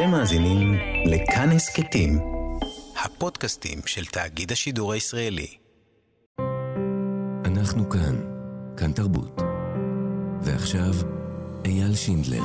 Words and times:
אתם 0.00 0.10
מאזינים 0.10 0.74
לכאן 1.06 1.48
הסכתים, 1.50 2.18
הפודקאסטים 3.04 3.78
של 3.86 4.04
תאגיד 4.04 4.52
השידור 4.52 4.92
הישראלי. 4.92 5.56
אנחנו 7.44 7.90
כאן, 7.90 8.16
כאן 8.76 8.92
תרבות. 8.92 9.40
ועכשיו, 10.42 10.92
אייל 11.64 11.94
שינדלר. 11.94 12.42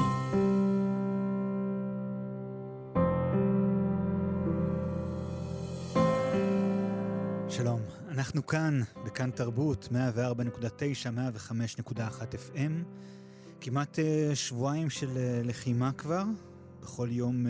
שלום, 7.50 7.82
אנחנו 8.10 8.48
כאן, 8.48 8.82
בכאן 9.06 9.32
תרבות, 9.32 9.88
104.9, 9.92 9.96
105.1 11.88 12.00
FM. 12.34 12.72
כמעט 13.62 14.00
uh, 14.00 14.36
שבועיים 14.36 14.90
של 14.90 15.08
uh, 15.08 15.48
לחימה 15.48 15.92
כבר. 15.92 16.24
בכל 16.86 17.08
יום 17.12 17.46
uh, 17.46 17.50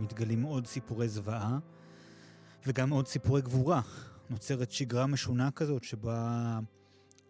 מתגלים 0.00 0.42
עוד 0.42 0.66
סיפורי 0.66 1.08
זוועה, 1.08 1.58
וגם 2.66 2.90
עוד 2.90 3.06
סיפורי 3.06 3.42
גבורה. 3.42 3.80
נוצרת 4.30 4.70
שגרה 4.70 5.06
משונה 5.06 5.50
כזאת, 5.50 5.84
שבה 5.84 6.58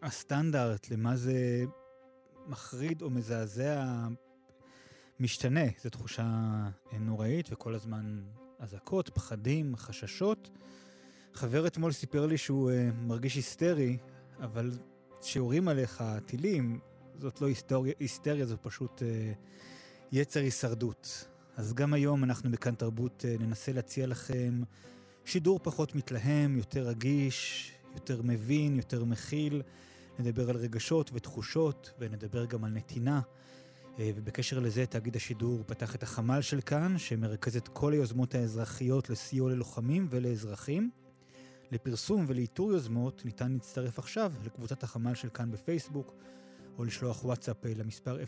הסטנדרט 0.02 0.90
למה 0.90 1.16
זה 1.16 1.64
מחריד 2.46 3.02
או 3.02 3.10
מזעזע 3.10 3.84
משתנה. 5.20 5.60
זו 5.82 5.90
תחושה 5.90 6.24
נוראית, 7.00 7.48
וכל 7.52 7.74
הזמן 7.74 8.22
אזעקות, 8.58 9.08
פחדים, 9.08 9.76
חששות. 9.76 10.50
חבר 11.34 11.66
אתמול 11.66 11.92
סיפר 11.92 12.26
לי 12.26 12.38
שהוא 12.38 12.70
uh, 12.70 12.74
מרגיש 12.94 13.34
היסטרי, 13.34 13.98
אבל 14.40 14.70
כשיורים 15.20 15.68
עליך 15.68 16.04
טילים, 16.26 16.80
זאת 17.18 17.40
לא 17.40 17.46
היסטוריה, 17.46 17.92
היסטריה, 18.00 18.46
זו 18.46 18.56
פשוט 18.62 18.98
uh, 18.98 19.02
יצר 20.12 20.40
הישרדות. 20.40 21.26
אז 21.56 21.74
גם 21.74 21.94
היום 21.94 22.24
אנחנו 22.24 22.50
בכאן 22.50 22.74
תרבות 22.74 23.24
uh, 23.24 23.42
ננסה 23.42 23.72
להציע 23.72 24.06
לכם 24.06 24.62
שידור 25.24 25.60
פחות 25.62 25.94
מתלהם, 25.94 26.56
יותר 26.56 26.88
רגיש, 26.88 27.72
יותר 27.94 28.22
מבין, 28.22 28.76
יותר 28.76 29.04
מכיל. 29.04 29.62
נדבר 30.18 30.50
על 30.50 30.56
רגשות 30.56 31.10
ותחושות, 31.14 31.90
ונדבר 31.98 32.44
גם 32.44 32.64
על 32.64 32.70
נתינה. 32.70 33.20
ובקשר 33.98 34.58
לזה, 34.58 34.86
תאגיד 34.86 35.16
השידור 35.16 35.62
פתח 35.66 35.94
את 35.94 36.02
החמ"ל 36.02 36.40
של 36.40 36.60
כאן, 36.60 36.98
שמרכז 36.98 37.56
את 37.56 37.68
כל 37.68 37.92
היוזמות 37.92 38.34
האזרחיות 38.34 39.10
לסיוע 39.10 39.50
ללוחמים 39.50 40.06
ולאזרחים. 40.10 40.90
לפרסום 41.72 42.24
ולאיתור 42.28 42.72
יוזמות 42.72 43.24
ניתן 43.24 43.52
להצטרף 43.52 43.98
עכשיו 43.98 44.32
לקבוצת 44.44 44.82
החמ"ל 44.82 45.14
של 45.14 45.28
כאן 45.28 45.50
בפייסבוק, 45.50 46.14
או 46.80 46.84
לשלוח 46.84 47.24
וואטסאפ 47.24 47.56
למספר 47.64 48.18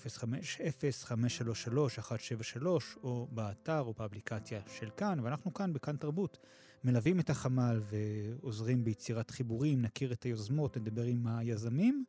050-533-173, 2.61 2.67
או 3.03 3.29
באתר 3.31 3.81
או 3.81 3.95
באפליקציה 3.99 4.61
של 4.67 4.89
כאן, 4.97 5.21
ואנחנו 5.23 5.55
כאן 5.55 5.73
בכאן 5.73 5.97
תרבות 5.97 6.39
מלווים 6.85 7.21
את 7.21 7.31
החמ"ל 7.31 7.81
ועוזרים 7.91 8.85
ביצירת 8.85 9.31
חיבורים, 9.31 9.83
נכיר 9.83 10.13
את 10.13 10.23
היוזמות, 10.23 10.77
נדבר 10.77 11.03
עם 11.03 11.27
היזמים. 11.27 12.05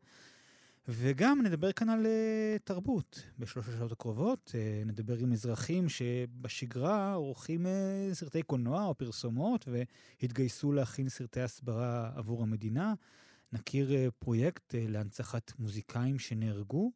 וגם 0.88 1.42
נדבר 1.42 1.72
כאן 1.72 1.90
על 1.90 2.06
uh, 2.06 2.60
תרבות 2.64 3.24
בשלוש 3.40 3.70
השעות 3.70 3.92
הקרובות. 3.92 4.52
Uh, 4.54 4.88
נדבר 4.88 5.18
עם 5.18 5.32
אזרחים 5.32 5.90
שבשגרה 5.90 7.14
עורכים 7.14 7.66
uh, 7.66 7.70
סרטי 8.14 8.42
קולנוע 8.42 8.86
או 8.86 8.96
פרסומות 8.98 9.68
והתגייסו 9.68 10.72
להכין 10.72 11.10
סרטי 11.10 11.42
הסברה 11.42 12.12
עבור 12.16 12.44
המדינה. 12.44 12.94
נכיר 13.54 13.90
uh, 13.90 14.12
פרויקט 14.20 14.76
uh, 14.76 14.78
להנצחת 14.92 15.52
מוזיקאים 15.60 16.20
שנהרגו, 16.20 16.92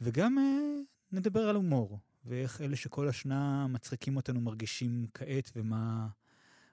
וגם 0.00 0.38
uh, 0.38 0.84
נדבר 1.12 1.48
על 1.48 1.56
הומור, 1.56 1.98
ואיך 2.24 2.60
אלה 2.60 2.76
שכל 2.76 3.08
השנה 3.08 3.66
מצחיקים 3.66 4.16
אותנו 4.16 4.40
מרגישים 4.40 5.06
כעת 5.14 5.50
ומה... 5.56 6.08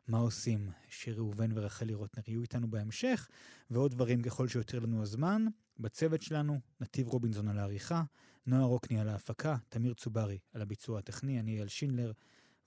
מה 0.08 0.18
עושים? 0.18 0.72
שיר 0.90 1.18
ראובן 1.18 1.50
ורחלי 1.56 1.94
רוטנר 1.94 2.24
יהיו 2.28 2.42
איתנו 2.42 2.72
בהמשך, 2.72 3.30
ועוד 3.70 3.92
דברים 3.92 4.22
ככל 4.22 4.48
שיותר 4.48 4.80
לנו 4.80 5.02
הזמן. 5.02 5.46
בצוות 5.80 6.22
שלנו, 6.22 6.60
נתיב 6.82 7.08
רובינזון 7.08 7.48
על 7.48 7.60
העריכה, 7.60 8.04
נועה 8.46 8.64
רוקני 8.64 9.00
על 9.00 9.10
ההפקה, 9.10 9.58
תמיר 9.70 9.94
צוברי 9.94 10.38
על 10.54 10.62
הביצוע 10.62 11.00
הטכני, 11.00 11.40
אני 11.40 11.56
אייל 11.56 11.68
שינדלר, 11.68 12.12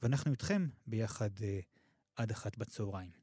ואנחנו 0.02 0.30
איתכם 0.30 0.68
ביחד 0.86 1.30
אה, 1.42 1.60
עד 2.16 2.30
אחת 2.30 2.58
בצהריים. 2.58 3.21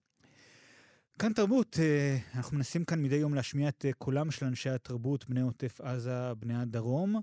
כאן 1.20 1.34
תרבות, 1.34 1.76
אה, 1.80 2.18
אנחנו 2.38 2.58
מנסים 2.58 2.86
כאן 2.86 3.02
מדי 3.02 3.16
יום 3.16 3.34
להשמיע 3.34 3.70
את 3.70 3.86
אה, 3.86 3.94
קולם 3.94 4.32
של 4.32 4.46
אנשי 4.46 4.70
התרבות, 4.70 5.30
בני 5.30 5.42
עוטף 5.42 5.82
עזה, 5.82 6.34
בני 6.34 6.56
הדרום, 6.56 7.16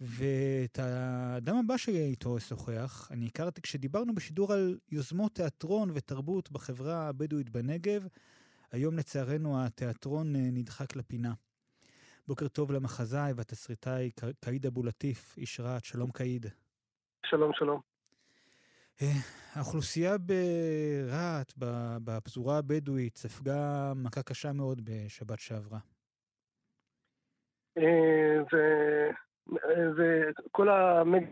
ואת 0.00 0.78
האדם 0.78 1.56
הבא 1.56 1.76
שאיתו 1.76 2.36
אשוחח, 2.36 3.08
אני 3.10 3.26
הכרתי 3.26 3.62
כשדיברנו 3.62 4.14
בשידור 4.14 4.52
על 4.52 4.78
יוזמות 4.92 5.34
תיאטרון 5.34 5.90
ותרבות 5.94 6.50
בחברה 6.50 7.08
הבדואית 7.08 7.50
בנגב. 7.50 8.06
היום 8.72 8.96
לצערנו 8.96 9.64
התיאטרון 9.64 10.36
אה, 10.36 10.40
נדחק 10.52 10.96
לפינה. 10.96 11.32
בוקר 12.28 12.48
טוב 12.48 12.72
למחזאי 12.72 13.32
והתסריטאי 13.32 14.10
קאיד 14.40 14.66
אבו 14.66 14.82
לטיף, 14.82 15.38
איש 15.38 15.60
רהט, 15.60 15.84
שלום 15.84 16.10
קאיד. 16.10 16.46
שלום, 17.26 17.52
שלום. 17.54 17.89
אה, 19.02 19.06
האוכלוסייה 19.54 20.16
ברהט, 20.18 21.52
בפזורה 22.04 22.58
הבדואית, 22.58 23.16
ספגה 23.16 23.92
מכה 23.96 24.22
קשה 24.22 24.52
מאוד 24.52 24.80
בשבת 24.84 25.38
שעברה. 25.38 25.78
אה, 27.78 28.36
וכל 29.96 30.68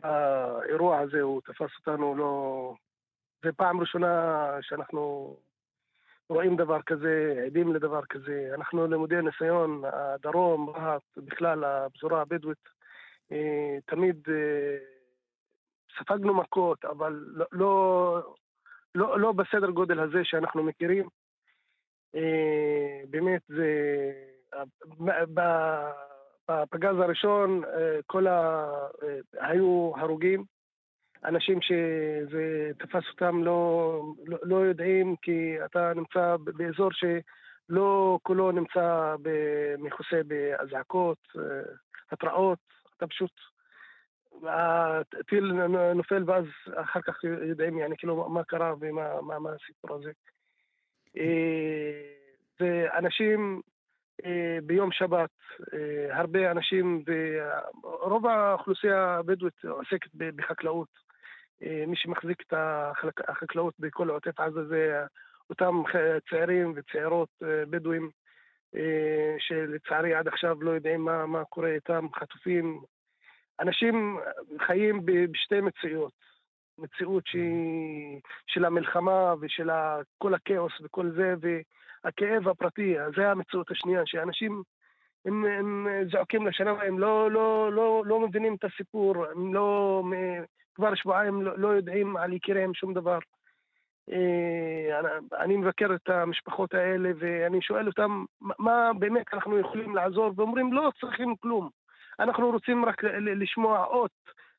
האירוע 0.03 0.99
הזה, 0.99 1.21
הוא 1.21 1.41
תפס 1.41 1.71
אותנו 1.79 2.15
לא... 2.15 2.75
זה 3.45 3.53
פעם 3.53 3.81
ראשונה 3.81 4.49
שאנחנו 4.61 5.37
רואים 6.29 6.57
דבר 6.57 6.83
כזה, 6.83 7.43
עדים 7.47 7.75
לדבר 7.75 8.05
כזה. 8.09 8.51
אנחנו 8.55 8.87
למודי 8.87 9.23
ניסיון, 9.23 9.83
הדרום, 9.85 10.71
רהט, 10.71 11.03
בכלל 11.17 11.65
הפזורה 11.65 12.21
הבדואית, 12.23 12.69
אה, 13.33 13.77
תמיד 13.87 14.17
אה, 14.29 14.98
ספגנו 15.99 16.35
מכות, 16.35 16.85
אבל 16.85 17.25
לא, 17.33 17.47
לא, 17.53 18.23
לא, 18.95 19.21
לא 19.21 19.33
בסדר 19.33 19.71
גודל 19.71 20.01
הזה 20.01 20.21
שאנחנו 20.25 20.63
מכירים. 20.63 21.09
אה, 22.15 23.01
באמת, 23.11 23.43
זה... 23.49 24.13
בפגז 26.49 26.97
הראשון 26.99 27.63
כל 28.07 28.27
ה... 28.27 28.67
היו 29.41 29.93
הרוגים. 29.97 30.45
אנשים 31.25 31.63
שזה 31.63 32.71
תפס 32.79 33.03
אותם 33.13 33.45
לא, 33.45 34.03
לא, 34.27 34.39
לא 34.43 34.57
יודעים, 34.57 35.17
כי 35.23 35.57
אתה 35.65 35.93
נמצא 35.95 36.37
באזור 36.57 36.91
שלא 36.93 38.19
כולו 38.23 38.53
נמצא 38.53 39.17
מכוסה 39.79 40.21
באזעקות, 40.27 41.19
אה, 41.39 41.43
התראות, 42.13 42.59
אתה 42.97 43.07
פשוט... 43.07 43.31
הטיל 44.47 45.53
נופל 45.95 46.25
ואז 46.27 46.45
אחר 46.75 47.01
כך 47.01 47.25
יודעים 47.25 47.79
יעני, 47.79 47.97
כאילו 47.99 48.29
מה 48.29 48.45
קרה 48.45 48.75
ומה 48.81 49.21
מה, 49.23 49.39
מה 49.39 49.51
הסיפור 49.51 49.97
הזה. 49.97 50.11
אה, 51.17 52.13
ואנשים 52.61 53.61
אה, 54.25 54.59
ביום 54.63 54.93
שבת, 54.93 55.31
הרבה 56.11 56.51
אנשים, 56.51 57.05
ורוב 57.07 58.27
האוכלוסייה 58.27 59.17
הבדואית 59.17 59.65
עוסקת 59.65 60.11
בחקלאות. 60.15 61.09
אה, 61.63 61.85
מי 61.87 61.97
שמחזיק 61.97 62.43
את 62.43 62.55
החקלאות 63.29 63.75
בכל 63.79 64.11
עוטף 64.11 64.41
עזה 64.41 64.65
זה 64.65 65.05
אותם 65.51 65.83
צעירים 66.31 66.73
וצעירות 66.77 67.29
אה, 67.43 67.67
בדואים 67.71 68.11
אה, 68.77 69.37
שלצערי 69.39 70.15
עד 70.15 70.29
עכשיו 70.29 70.63
לא 70.63 70.71
יודעים 70.71 71.01
מה, 71.01 71.27
מה 71.27 71.45
קורה 71.45 71.69
איתם, 71.69 72.07
חטופים. 72.15 72.81
אנשים 73.61 74.19
חיים 74.59 75.01
בשתי 75.05 75.61
מציאות. 75.61 76.13
מציאות 76.79 77.27
שהיא 77.27 78.21
של 78.47 78.65
המלחמה 78.65 79.35
ושל 79.41 79.71
כל 80.19 80.35
הכאוס 80.35 80.73
וכל 80.83 81.11
זה, 81.11 81.35
והכאב 81.41 82.49
הפרטי, 82.49 82.95
זה 83.17 83.31
המציאות 83.31 83.71
השנייה, 83.71 84.03
שאנשים 84.07 84.63
הם, 85.25 85.45
הם 85.45 85.89
זועקים 86.13 86.47
לשנה, 86.47 86.71
הם 86.71 86.99
לא, 86.99 87.31
לא, 87.31 87.73
לא, 87.73 88.03
לא 88.07 88.21
מבינים 88.21 88.55
את 88.55 88.65
הסיפור, 88.65 89.27
הם 89.27 89.55
לא 89.55 90.03
כבר 90.75 90.95
שבועיים 90.95 91.43
לא, 91.43 91.59
לא 91.59 91.69
יודעים 91.69 92.17
על 92.17 92.33
יקיריהם 92.33 92.75
שום 92.75 92.95
דבר. 92.95 93.19
אה, 94.13 95.01
אני 95.41 95.57
מבקר 95.57 95.95
את 95.95 96.09
המשפחות 96.09 96.75
האלה 96.75 97.11
ואני 97.19 97.63
שואל 97.63 97.87
אותם 97.87 98.25
מה 98.41 98.91
באמת 98.99 99.35
אנחנו 99.35 99.59
יכולים 99.59 99.95
לעזור 99.95 100.33
ואומרים 100.37 100.73
לא 100.73 100.91
צריכים 101.01 101.37
כלום. 101.37 101.69
אנחנו 102.21 102.51
רוצים 102.51 102.85
רק 102.85 103.05
לשמוע 103.21 103.85
אות 103.85 104.11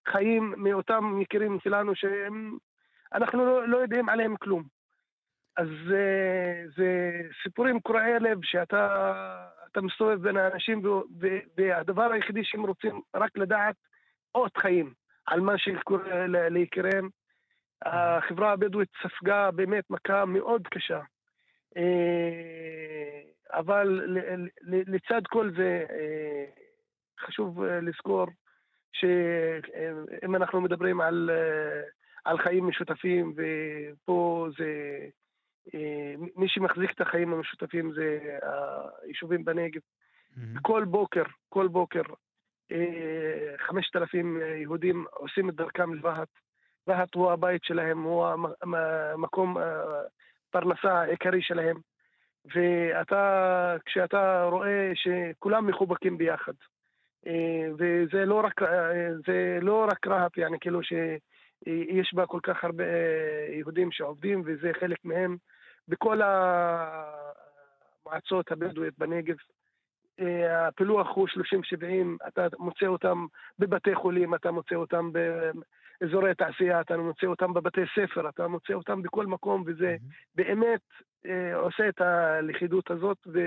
חיים 0.07 0.53
מאותם 0.57 1.21
יקירים 1.21 1.59
שלנו 1.59 1.94
שאנחנו 1.95 3.45
לא, 3.45 3.67
לא 3.67 3.77
יודעים 3.77 4.09
עליהם 4.09 4.35
כלום. 4.38 4.63
אז 5.57 5.67
זה, 5.88 6.03
זה 6.77 7.11
סיפורים 7.44 7.79
קורעי 7.79 8.19
לב 8.19 8.38
שאתה 8.44 9.81
מסתובב 9.81 10.21
בין 10.21 10.38
האנשים 10.38 10.81
והדבר 11.57 12.11
היחידי 12.11 12.44
שהם 12.44 12.63
רוצים 12.63 13.01
רק 13.15 13.38
לדעת 13.38 13.75
אות 14.35 14.57
חיים. 14.57 14.94
על 15.29 15.39
מה 15.39 15.57
שקורה 15.57 16.27
ליקיריהם. 16.27 17.09
החברה 17.85 18.51
הבדואית 18.51 18.89
ספגה 19.03 19.51
באמת 19.51 19.83
מכה 19.89 20.25
מאוד 20.25 20.67
קשה. 20.67 21.00
אבל 23.53 24.01
לצד 24.61 25.21
כל 25.27 25.51
זה, 25.57 25.85
חשוב 27.19 27.63
לזכור 27.63 28.25
שאם 28.94 30.36
אנחנו 30.36 30.62
מדברים 30.62 31.01
על, 31.01 31.30
על 32.25 32.38
חיים 32.38 32.68
משותפים, 32.68 33.33
ופה 33.36 34.48
זה, 34.57 34.98
מי 36.36 36.48
שמחזיק 36.48 36.92
את 36.92 37.01
החיים 37.01 37.33
המשותפים 37.33 37.92
זה 37.94 38.38
היישובים 39.04 39.45
בנגב. 39.45 39.81
Mm-hmm. 39.81 40.60
כל 40.62 40.86
בוקר, 40.86 41.24
כל 41.50 41.68
בוקר, 41.68 42.01
חמשת 43.57 43.95
אלפים 43.95 44.42
יהודים 44.62 45.06
עושים 45.12 45.50
את 45.50 45.56
דרכם 45.56 45.94
לרהט. 45.94 46.30
רהט 46.89 47.16
הוא 47.16 47.31
הבית 47.31 47.63
שלהם, 47.63 48.04
הוא 48.04 48.27
המקום 48.62 49.57
הפרנסה 50.50 50.92
העיקרי 50.92 51.42
שלהם. 51.42 51.77
ואתה, 52.45 53.75
כשאתה 53.86 54.44
רואה 54.51 54.92
שכולם 54.95 55.68
מחובקים 55.68 56.18
ביחד, 56.18 56.54
אה, 56.54 56.78
אה, 57.27 57.68
וזה 57.77 58.25
לא 58.25 58.42
רק, 58.45 58.62
אה, 58.62 59.13
זה 59.27 59.60
לא 59.62 59.86
רק 59.92 60.07
רהט, 60.07 60.38
יעני, 60.38 60.60
כאילו 60.60 60.83
שיש 60.83 61.21
אה, 61.68 62.01
בה 62.13 62.25
כל 62.25 62.39
כך 62.44 62.63
הרבה 62.63 62.83
יהודים 63.50 63.92
שעובדים, 63.92 64.42
וזה 64.45 64.71
חלק 64.80 64.98
מהם 65.04 65.38
בכל 65.88 66.21
המועצות 68.06 68.51
הבדואיות 68.51 68.94
בנגב. 68.98 69.36
הפילוח 70.50 71.07
הוא 71.16 71.27
30-70, 71.27 72.27
אתה 72.27 72.48
מוצא 72.60 72.86
אותם 72.86 73.25
בבתי 73.60 73.95
חולים, 73.95 74.36
אתה 74.36 74.51
מוצא 74.51 74.75
אותם 74.75 75.12
באזורי 75.12 76.36
תעשייה, 76.36 76.81
אתה 76.81 76.98
מוצא 76.98 77.27
אותם 77.27 77.54
בבתי 77.54 77.81
ספר, 77.95 78.30
אתה 78.30 78.48
מוצא 78.48 78.74
אותם 78.74 79.01
בכל 79.01 79.25
מקום, 79.25 79.63
וזה 79.66 79.95
mm-hmm. 80.00 80.13
באמת 80.36 80.81
אה, 81.25 81.56
עושה 81.56 81.89
את 81.89 82.01
הלכידות 82.01 82.92
הזאת, 82.92 83.18
ו, 83.33 83.39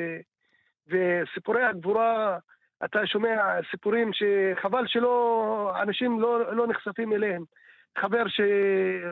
וסיפורי 0.88 1.64
הגבורה... 1.64 2.38
אתה 2.84 3.06
שומע 3.06 3.60
סיפורים 3.70 4.10
שחבל 4.12 4.86
שלא, 4.86 5.72
אנשים 5.82 6.20
לא, 6.20 6.54
לא 6.54 6.66
נחשפים 6.66 7.12
אליהם. 7.12 7.44
חבר 7.98 8.22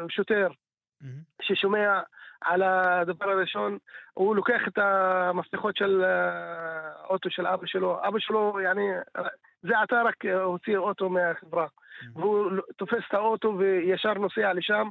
שוטר, 0.08 0.48
mm-hmm. 0.48 1.06
ששומע 1.42 2.00
על 2.40 2.62
הדבר 2.62 3.30
הראשון, 3.30 3.78
הוא 4.14 4.36
לוקח 4.36 4.60
את 4.68 4.78
המפתחות 4.78 5.76
של 5.76 6.04
האוטו 6.04 7.28
אה, 7.28 7.34
של 7.34 7.46
אבא 7.46 7.66
שלו. 7.66 7.98
אבא 8.08 8.18
שלו, 8.18 8.58
יעני, 8.62 8.88
זה 9.62 9.78
עתה 9.78 10.02
רק 10.02 10.24
הוציא 10.24 10.76
אוטו 10.76 11.08
מהחברה. 11.08 11.66
Mm-hmm. 11.66 12.18
והוא 12.20 12.50
תופס 12.76 13.02
את 13.08 13.14
האוטו 13.14 13.54
וישר 13.58 14.14
נוסע 14.14 14.52
לשם, 14.52 14.88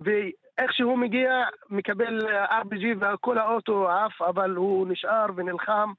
ואיך 0.00 0.72
שהוא 0.72 0.98
מגיע, 0.98 1.44
מקבל 1.70 2.20
RPG 2.50 2.84
וכל 3.00 3.38
האוטו 3.38 3.90
עף, 3.90 4.22
אבל 4.22 4.50
הוא 4.50 4.86
נשאר 4.88 5.26
ונלחם, 5.36 5.92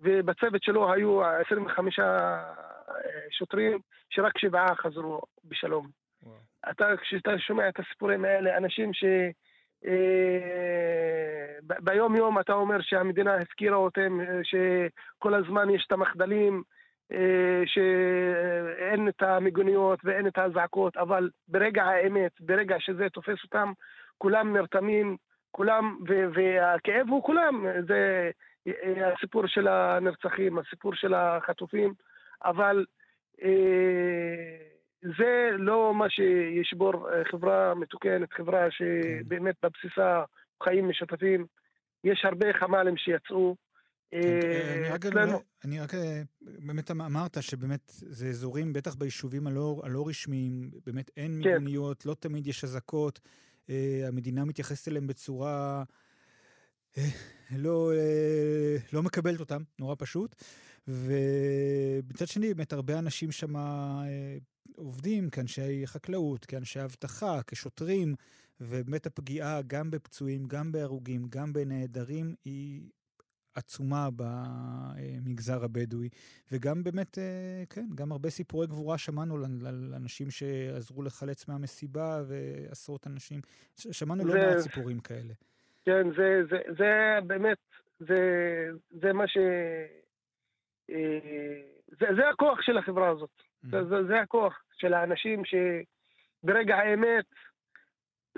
ובצוות 0.00 0.62
שלו 0.62 0.92
היו 0.92 1.24
25 1.24 1.98
אה, 1.98 2.54
שוטרים, 3.30 3.78
שרק 4.10 4.38
שבעה 4.38 4.74
חזרו 4.74 5.20
בשלום. 5.44 5.86
Wow. 6.24 6.28
אתה, 6.70 6.96
כשאתה 7.02 7.38
שומע 7.38 7.68
את 7.68 7.80
הסיפורים 7.80 8.24
האלה, 8.24 8.56
אנשים 8.56 8.94
ש... 8.94 9.04
אה, 9.86 11.58
ביום 11.80 12.16
יום 12.16 12.38
אתה 12.38 12.52
אומר 12.52 12.80
שהמדינה 12.80 13.34
הפקירה 13.34 13.76
אותם, 13.76 14.20
אה, 14.20 14.40
שכל 14.42 15.34
הזמן 15.34 15.70
יש 15.70 15.84
את 15.86 15.92
המחדלים, 15.92 16.62
אה, 17.12 17.62
שאין 17.66 19.08
את 19.08 19.22
המיגוניות 19.22 20.00
ואין 20.04 20.26
את 20.26 20.38
האזעקות, 20.38 20.96
אבל 20.96 21.30
ברגע 21.48 21.84
האמת, 21.84 22.32
ברגע 22.40 22.76
שזה 22.78 23.08
תופס 23.08 23.44
אותם, 23.44 23.72
כולם 24.18 24.56
נרתמים, 24.56 25.16
כולם, 25.50 25.98
והכאב 26.34 27.08
הוא 27.08 27.22
כולם, 27.22 27.66
זה 27.88 28.30
הסיפור 29.14 29.46
של 29.46 29.68
הנרצחים, 29.68 30.58
הסיפור 30.58 30.94
של 30.94 31.14
החטופים, 31.14 31.94
אבל 32.44 32.84
זה 35.18 35.50
לא 35.58 35.94
מה 35.94 36.10
שישבור 36.10 37.08
חברה 37.30 37.74
מתוקנת, 37.74 38.32
חברה 38.32 38.70
שבאמת 38.70 39.54
בבסיסה 39.62 40.22
חיים 40.62 40.88
משותפים. 40.88 41.46
יש 42.04 42.24
הרבה 42.24 42.46
חמ"לים 42.52 42.96
שיצאו, 42.96 43.56
כן, 44.10 44.18
אה, 44.18 44.90
אה, 45.16 45.38
אני 45.64 45.80
רק, 45.80 45.94
אה, 45.94 46.22
באמת 46.40 46.90
אמ-, 46.90 47.00
אמרת 47.00 47.42
שבאמת 47.42 47.80
זה 47.86 48.26
אזורים, 48.26 48.72
בטח 48.72 48.94
ביישובים 48.94 49.46
הלא, 49.46 49.80
הלא 49.84 50.08
רשמיים, 50.08 50.70
באמת 50.86 51.10
אין 51.16 51.40
כן. 51.42 51.48
מיגוניות, 51.48 52.06
לא 52.06 52.14
תמיד 52.14 52.46
יש 52.46 52.64
אזעקות, 52.64 53.20
המדינה 54.08 54.44
מתייחסת 54.44 54.88
אליהם 54.88 55.06
בצורה 55.06 55.82
לא, 57.56 57.92
לא 58.92 59.02
מקבלת 59.02 59.40
אותם, 59.40 59.62
נורא 59.78 59.94
פשוט. 59.98 60.42
ומצד 60.88 62.28
שני, 62.28 62.54
באמת 62.54 62.72
הרבה 62.72 62.98
אנשים 62.98 63.32
שם 63.32 63.54
עובדים 64.76 65.30
כאנשי 65.30 65.86
חקלאות, 65.86 66.44
כאנשי 66.44 66.84
אבטחה, 66.84 67.40
כשוטרים, 67.46 68.14
ובאמת 68.60 69.06
הפגיעה 69.06 69.62
גם 69.66 69.90
בפצועים, 69.90 70.44
גם 70.44 70.72
בהרוגים, 70.72 71.26
גם 71.28 71.52
בנעדרים, 71.52 72.34
היא 72.44 72.82
עצומה 73.54 74.08
במגזר 74.16 75.64
הבדואי, 75.64 76.08
וגם 76.52 76.84
באמת, 76.84 77.18
אה, 77.18 77.64
כן, 77.70 77.88
גם 77.94 78.12
הרבה 78.12 78.30
סיפורי 78.30 78.66
גבורה 78.66 78.98
שמענו 78.98 79.36
על 79.66 79.94
אנשים 79.96 80.30
שעזרו 80.30 81.02
לחלץ 81.02 81.48
מהמסיבה 81.48 82.22
ועשרות 82.26 83.06
אנשים, 83.06 83.40
שמענו 83.76 84.24
לא 84.24 84.34
מעט 84.34 84.58
סיפורים 84.58 85.00
כאלה. 85.00 85.34
כן, 85.84 86.10
זה, 86.16 86.42
זה, 86.50 86.58
זה 86.78 87.18
באמת, 87.26 87.58
זה, 87.98 88.20
זה 88.90 89.12
מה 89.12 89.28
ש... 89.28 89.36
אה, 90.90 91.60
זה, 91.86 92.06
זה 92.16 92.28
הכוח 92.28 92.62
של 92.62 92.78
החברה 92.78 93.08
הזאת. 93.08 93.30
Mm-hmm. 93.30 93.68
זה, 93.88 94.04
זה 94.04 94.20
הכוח 94.20 94.62
של 94.72 94.94
האנשים 94.94 95.42
שברגע 95.44 96.76
האמת 96.76 97.24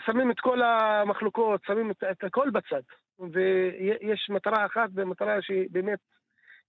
שמים 0.00 0.30
את 0.30 0.40
כל 0.40 0.62
המחלוקות, 0.62 1.60
שמים 1.66 1.90
את, 1.90 2.04
את 2.10 2.24
הכל 2.24 2.50
בצד. 2.50 2.82
ויש 3.18 4.30
מטרה 4.30 4.66
אחת, 4.66 4.90
ומטרה 4.94 5.42
שהיא 5.42 5.68
באמת 5.70 5.98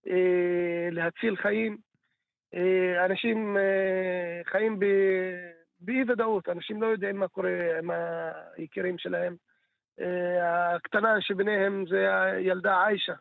אה, 0.07 0.89
להציל 0.91 1.35
חיים. 1.35 1.77
אה, 2.53 3.05
אנשים 3.05 3.57
אה, 3.57 4.41
חיים 4.45 4.79
באי-ודאות, 5.79 6.49
אנשים 6.49 6.81
לא 6.81 6.87
יודעים 6.87 7.17
מה 7.17 7.27
קורה 7.27 7.79
עם 7.79 7.89
היקירים 8.57 8.97
שלהם. 8.97 9.35
אה, 10.01 10.75
הקטנה 10.75 11.21
שביניהם 11.21 11.85
זה 11.89 12.23
הילדה 12.25 12.85
עיישה, 12.85 13.13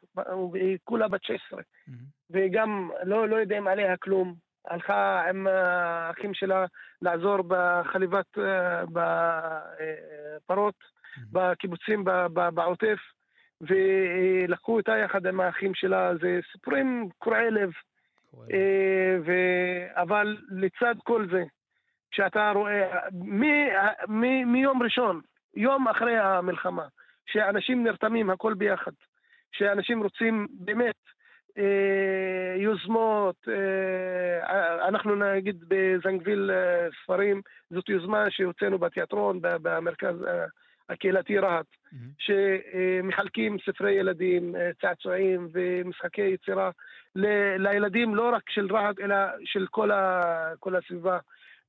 היא 0.54 0.78
כולה 0.84 1.08
בת 1.08 1.24
16, 1.24 1.60
mm-hmm. 1.60 1.92
וגם 2.30 2.90
לא, 3.02 3.28
לא 3.28 3.36
יודעים 3.36 3.68
עליה 3.68 3.96
כלום. 3.96 4.34
הלכה 4.68 5.28
עם 5.28 5.46
האחים 5.46 6.34
שלה 6.34 6.64
לעזור 7.02 7.38
בחליבת, 7.48 8.38
אה, 8.38 8.82
בפרות, 10.42 10.74
mm-hmm. 10.74 11.20
בקיבוצים 11.32 12.04
בעוטף, 12.54 12.98
ולקחו 13.60 14.76
אותה 14.76 14.96
יחד 14.96 15.26
עם 15.26 15.40
האחים 15.40 15.74
שלה, 15.74 16.12
זה 16.20 16.40
סיפורים 16.52 17.08
קורעי 17.18 17.50
לב. 17.50 17.70
אה, 18.52 19.16
ו... 19.26 19.32
אבל 20.02 20.36
לצד 20.50 20.94
כל 21.04 21.26
זה, 21.32 21.42
כשאתה 22.10 22.50
רואה, 22.54 22.98
מיום 24.46 24.82
ראשון, 24.82 25.20
יום 25.54 25.88
אחרי 25.88 26.18
המלחמה, 26.18 26.86
שאנשים 27.26 27.84
נרתמים 27.84 28.30
הכל 28.30 28.54
ביחד, 28.54 28.92
שאנשים 29.52 30.02
רוצים 30.02 30.46
באמת 30.50 30.94
אה, 31.58 32.54
יוזמות, 32.56 33.36
אה, 33.48 34.88
אנחנו 34.88 35.16
נגיד 35.16 35.64
בזנגוויל 35.68 36.50
אה, 36.50 36.88
ספרים, 37.02 37.40
זאת 37.70 37.88
יוזמה 37.88 38.30
שהוצאנו 38.30 38.78
בתיאטרון, 38.78 39.38
במרכז 39.42 40.24
אה, 40.26 40.44
הקהילתי 40.88 41.38
רהט, 41.38 41.66
mm-hmm. 41.66 41.96
שמחלקים 42.18 43.56
ספרי 43.66 43.92
ילדים, 43.92 44.56
אה, 44.56 44.70
צעצועים 44.80 45.48
ומשחקי 45.52 46.22
יצירה 46.22 46.70
ל- 47.16 47.56
לילדים 47.68 48.14
לא 48.14 48.30
רק 48.34 48.50
של 48.50 48.76
רהט, 48.76 49.00
אלא 49.00 49.16
של 49.44 49.66
כל, 49.70 49.90
ה- 49.90 50.52
כל 50.58 50.76
הסביבה. 50.76 51.18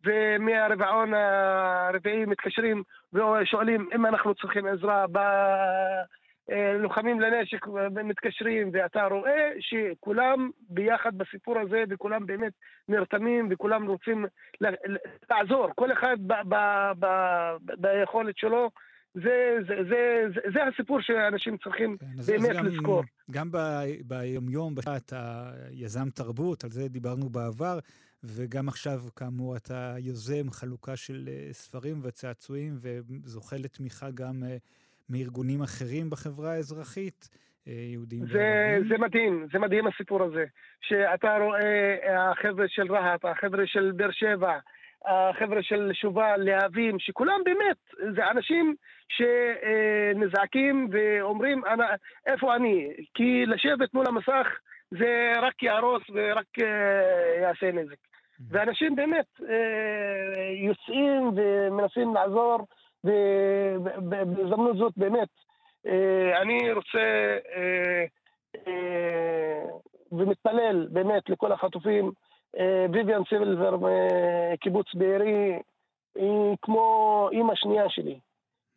ומהרבעון 0.05 1.13
הרביעי 1.13 2.25
מתקשרים 2.25 2.83
ושואלים 3.13 3.89
אם 3.95 4.05
אנחנו 4.05 4.35
צריכים 4.35 4.65
עזרה 4.65 5.05
בלוחמים 6.49 7.19
לנשק 7.19 7.67
מתקשרים, 8.03 8.69
ואתה 8.73 9.05
רואה 9.05 9.49
שכולם 9.59 10.49
ביחד 10.69 11.17
בסיפור 11.17 11.59
הזה, 11.59 11.83
וכולם 11.89 12.25
באמת 12.25 12.53
נרתמים, 12.89 13.47
וכולם 13.51 13.87
רוצים 13.87 14.25
לעזור, 15.29 15.67
כל 15.75 15.91
אחד 15.91 16.17
ב- 16.27 16.33
ב- 16.55 16.91
ב- 16.99 17.55
ביכולת 17.77 18.37
שלו. 18.37 18.69
זה, 19.15 19.57
זה, 19.67 19.75
זה, 19.89 20.23
זה, 20.33 20.41
זה 20.53 20.59
הסיפור 20.63 21.01
שאנשים 21.01 21.57
צריכים 21.57 21.97
כן, 21.97 22.05
באמת 22.27 22.55
גם, 22.55 22.65
לזכור. 22.65 23.03
גם 23.31 23.51
ב, 23.51 23.57
ביומיום, 24.05 24.75
בשעת 24.75 25.13
היזם 25.13 26.09
תרבות, 26.09 26.63
על 26.63 26.69
זה 26.69 26.89
דיברנו 26.89 27.29
בעבר, 27.29 27.79
וגם 28.23 28.67
עכשיו, 28.67 28.99
כאמור, 29.15 29.55
אתה 29.55 29.95
יוזם 29.99 30.51
חלוקה 30.51 30.95
של 30.95 31.29
ספרים 31.51 31.99
וצעצועים, 32.03 32.73
וזוכה 32.81 33.55
לתמיכה 33.55 34.11
גם 34.11 34.43
מארגונים 35.09 35.61
אחרים 35.61 36.09
בחברה 36.09 36.51
האזרחית. 36.51 37.29
יהודים 37.67 38.19
וערבים. 38.27 38.87
זה 38.89 38.97
מדהים, 38.97 39.47
זה 39.53 39.59
מדהים 39.59 39.87
הסיפור 39.87 40.23
הזה. 40.23 40.45
שאתה 40.81 41.37
רואה 41.37 41.95
החבר'ה 42.31 42.65
של 42.67 42.93
רהט, 42.93 43.25
החבר'ה 43.25 43.67
של 43.67 43.91
באר 43.95 44.11
שבע, 44.11 44.57
החבר'ה 45.05 45.63
של 45.63 45.91
שובל, 45.93 46.35
להבים, 46.37 46.99
שכולם 46.99 47.39
באמת, 47.45 48.11
זה 48.15 48.31
אנשים 48.31 48.75
שנזעקים 49.09 50.87
ואומרים, 50.91 51.61
איפה 52.25 52.55
אני? 52.55 52.93
כי 53.13 53.45
לשבת 53.45 53.93
מול 53.93 54.05
המסך 54.07 54.47
זה 54.91 55.33
רק 55.41 55.63
יהרוס 55.63 56.03
ורק 56.13 56.45
אה, 56.61 57.41
יעשה 57.41 57.71
נזק. 57.71 58.12
ואנשים 58.49 58.95
באמת 58.95 59.25
אה, 59.49 60.51
יוצאים 60.53 61.31
ומנסים 61.35 62.13
לעזור, 62.13 62.57
ובהזדמנות 63.03 64.77
זאת 64.77 64.93
באמת, 64.97 65.29
אה, 65.87 66.41
אני 66.41 66.73
רוצה 66.73 67.37
ומתפלל 70.11 70.87
באמת 70.91 71.29
לכל 71.29 71.51
החטופים 71.51 72.11
אה, 72.59 72.85
ויvian 72.91 73.29
סילבר 73.29 73.77
מקיבוץ 73.77 74.85
בארי 74.93 75.59
היא 76.15 76.55
כמו 76.61 77.29
אימא 77.31 77.55
שנייה 77.55 77.89
שלי. 77.89 78.19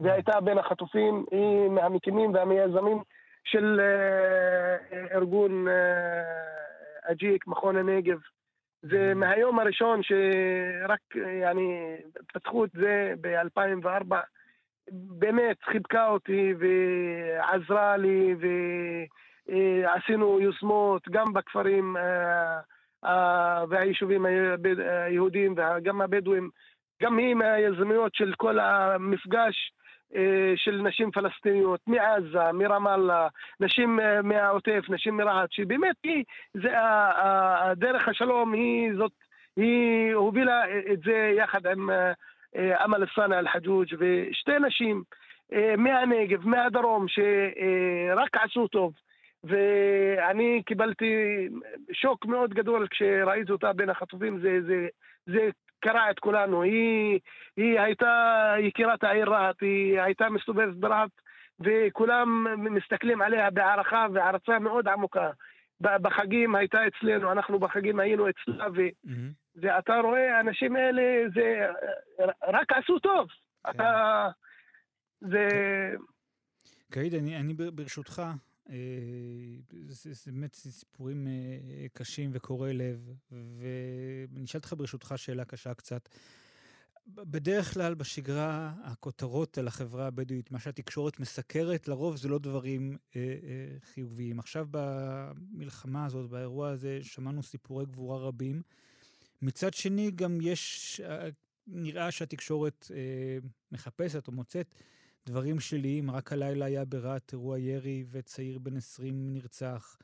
והייתה 0.00 0.40
בין 0.40 0.58
החטופים, 0.58 1.24
היא 1.30 1.68
מהמקימים 1.68 2.34
והמייזמים 2.34 3.02
של 3.44 3.80
אה, 3.80 5.16
ארגון 5.16 5.68
אה, 5.68 7.12
אג'יק, 7.12 7.46
מכון 7.46 7.76
הנגב. 7.76 8.18
זה 8.90 9.12
מהיום 9.14 9.58
הראשון 9.58 10.00
שרק, 10.02 11.16
יעני, 11.40 11.96
פתחו 12.32 12.64
את 12.64 12.70
זה 12.72 13.14
ב-2004, 13.20 14.14
באמת 14.90 15.56
חיבקה 15.64 16.08
אותי 16.08 16.54
ועזרה 16.58 17.96
לי 17.96 18.34
ועשינו 19.48 20.40
יוזמות 20.40 21.08
גם 21.08 21.32
בכפרים 21.32 21.96
והיישובים 23.68 24.26
היהודיים 25.06 25.54
וגם 25.56 26.00
הבדואים, 26.00 26.50
גם 27.02 27.18
היא 27.18 27.34
מהיזמיות 27.34 28.14
של 28.14 28.32
כל 28.36 28.58
המפגש. 28.58 29.70
אה, 29.70 29.76
של 30.56 30.82
נשים 30.82 31.10
פלסטיניות 31.10 31.80
מעזה, 31.86 32.52
מרמאללה, 32.52 33.28
נשים 33.60 34.00
אה, 34.00 34.22
מהעוטף, 34.22 34.84
נשים 34.88 35.16
מרהט, 35.16 35.52
שבאמת 35.52 35.96
היא, 36.02 36.24
זה, 36.54 36.72
דרך 37.76 38.08
השלום 38.08 38.52
היא 38.52 38.90
זאת, 38.96 39.12
היא 39.56 40.14
הובילה 40.14 40.62
את 40.92 41.00
זה 41.04 41.32
יחד 41.36 41.66
עם 41.66 41.90
אה, 41.90 42.84
אמל 42.84 43.04
סאנה 43.14 43.38
אל-חג'וג' 43.38 43.88
ושתי 43.98 44.58
נשים 44.66 45.02
מהנגב, 45.78 46.48
מהדרום, 46.48 47.06
שרק 47.08 48.36
עשו 48.36 48.68
טוב. 48.68 48.92
ואני 49.44 50.62
קיבלתי 50.66 51.14
שוק 51.92 52.26
מאוד 52.26 52.54
גדול 52.54 52.86
כשראיתי 52.90 53.52
אותה 53.52 53.72
בין 53.72 53.90
החטופים, 53.90 54.38
זה, 54.40 54.58
זה, 54.66 54.88
זה 55.26 55.50
קרע 55.80 56.10
את 56.10 56.18
כולנו. 56.18 56.62
היא, 56.62 57.20
היא 57.56 57.80
הייתה 57.80 58.54
יקירת 58.58 59.04
העיר 59.04 59.30
רהט, 59.30 59.56
היא 59.60 60.00
הייתה 60.00 60.28
מסתובבת 60.28 60.74
ברהט, 60.74 61.10
וכולם 61.60 62.46
מסתכלים 62.74 63.22
עליה 63.22 63.50
בהערכה 63.50 64.06
והערצה 64.12 64.58
מאוד 64.58 64.88
עמוקה. 64.88 65.30
בחגים 65.80 66.54
הייתה 66.54 66.78
אצלנו, 66.86 67.32
אנחנו 67.32 67.58
בחגים 67.58 68.00
היינו 68.00 68.26
אצלה, 68.28 68.66
ו, 68.74 68.80
mm-hmm. 69.06 69.10
ואתה 69.56 69.98
רואה, 69.98 70.36
האנשים 70.36 70.76
האלה, 70.76 71.02
זה 71.34 71.66
רק 72.48 72.72
עשו 72.72 72.98
טוב. 72.98 73.28
כן. 73.28 73.70
אתה... 73.70 74.28
זה... 75.20 75.48
קאיד, 76.92 77.14
אני, 77.14 77.36
אני 77.36 77.54
ברשותך, 77.54 78.22
זה, 79.88 80.12
זה 80.12 80.32
באמת 80.32 80.54
סיפורים 80.54 81.28
אה, 81.28 81.86
קשים 81.92 82.30
וקורעי 82.32 82.74
לב, 82.74 83.12
ואני 83.30 84.44
אשאל 84.44 84.58
אותך 84.58 84.74
ברשותך 84.78 85.14
שאלה 85.16 85.44
קשה 85.44 85.74
קצת. 85.74 86.08
בדרך 87.06 87.74
כלל 87.74 87.94
בשגרה 87.94 88.72
הכותרות 88.84 89.58
על 89.58 89.68
החברה 89.68 90.06
הבדואית, 90.06 90.50
מה 90.50 90.58
שהתקשורת 90.58 91.20
מסקרת, 91.20 91.88
לרוב 91.88 92.16
זה 92.16 92.28
לא 92.28 92.38
דברים 92.38 92.98
אה, 93.16 93.20
אה, 93.20 93.78
חיוביים. 93.92 94.38
עכשיו 94.38 94.66
במלחמה 94.70 96.06
הזאת, 96.06 96.30
באירוע 96.30 96.68
הזה, 96.68 96.98
שמענו 97.02 97.42
סיפורי 97.42 97.86
גבורה 97.86 98.18
רבים. 98.18 98.62
מצד 99.42 99.74
שני, 99.74 100.10
גם 100.10 100.38
יש, 100.42 101.00
אה, 101.04 101.28
נראה 101.66 102.10
שהתקשורת 102.10 102.90
אה, 102.94 103.38
מחפשת 103.72 104.28
או 104.28 104.32
מוצאת 104.32 104.74
דברים 105.26 105.60
שליליים, 105.60 106.10
רק 106.10 106.32
הלילה 106.32 106.64
היה 106.64 106.84
ברהט 106.84 107.32
אירוע 107.32 107.58
ירי 107.58 108.04
וצעיר 108.10 108.58
בן 108.58 108.76
20 108.76 109.34
נרצח, 109.34 109.98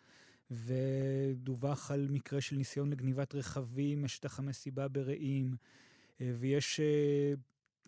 ודווח 0.51 1.91
על 1.91 2.09
מקרה 2.11 2.41
של 2.41 2.57
ניסיון 2.57 2.91
לגניבת 2.91 3.35
רכבים 3.35 4.03
משטח 4.03 4.39
המסיבה 4.39 4.89
ברעים, 4.89 5.57
אה, 6.21 6.33
ויש 6.39 6.81
אה, 6.81 7.35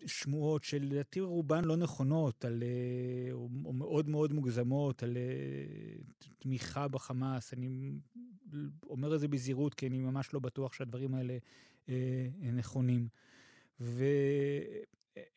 שמועות 0.05 0.63
שלדעתי 0.63 1.19
רובן 1.21 1.65
לא 1.65 1.77
נכונות, 1.77 2.45
על, 2.45 2.63
אה, 2.63 3.33
או, 3.33 3.49
או 3.65 3.73
מאוד 3.73 4.09
מאוד 4.09 4.33
מוגזמות, 4.33 5.03
על 5.03 5.17
תמיכה 6.39 6.87
בחמאס. 6.87 7.53
אני 7.53 7.91
אומר 8.89 9.15
את 9.15 9.19
זה 9.19 9.27
בזהירות, 9.27 9.73
כי 9.73 9.87
אני 9.87 9.99
ממש 9.99 10.33
לא 10.33 10.39
בטוח 10.39 10.73
שהדברים 10.73 11.15
האלה 11.15 11.37
נכונים. 12.53 13.07
ו... 13.79 14.05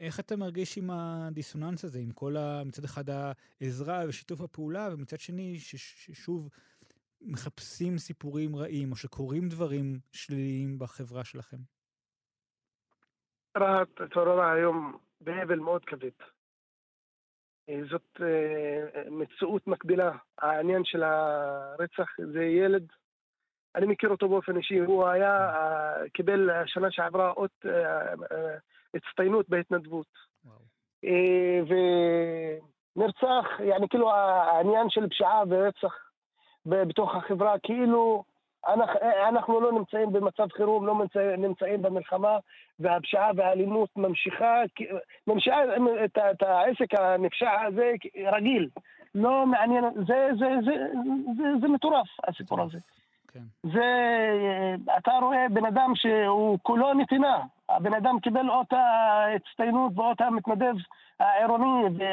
איך 0.00 0.20
אתה 0.20 0.36
מרגיש 0.36 0.78
עם 0.78 0.90
הדיסוננס 0.90 1.84
הזה, 1.84 1.98
עם 1.98 2.10
כל 2.10 2.36
ה... 2.36 2.62
מצד 2.64 2.84
אחד 2.84 3.04
העזרה 3.10 4.00
ושיתוף 4.08 4.40
הפעולה, 4.40 4.88
ומצד 4.92 5.20
שני, 5.20 5.58
ששוב 5.58 6.48
מחפשים 7.20 7.98
סיפורים 7.98 8.56
רעים, 8.56 8.90
או 8.90 8.96
שקורים 8.96 9.48
דברים 9.48 9.98
שליליים 10.12 10.78
בחברה 10.78 11.24
שלכם? 11.24 11.56
רהט 13.58 14.00
התעוררה 14.00 14.52
היום 14.52 14.98
באבל 15.20 15.58
מאוד 15.58 15.84
כבד. 15.84 16.10
זאת 17.90 18.20
אה, 18.20 19.10
מציאות 19.10 19.66
מקבילה. 19.66 20.12
העניין 20.38 20.84
של 20.84 21.02
הרצח 21.02 22.08
זה 22.32 22.44
ילד, 22.44 22.86
אני 23.74 23.86
מכיר 23.86 24.10
אותו 24.10 24.28
באופן 24.28 24.56
אישי, 24.56 24.78
הוא 24.78 25.06
היה, 25.06 25.54
אה, 25.54 26.08
קיבל 26.08 26.50
השנה 26.50 26.90
שעברה 26.90 27.30
אות 27.30 27.66
אה, 27.66 28.14
הצטיינות 28.94 29.48
בהתנדבות. 29.48 30.06
אה, 31.04 31.60
ונרצח, 32.96 33.46
יעני 33.60 33.88
כאילו 33.88 34.12
העניין 34.12 34.90
של 34.90 35.08
פשיעה 35.08 35.42
ורצח 35.48 35.94
בתוך 36.66 37.14
החברה, 37.14 37.58
כאילו 37.62 38.24
אה, 38.66 39.28
אנחנו, 39.28 39.60
לא 39.60 39.72
נמצאים 39.72 40.12
במצב 40.12 40.46
חירום, 40.52 40.86
לא 40.86 40.94
נמצאים, 41.38 41.82
במלחמה, 41.82 42.38
והפשיעה 42.80 43.30
והאלימות 43.36 43.96
ממשיכה, 43.96 44.62
ממשיכה 45.26 45.56
אה, 45.56 46.04
את, 46.04 46.42
העסק 46.42 46.94
הנפשע 46.98 47.50
הזה 47.66 47.92
רגיל. 48.32 48.68
לא 49.14 49.46
מעניין, 49.46 49.84
זה, 49.94 50.28
זה, 50.38 50.46
זה, 50.64 50.64
זה, 50.64 50.72
זה, 51.36 51.44
זה 51.60 51.68
מטורף, 51.68 52.06
הסיפור 52.28 52.60
הזה. 52.60 52.78
כן. 53.32 53.40
זה, 53.62 53.84
אתה 54.98 55.10
רואה 55.22 55.46
בן 55.50 55.64
אדם 55.64 55.92
שהוא 55.94 56.58
כולו 56.62 56.94
נתינה, 56.94 57.38
הבן 57.68 57.94
אדם 57.94 58.20
קיבל 58.20 58.50
אות 58.50 58.72
ההצטיינות 58.72 59.92
ואות 59.96 60.20
המתנדב 60.20 60.74
העירוני, 61.20 62.04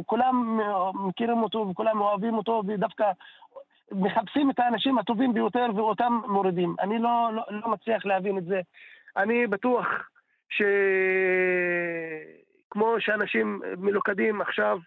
וכולם 0.00 0.60
מכירים 0.94 1.42
אותו 1.42 1.68
וכולם 1.70 2.00
אוהבים 2.00 2.34
אותו, 2.34 2.62
ודווקא 2.66 3.10
מחפשים 3.92 4.50
את 4.50 4.58
האנשים 4.58 4.98
הטובים 4.98 5.34
ביותר 5.34 5.66
ואותם 5.74 6.20
מורידים. 6.28 6.74
אני 6.80 6.98
לא, 6.98 7.30
לא, 7.32 7.42
לא 7.50 7.68
מצליח 7.68 8.06
להבין 8.06 8.38
את 8.38 8.44
זה. 8.44 8.60
אני 9.16 9.46
בטוח 9.46 9.86
שכמו 12.68 12.94
שאנשים 12.98 13.60
מלוכדים 13.78 14.40
עכשיו, 14.40 14.78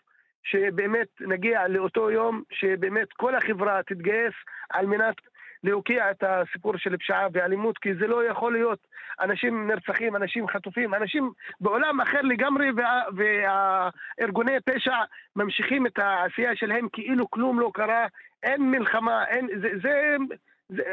שבאמת 0.43 1.07
נגיע 1.21 1.67
לאותו 1.67 2.11
יום 2.11 2.43
שבאמת 2.51 3.13
כל 3.13 3.35
החברה 3.35 3.83
תתגייס 3.83 4.33
על 4.69 4.85
מנת 4.85 5.15
להוקיע 5.63 6.11
את 6.11 6.23
הסיפור 6.27 6.77
של 6.77 6.97
פשיעה 6.97 7.27
ואלימות, 7.33 7.77
כי 7.77 7.95
זה 7.95 8.07
לא 8.07 8.27
יכול 8.27 8.53
להיות. 8.53 8.79
אנשים 9.21 9.67
נרצחים, 9.67 10.15
אנשים 10.15 10.47
חטופים, 10.47 10.93
אנשים 10.93 11.31
בעולם 11.61 12.01
אחר 12.01 12.21
לגמרי, 12.21 12.67
והארגוני 13.15 14.59
פשע 14.65 14.95
ממשיכים 15.35 15.87
את 15.87 15.99
העשייה 15.99 16.55
שלהם 16.55 16.87
כאילו 16.93 17.29
כלום 17.29 17.59
לא 17.59 17.71
קרה, 17.73 18.07
אין 18.43 18.71
מלחמה, 18.71 19.25
אין, 19.25 19.47
זה, 19.61 19.69
זה, 19.81 20.15
זה 20.69 20.83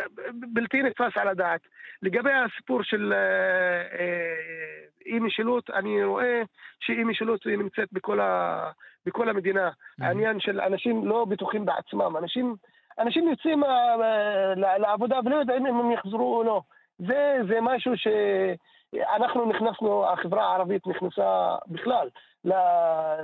בלתי 0.52 0.82
נתפס 0.82 1.16
על 1.16 1.28
הדעת. 1.28 1.60
לגבי 2.02 2.32
הסיפור 2.32 2.82
של 2.82 3.12
אה, 3.12 3.98
אה, 3.98 4.84
אי 5.06 5.18
משילות, 5.18 5.70
אני 5.70 6.04
רואה 6.04 6.42
שאי 6.80 7.04
משילות 7.04 7.46
נמצאת 7.46 7.88
בכל, 7.92 8.20
ה, 8.20 8.70
בכל 9.06 9.28
המדינה. 9.28 9.68
Mm-hmm. 9.68 10.04
העניין 10.04 10.40
של 10.40 10.60
אנשים 10.60 11.06
לא 11.06 11.24
בטוחים 11.24 11.64
בעצמם, 11.64 12.16
אנשים... 12.16 12.56
אנשים 12.98 13.28
יוצאים 13.28 13.64
אה, 13.64 14.54
לעבודה 14.78 15.18
ולא 15.24 15.36
יודעים 15.36 15.66
אם 15.66 15.76
הם 15.76 15.90
יחזרו 15.92 16.36
או 16.36 16.42
לא. 16.42 16.60
זה, 16.98 17.38
זה 17.48 17.58
משהו 17.60 17.92
שאנחנו 17.96 19.46
נכנסנו, 19.46 20.06
החברה 20.06 20.44
הערבית 20.44 20.86
נכנסה 20.86 21.56
בכלל 21.66 22.08
ל, 22.44 22.52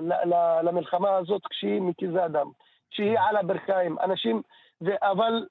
ל, 0.00 0.12
ל, 0.24 0.60
למלחמה 0.62 1.16
הזאת 1.16 1.42
כשהיא 1.50 1.80
מקיזה 1.80 2.28
דם, 2.28 2.50
שהיא 2.90 3.18
על 3.18 3.36
הברכיים, 3.36 3.96
אנשים, 4.02 4.42
ו, 4.82 4.90
אבל 5.02 5.46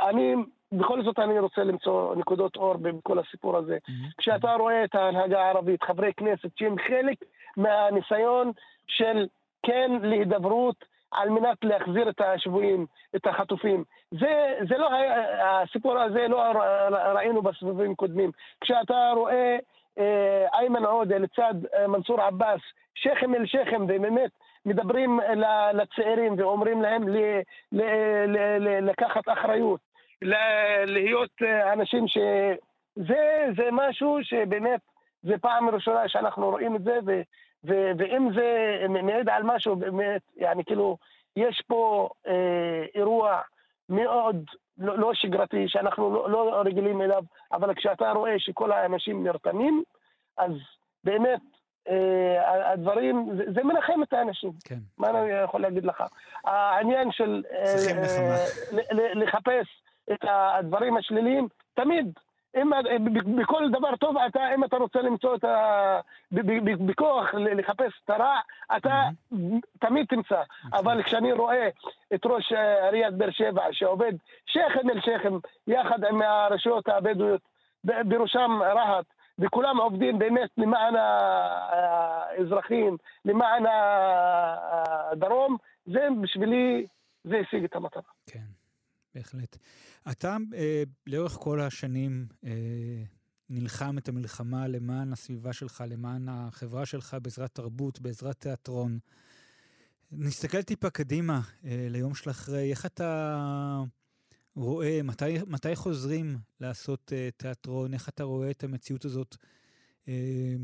אני, 0.00 0.34
בכל 0.72 1.02
זאת 1.02 1.18
אני 1.18 1.38
רוצה 1.38 1.64
למצוא 1.64 2.14
נקודות 2.14 2.56
אור 2.56 2.74
בכל 2.76 3.18
הסיפור 3.18 3.56
הזה. 3.56 3.76
Mm-hmm. 3.76 4.14
כשאתה 4.18 4.54
רואה 4.54 4.84
את 4.84 4.94
ההנהגה 4.94 5.44
הערבית, 5.44 5.82
חברי 5.82 6.12
כנסת 6.16 6.50
שהם 6.56 6.76
חלק 6.78 7.18
מהניסיון 7.56 8.52
של 8.86 9.26
כן 9.62 9.90
להידברות, 10.02 10.84
על 11.10 11.30
מנת 11.30 11.58
להחזיר 11.62 12.08
את 12.08 12.20
השבויים, 12.20 12.86
את 13.16 13.26
החטופים. 13.26 13.84
זה, 14.10 14.54
זה 14.68 14.76
לא, 14.78 14.90
הסיפור 15.42 15.98
הזה 15.98 16.28
לא 16.28 16.42
ראינו 17.14 17.42
בסבבים 17.42 17.94
קודמים. 17.94 18.30
כשאתה 18.60 19.12
רואה 19.14 19.58
אה, 19.98 20.46
איימן 20.54 20.84
עודה 20.84 21.18
לצד 21.18 21.54
אה, 21.74 21.86
מנסור 21.86 22.20
עבאס, 22.20 22.60
שכם 22.94 23.34
אל 23.34 23.46
שכם, 23.46 23.82
ובאמת 23.82 24.30
מדברים 24.66 25.20
לצעירים 25.74 26.34
ואומרים 26.38 26.82
להם 26.82 27.08
ל, 27.08 27.16
ל, 27.72 27.82
ל, 28.26 28.58
ל, 28.58 28.90
לקחת 28.90 29.28
אחריות, 29.28 29.80
להיות 30.86 31.30
אה, 31.42 31.72
אנשים 31.72 32.08
ש... 32.08 32.18
זה, 32.96 33.48
זה 33.56 33.68
משהו 33.72 34.18
שבאמת, 34.22 34.80
זה 35.22 35.38
פעם 35.38 35.68
ראשונה 35.68 36.08
שאנחנו 36.08 36.50
רואים 36.50 36.76
את 36.76 36.82
זה, 36.82 36.98
ו, 37.06 37.20
ו- 37.66 37.90
ואם 37.98 38.28
זה 38.34 38.78
מעיד 38.88 39.28
על 39.28 39.42
משהו 39.42 39.76
באמת, 39.76 40.22
יעני 40.36 40.64
כאילו, 40.64 40.96
יש 41.36 41.62
פה 41.66 42.08
אה, 42.26 42.84
אירוע 42.94 43.40
מאוד 43.88 44.44
לא, 44.78 44.98
לא 44.98 45.14
שגרתי, 45.14 45.68
שאנחנו 45.68 46.10
לא, 46.10 46.30
לא 46.30 46.62
רגילים 46.64 47.02
אליו, 47.02 47.22
אבל 47.52 47.74
כשאתה 47.74 48.10
רואה 48.10 48.38
שכל 48.38 48.72
האנשים 48.72 49.24
נרתמים, 49.24 49.82
אז 50.38 50.50
באמת 51.04 51.40
אה, 51.88 52.72
הדברים, 52.72 53.30
זה, 53.36 53.44
זה 53.54 53.64
מנחם 53.64 54.02
את 54.02 54.12
האנשים. 54.12 54.52
כן. 54.64 54.78
מה 54.98 55.08
כן. 55.08 55.14
אני 55.14 55.30
יכול 55.30 55.60
להגיד 55.60 55.84
לך? 55.84 56.04
העניין 56.44 57.12
של... 57.12 57.42
צריכים 57.64 57.96
אה, 57.96 58.02
נחמה. 58.02 58.36
לחפש 59.14 59.66
את 60.12 60.20
הדברים 60.22 60.96
השליליים, 60.96 61.48
תמיד 61.74 62.12
אם, 62.56 62.70
בכל 63.36 63.70
דבר 63.70 63.96
טוב, 63.96 64.16
אתה, 64.18 64.54
אם 64.54 64.64
אתה 64.64 64.76
רוצה 64.76 65.02
למצוא 65.02 65.34
את 65.34 65.44
ה... 65.44 66.00
בכוח 66.86 67.34
לחפש 67.34 67.92
את 68.04 68.10
הרע, 68.10 68.40
אתה 68.76 69.02
תמיד 69.78 70.06
תמצא. 70.06 70.42
אבל 70.72 71.02
כשאני 71.02 71.32
רואה 71.32 71.68
את 72.14 72.26
ראש 72.26 72.52
עיריית 72.52 73.14
באר 73.14 73.30
שבע, 73.30 73.62
שעובד 73.72 74.12
שכם 74.46 74.90
אל 74.90 75.00
שכם, 75.00 75.34
יחד 75.66 76.04
עם 76.04 76.22
הרשויות 76.22 76.88
הבדואיות, 76.88 77.40
בראשם 77.84 78.58
רהט, 78.62 79.06
וכולם 79.38 79.76
עובדים 79.76 80.18
באמת 80.18 80.50
למען 80.58 80.94
האזרחים, 80.96 82.96
למען 83.24 83.64
הדרום, 85.12 85.56
זה 85.86 86.08
בשבילי, 86.20 86.86
זה 87.24 87.38
השיג 87.38 87.64
את 87.64 87.76
המטרה. 87.76 88.02
כן, 88.26 88.55
בהחלט. 89.16 89.56
אתה 90.10 90.36
אה, 90.54 90.82
לאורך 91.06 91.32
כל 91.32 91.60
השנים 91.60 92.26
אה, 92.44 93.04
נלחם 93.48 93.98
את 93.98 94.08
המלחמה 94.08 94.68
למען 94.68 95.12
הסביבה 95.12 95.52
שלך, 95.52 95.84
למען 95.88 96.28
החברה 96.28 96.86
שלך, 96.86 97.16
בעזרת 97.22 97.54
תרבות, 97.54 98.00
בעזרת 98.00 98.40
תיאטרון. 98.40 98.98
נסתכל 100.12 100.62
טיפה 100.62 100.90
קדימה 100.90 101.40
אה, 101.64 101.86
ליום 101.90 102.14
של 102.14 102.30
אחרי, 102.30 102.70
איך 102.70 102.86
אתה 102.86 103.82
רואה, 104.56 105.02
מתי, 105.02 105.38
מתי 105.46 105.76
חוזרים 105.76 106.38
לעשות 106.60 107.12
אה, 107.12 107.28
תיאטרון, 107.36 107.94
איך 107.94 108.08
אתה 108.08 108.24
רואה 108.24 108.50
את 108.50 108.64
המציאות 108.64 109.04
הזאת 109.04 109.36
אה, 110.08 110.54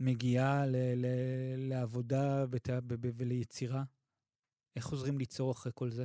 מגיעה 0.00 0.66
ל, 0.66 0.76
ל, 0.76 1.06
לעבודה 1.56 2.46
ב, 2.46 2.56
ב, 2.86 3.10
וליצירה? 3.16 3.84
איך 4.76 4.84
חוזרים 4.84 5.18
ליצור 5.18 5.52
אחרי 5.52 5.72
כל 5.74 5.90
זה? 5.90 6.04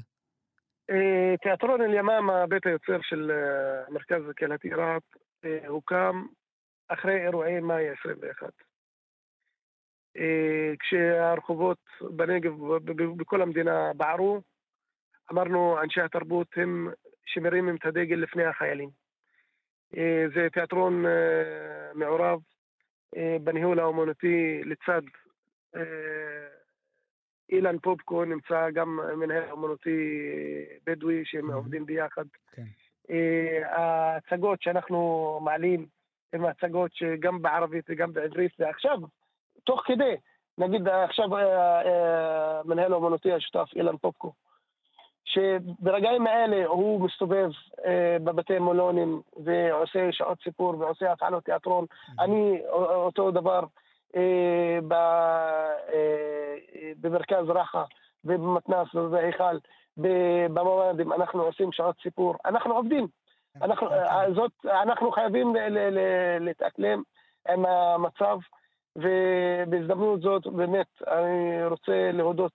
אה, 0.90 1.36
תיאטרון 1.42 1.82
אל-ימאמה, 1.82 2.48
בית 2.48 2.66
היוצר 2.66 3.02
של 3.02 3.32
אה, 3.32 3.88
המרכז 3.88 4.30
הקהילתי 4.30 4.70
רהט, 4.70 5.04
אה, 5.46 5.68
הוקם 5.68 6.26
אחרי 6.88 7.24
אירועי 7.24 7.60
מאי 7.60 7.90
21. 7.90 8.54
כשהרחובות 10.80 11.78
בנגב, 12.02 12.54
בכל 13.18 13.42
המדינה, 13.42 13.92
בערו, 13.98 14.42
אמרנו, 15.32 15.82
אנשי 15.84 16.02
התרבות 16.02 16.48
הם 16.56 16.90
שמרימים 17.26 17.76
את 17.76 17.86
הדגל 17.86 18.16
לפני 18.16 18.46
החיילים. 18.46 18.90
זה 20.34 20.48
תיאטרון 20.54 21.06
מעורב 21.96 22.40
בניהול 23.44 23.80
האומנותי 23.80 24.62
לצד 24.66 25.02
אילן 27.50 27.80
פופקו 27.80 28.26
נמצא 28.26 28.70
גם 28.70 29.00
מנהל 29.18 29.44
אמנותי 29.52 30.26
בדואי 30.86 31.26
שהם 31.26 31.52
עובדים 31.52 31.86
ביחד. 31.86 32.26
כן. 32.52 32.64
אה, 33.12 33.78
ההצגות 33.78 34.62
שאנחנו 34.62 35.40
מעלים 35.44 35.86
הן 36.34 36.46
הצגות 36.46 36.92
שגם 36.94 37.42
בערבית 37.42 37.86
וגם 37.90 38.14
בעברית, 38.14 38.52
ועכשיו, 38.60 38.98
תוך 39.64 39.82
כדי, 39.86 40.16
נגיד 40.58 40.88
עכשיו 40.88 41.36
אה, 41.38 41.82
אה, 41.82 42.62
מנהל 42.66 42.94
אמנותי 42.94 43.34
השותף 43.34 43.70
אילן 43.76 43.98
פופקו, 43.98 44.34
שברגעים 45.26 46.28
האלה 46.28 46.66
הוא 46.66 47.02
מסתובב 47.02 47.50
בבתי 48.24 48.60
מולונים 48.60 49.22
ועושה 49.46 50.12
שעות 50.12 50.38
סיפור 50.44 50.80
ועושה 50.80 51.12
הפעלות 51.12 51.44
תיאטרון. 51.44 51.86
אני 52.20 52.62
אותו 52.72 53.32
דבר 53.32 53.60
במרכז 57.02 57.50
רחה 57.50 57.84
ובמתנ"ס 58.26 58.96
ובהיכל, 58.96 59.58
בממ"דים, 59.98 61.14
אנחנו 61.14 61.44
עושים 61.44 61.72
שעות 61.72 61.96
סיפור, 62.04 62.36
אנחנו 62.46 62.76
עובדים. 62.76 63.08
אנחנו, 63.62 63.92
אה, 63.92 64.34
זאת, 64.36 64.52
אנחנו 64.66 65.12
חייבים 65.12 65.54
להתאקלם 66.40 67.02
עם 67.50 67.66
המצב, 67.66 68.38
ובהזדמנות 68.96 70.22
זאת 70.22 70.48
באמת 70.48 70.88
אני 71.08 71.66
רוצה 71.66 72.12
להודות 72.14 72.52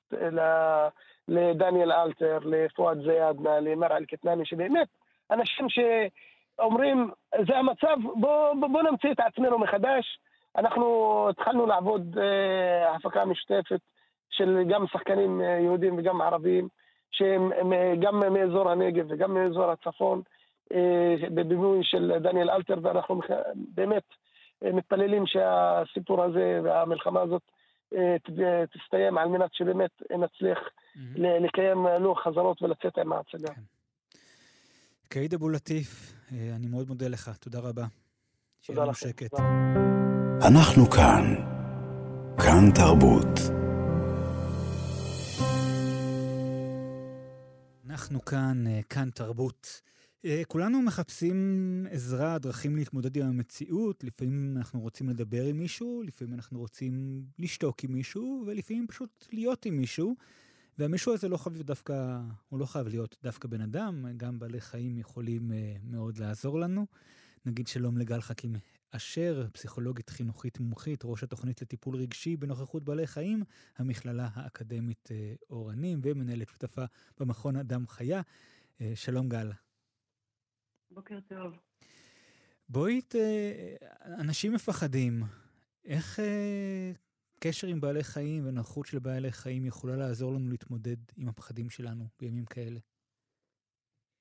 לדניאל 1.28 1.92
אלתר, 1.92 2.38
לפואד 2.44 2.98
זיאדנה, 3.02 3.60
למר 3.60 3.96
אל-קטנני, 3.96 4.46
שבאמת 4.46 4.88
אנשים 5.30 5.66
שאומרים, 5.68 7.10
זה 7.48 7.56
המצב, 7.56 7.96
בואו 8.14 8.60
בוא 8.60 8.82
נמציא 8.82 9.12
את 9.12 9.20
עצמנו 9.20 9.58
מחדש. 9.58 10.18
אנחנו 10.56 11.26
התחלנו 11.30 11.66
לעבוד 11.66 12.18
אה, 12.18 12.94
הפקה 12.96 13.24
משותפת 13.24 13.80
של 14.30 14.62
גם 14.70 14.84
שחקנים 14.92 15.40
אה, 15.40 15.46
יהודים 15.46 15.98
וגם 15.98 16.20
ערבים, 16.20 16.68
שהם 17.10 17.50
גם 18.00 18.32
מאזור 18.32 18.70
הנגב 18.70 19.06
וגם 19.08 19.34
מאזור 19.34 19.70
הצפון, 19.70 20.22
אה, 20.72 21.14
בבימוי 21.34 21.80
של 21.82 22.12
דניאל 22.22 22.50
אלתר, 22.50 22.78
ואנחנו 22.82 23.20
באמת 23.74 24.02
מתפללים 24.62 25.26
שהסיפור 25.26 26.22
הזה 26.22 26.60
והמלחמה 26.64 27.20
הזאת 27.20 27.42
תסתיים 28.72 29.18
על 29.18 29.28
מנת 29.28 29.54
שבאמת 29.54 29.90
נצליח 30.10 30.58
mm-hmm. 30.58 31.18
לקיים 31.18 31.86
לוח 32.00 32.22
חזרות 32.24 32.62
ולצאת 32.62 32.98
עם 32.98 33.12
ההצגה. 33.12 33.54
כן. 33.54 33.60
קאיד 35.08 35.34
אבו 35.34 35.48
לטיף, 35.48 36.12
אני 36.56 36.66
מאוד 36.66 36.88
מודה 36.88 37.08
לך, 37.08 37.30
תודה 37.40 37.58
רבה. 37.58 37.84
תודה 38.66 38.84
לך. 38.84 38.96
שקט. 38.96 39.30
תודה. 39.30 39.71
אנחנו 40.46 40.90
כאן. 40.90 41.34
כאן 42.38 42.70
תרבות. 42.74 43.38
אנחנו 47.86 48.24
כאן, 48.24 48.66
אה, 48.66 48.80
כאן 48.88 49.10
תרבות. 49.10 49.80
אה, 50.24 50.42
כולנו 50.48 50.82
מחפשים 50.82 51.86
עזרה, 51.90 52.38
דרכים 52.38 52.76
להתמודד 52.76 53.16
עם 53.16 53.26
המציאות. 53.26 54.04
לפעמים 54.04 54.56
אנחנו 54.56 54.80
רוצים 54.80 55.08
לדבר 55.08 55.44
עם 55.44 55.58
מישהו, 55.58 56.02
לפעמים 56.06 56.34
אנחנו 56.34 56.58
רוצים 56.58 57.24
לשתוק 57.38 57.84
עם 57.84 57.92
מישהו, 57.92 58.44
ולפעמים 58.46 58.86
פשוט 58.86 59.26
להיות 59.32 59.66
עם 59.66 59.76
מישהו. 59.76 60.14
והמישהו 60.78 61.14
הזה 61.14 61.28
לא 61.28 61.36
חייב 61.36 61.62
דווקא, 61.62 62.20
הוא 62.48 62.60
לא 62.60 62.66
חייב 62.66 62.88
להיות 62.88 63.16
דווקא 63.22 63.48
בן 63.48 63.60
אדם, 63.60 64.06
גם 64.16 64.38
בעלי 64.38 64.60
חיים 64.60 64.98
יכולים 64.98 65.50
uh, 65.50 65.54
מאוד 65.84 66.18
לעזור 66.18 66.60
לנו. 66.60 66.86
נגיד 67.46 67.66
שלום 67.66 67.98
לגל 67.98 68.20
חכים 68.20 68.52
אשר, 68.96 69.46
פסיכולוגית 69.52 70.10
חינוכית 70.10 70.60
מומחית, 70.60 71.00
ראש 71.04 71.22
התוכנית 71.22 71.62
לטיפול 71.62 71.96
רגשי 71.96 72.36
בנוכחות 72.36 72.84
בעלי 72.84 73.06
חיים, 73.06 73.42
המכללה 73.78 74.28
האקדמית 74.34 75.08
אה, 75.10 75.34
אורנים, 75.50 76.00
ומנהלת 76.02 76.48
שותפה 76.48 76.84
במכון 77.20 77.56
אדם 77.56 77.86
חיה. 77.86 78.20
אה, 78.80 78.92
שלום 78.94 79.28
גל. 79.28 79.50
בוקר 80.90 81.18
טוב. 81.20 81.58
בואי, 82.68 83.00
ת... 83.00 83.14
אנשים 84.20 84.52
מפחדים. 84.52 85.22
איך 85.84 86.20
אה, 86.20 86.90
קשר 87.40 87.66
עם 87.66 87.80
בעלי 87.80 88.04
חיים 88.04 88.46
ונוכחות 88.46 88.86
של 88.86 88.98
בעלי 88.98 89.32
חיים 89.32 89.66
יכולה 89.66 89.96
לעזור 89.96 90.32
לנו 90.32 90.50
להתמודד 90.50 90.96
עם 91.16 91.28
הפחדים 91.28 91.70
שלנו 91.70 92.04
בימים 92.20 92.44
כאלה? 92.44 92.78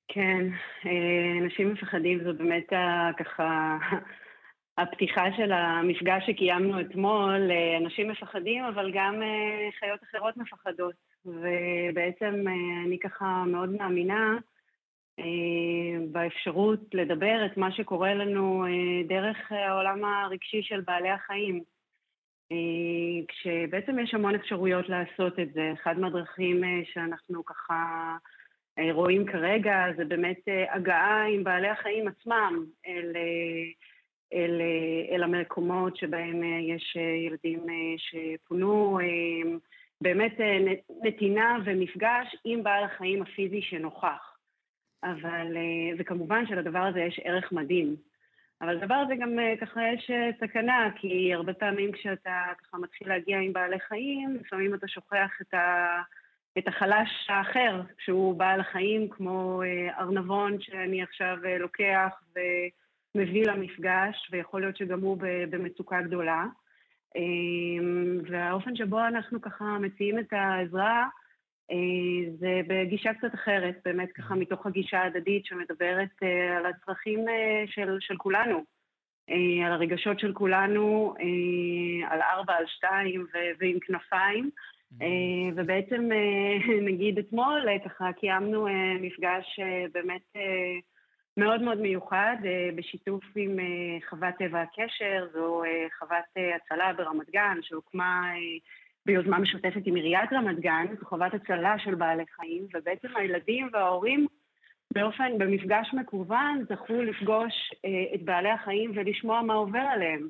כן, 0.08 0.46
אה, 0.86 1.44
אנשים 1.44 1.72
מפחדים 1.72 2.18
זה 2.24 2.32
באמת 2.32 2.66
ככה 3.18 3.78
הפתיחה 4.78 5.24
של 5.36 5.52
המפגש 5.52 6.26
שקיימנו 6.26 6.80
אתמול. 6.80 7.50
אה, 7.50 7.76
אנשים 7.76 8.08
מפחדים, 8.08 8.64
אבל 8.64 8.90
גם 8.94 9.22
אה, 9.22 9.68
חיות 9.78 10.00
אחרות 10.02 10.36
מפחדות. 10.36 10.94
ובעצם 11.24 12.44
אני 12.86 12.98
ככה 12.98 13.44
מאוד 13.46 13.70
מאמינה 13.70 14.36
באפשרות 16.12 16.80
לדבר 16.94 17.46
את 17.46 17.56
מה 17.56 17.72
שקורה 17.72 18.14
לנו 18.14 18.64
דרך 19.08 19.36
העולם 19.52 20.04
הרגשי 20.04 20.62
של 20.62 20.80
בעלי 20.80 21.10
החיים. 21.10 21.62
כשבעצם 23.28 23.98
יש 23.98 24.14
המון 24.14 24.34
אפשרויות 24.34 24.88
לעשות 24.88 25.38
את 25.38 25.52
זה. 25.52 25.72
אחד 25.72 25.98
מהדרכים 25.98 26.62
שאנחנו 26.92 27.44
ככה 27.44 28.16
אה, 28.78 28.92
רואים 28.92 29.26
כרגע 29.26 29.84
זה 29.96 30.04
באמת 30.04 30.48
אה, 30.48 30.74
הגעה 30.74 31.26
עם 31.26 31.44
בעלי 31.44 31.68
החיים 31.68 32.08
עצמם 32.08 32.64
אל, 32.86 33.12
אה, 33.16 33.70
אל, 34.32 34.60
אל 35.10 35.22
המקומות 35.22 35.96
שבהם 35.96 36.42
יש 36.44 36.96
ילדים 37.26 37.66
שפונו, 37.96 38.98
באמת 40.00 40.40
נתינה 41.02 41.58
ומפגש 41.64 42.36
עם 42.44 42.62
בעל 42.62 42.84
החיים 42.84 43.22
הפיזי 43.22 43.62
שנוכח. 43.62 44.36
אבל, 45.04 45.56
וכמובן 45.98 46.46
שלדבר 46.46 46.78
הזה 46.78 47.00
יש 47.00 47.20
ערך 47.24 47.52
מדהים. 47.52 47.96
אבל 48.60 48.74
לדבר 48.74 48.94
הזה 48.94 49.14
גם 49.16 49.38
ככה 49.60 49.80
יש 49.94 50.10
סכנה, 50.40 50.90
כי 50.96 51.34
הרבה 51.34 51.54
פעמים 51.54 51.92
כשאתה 51.92 52.42
ככה 52.58 52.78
מתחיל 52.78 53.08
להגיע 53.08 53.38
עם 53.38 53.52
בעלי 53.52 53.80
חיים, 53.80 54.36
לפעמים 54.40 54.74
אתה 54.74 54.88
שוכח 54.88 55.30
את 55.42 55.54
ה... 55.54 56.02
את 56.58 56.68
החלש 56.68 57.26
האחר, 57.28 57.80
שהוא 57.98 58.34
בעל 58.34 58.60
החיים, 58.60 59.08
כמו 59.08 59.62
אה, 59.62 59.98
ארנבון 59.98 60.60
שאני 60.60 61.02
עכשיו 61.02 61.36
אה, 61.44 61.58
לוקח 61.58 62.22
ומביא 63.14 63.46
למפגש, 63.46 64.28
ויכול 64.32 64.60
להיות 64.60 64.76
שגם 64.76 65.00
הוא 65.00 65.18
במצוקה 65.50 66.02
גדולה. 66.02 66.44
אמ, 67.16 68.20
והאופן 68.30 68.76
שבו 68.76 69.00
אנחנו 69.00 69.40
ככה 69.40 69.78
מציעים 69.78 70.18
את 70.18 70.32
העזרה, 70.32 71.06
אה, 71.70 72.30
זה 72.38 72.60
בגישה 72.66 73.14
קצת 73.14 73.34
אחרת, 73.34 73.78
באמת 73.84 74.12
ככה 74.12 74.34
מתוך 74.34 74.66
הגישה 74.66 74.98
ההדדית 74.98 75.46
שמדברת 75.46 76.22
על 76.58 76.66
הצרכים 76.66 77.24
של, 77.66 77.96
של 78.00 78.16
כולנו, 78.16 78.64
על 79.66 79.72
הרגשות 79.72 80.20
של 80.20 80.32
כולנו, 80.32 81.14
על 82.10 82.20
ארבע, 82.22 82.54
על 82.54 82.64
שתיים 82.66 83.26
ועם 83.58 83.78
כנפיים. 83.80 84.50
אה, 85.02 85.52
ובעצם, 85.56 86.08
אה, 86.12 86.74
נגיד 86.88 87.18
אתמול, 87.18 87.68
אה, 87.68 87.78
ככה 87.88 88.12
קיימנו 88.12 88.66
מפגש 89.00 89.60
באמת 89.92 90.36
מאוד 91.36 91.62
מאוד 91.62 91.78
מיוחד 91.80 92.36
בשיתוף 92.76 93.24
עם 93.36 93.56
חוות 94.08 94.34
טבע 94.38 94.60
הקשר, 94.62 95.26
זו 95.32 95.62
חוות 95.98 96.24
הצלה 96.56 96.92
ברמת 96.92 97.30
גן 97.30 97.58
שהוקמה 97.62 98.32
ביוזמה 99.06 99.38
משותפת 99.38 99.80
עם 99.84 99.94
עיריית 99.94 100.32
רמת 100.32 100.60
גן, 100.60 100.86
זו 101.00 101.06
חוות 101.06 101.34
הצלה 101.34 101.78
של 101.78 101.94
בעלי 101.94 102.24
חיים, 102.36 102.66
ובעצם 102.74 103.08
הילדים 103.16 103.68
וההורים 103.72 104.26
באופן, 104.94 105.38
במפגש 105.38 105.94
מקוון, 105.94 106.64
זכו 106.68 107.02
לפגוש 107.02 107.70
את 108.14 108.22
בעלי 108.22 108.50
החיים 108.50 108.92
ולשמוע 108.94 109.42
מה 109.42 109.54
עובר 109.54 109.78
עליהם. 109.78 110.28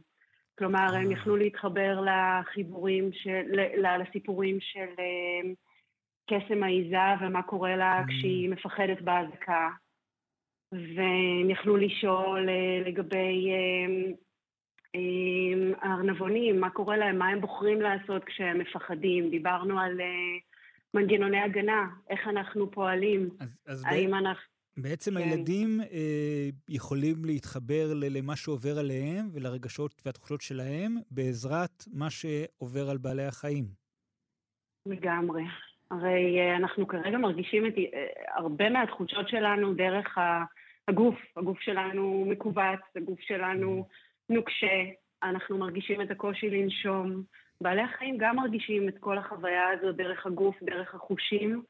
כלומר, 0.59 0.95
הם 0.95 1.11
יכלו 1.11 1.37
להתחבר 1.37 2.01
לחיבורים, 2.01 3.11
של, 3.13 3.43
לסיפורים 3.99 4.59
של 4.61 4.89
אה, 4.99 5.51
קסם 6.31 6.63
העיזה 6.63 6.97
ומה 7.21 7.43
קורה 7.43 7.77
לה 7.77 8.01
mm. 8.01 8.09
כשהיא 8.09 8.51
מפחדת 8.51 9.01
באזעקה. 9.01 9.69
והם 10.73 11.51
יכלו 11.51 11.77
לשאול 11.77 12.49
אה, 12.49 12.83
לגבי 12.87 13.51
אה, 13.51 15.01
הארנבונים, 15.83 16.61
מה 16.61 16.71
קורה 16.71 16.97
להם, 16.97 17.19
מה 17.19 17.29
הם 17.29 17.41
בוחרים 17.41 17.81
לעשות 17.81 18.25
כשהם 18.25 18.59
מפחדים. 18.59 19.31
דיברנו 19.31 19.81
על 19.81 20.01
מנגנוני 20.95 21.41
הגנה, 21.41 21.87
איך 22.11 22.29
אנחנו 22.29 22.71
פועלים. 22.71 23.29
אז, 23.41 23.49
אז 23.67 23.85
האם 23.87 24.11
ב... 24.11 24.15
אנחנו... 24.15 24.53
בעצם 24.77 25.11
כן. 25.11 25.17
הילדים 25.17 25.81
אה, 25.81 26.49
יכולים 26.69 27.25
להתחבר 27.25 27.93
למה 27.95 28.37
שעובר 28.37 28.79
עליהם 28.79 29.29
ולרגשות 29.33 30.03
והתחושות 30.07 30.41
שלהם 30.41 30.97
בעזרת 31.11 31.85
מה 31.93 32.11
שעובר 32.11 32.91
על 32.91 32.99
בעלי 32.99 33.25
החיים. 33.25 33.65
לגמרי. 34.87 35.43
הרי 35.91 36.41
אה, 36.41 36.57
אנחנו 36.57 36.87
כרגע 36.89 37.19
מרגישים 37.19 37.67
את 37.67 37.73
אה, 37.79 38.07
הרבה 38.35 38.71
מהתחושות 38.71 39.29
שלנו 39.29 39.75
דרך 39.75 40.19
הגוף. 40.89 41.19
הגוף 41.37 41.61
שלנו 41.61 42.25
מכווץ, 42.29 42.81
הגוף 42.97 43.21
שלנו 43.21 43.87
נוקשה, 44.29 44.85
אנחנו 45.23 45.59
מרגישים 45.59 46.01
את 46.03 46.11
הקושי 46.11 46.51
לנשום. 46.51 47.23
בעלי 47.61 47.83
החיים 47.83 48.17
גם 48.19 48.37
מרגישים 48.37 48.89
את 48.89 48.99
כל 49.01 49.19
החוויה 49.19 49.69
הזו 49.69 49.93
דרך 49.93 50.27
הגוף, 50.27 50.63
דרך 50.63 50.95
החושים. 50.95 51.63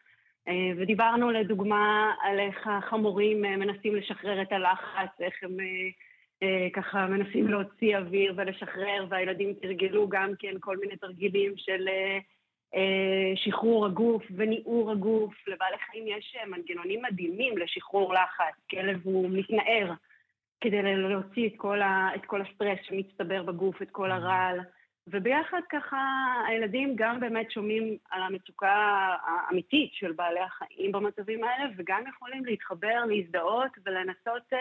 אה, 0.48 0.70
ודיברנו 0.76 1.30
לדוגמה 1.30 2.14
על 2.22 2.38
איך 2.38 2.66
החמורים 2.66 3.44
אה, 3.44 3.56
מנסים 3.56 3.96
לשחרר 3.96 4.42
את 4.42 4.52
הלחץ, 4.52 5.20
איך 5.20 5.34
הם 5.42 5.56
אה, 6.42 6.68
ככה 6.72 7.06
מנסים 7.06 7.48
להוציא 7.48 7.96
אוויר 7.96 8.34
ולשחרר, 8.36 9.06
והילדים 9.08 9.54
תרגלו 9.62 10.08
גם 10.08 10.32
כן 10.38 10.54
כל 10.60 10.76
מיני 10.76 10.96
תרגילים 10.96 11.52
של 11.56 11.88
שחרור 13.34 13.86
הגוף 13.86 14.22
וניעור 14.36 14.90
הגוף. 14.90 15.48
לבעלי 15.48 15.76
חיים 15.78 16.04
יש 16.06 16.36
מנגנונים 16.46 17.02
מדהימים 17.02 17.58
לשחרור 17.58 18.14
לחץ. 18.14 18.54
כלב 18.70 19.00
הוא 19.04 19.30
מתנער 19.30 19.92
כדי 20.60 20.82
להוציא 20.82 21.48
את 21.48 21.52
כל, 21.56 21.82
ה, 21.82 22.10
את 22.14 22.24
כל 22.26 22.42
הסטרס 22.42 22.78
שמצטבר 22.82 23.42
בגוף, 23.42 23.82
את 23.82 23.90
כל 23.90 24.10
הרעל. 24.10 24.60
וביחד 25.06 25.60
ככה 25.70 25.98
הילדים 26.48 26.92
גם 26.96 27.20
באמת 27.20 27.50
שומעים 27.50 27.96
על 28.10 28.22
המצוקה 28.22 29.16
האמיתית 29.26 29.90
של 29.92 30.12
בעלי 30.12 30.40
החיים 30.40 30.92
במצבים 30.92 31.44
האלה, 31.44 31.70
וגם 31.76 32.02
יכולים 32.08 32.44
להתחבר, 32.44 33.04
להזדהות 33.08 33.70
ולנסות 33.86 34.52
uh, 34.52 34.56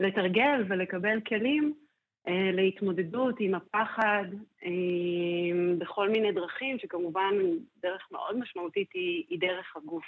לתרגל 0.00 0.64
ולקבל 0.68 1.20
כלים 1.20 1.74
להתמודדות 2.52 3.34
עם 3.38 3.54
הפחד 3.54 4.24
uh, 4.62 4.66
בכל 5.78 6.10
מיני 6.10 6.32
דרכים, 6.32 6.78
שכמובן 6.78 7.34
דרך 7.82 8.08
מאוד 8.12 8.38
משמעותית 8.38 8.88
היא, 8.94 9.24
היא 9.28 9.40
דרך 9.40 9.76
הגוף. 9.76 10.04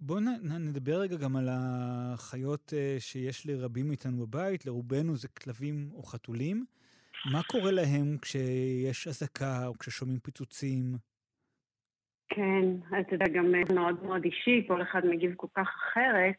בואו 0.00 0.20
נדבר 0.60 1.00
רגע 1.00 1.16
גם 1.16 1.36
על 1.36 1.48
החיות 1.50 2.72
שיש 2.98 3.46
לרבים 3.46 3.88
מאיתנו 3.88 4.26
בבית, 4.26 4.66
לרובנו 4.66 5.16
זה 5.16 5.28
כלבים 5.28 5.90
או 5.94 6.02
חתולים. 6.02 6.64
מה 7.32 7.42
קורה 7.42 7.70
להם 7.70 8.16
כשיש 8.22 9.08
אזעקה 9.08 9.66
או 9.66 9.78
כששומעים 9.78 10.18
פיצוצים? 10.18 10.96
כן, 12.28 12.64
אתה 13.00 13.14
יודע, 13.14 13.26
גם 13.28 13.52
מאוד 13.74 14.04
מאוד 14.04 14.24
אישי, 14.24 14.64
כל 14.68 14.82
אחד 14.82 15.06
מגיב 15.06 15.34
כל 15.36 15.46
כך 15.54 15.68
אחרת, 15.68 16.36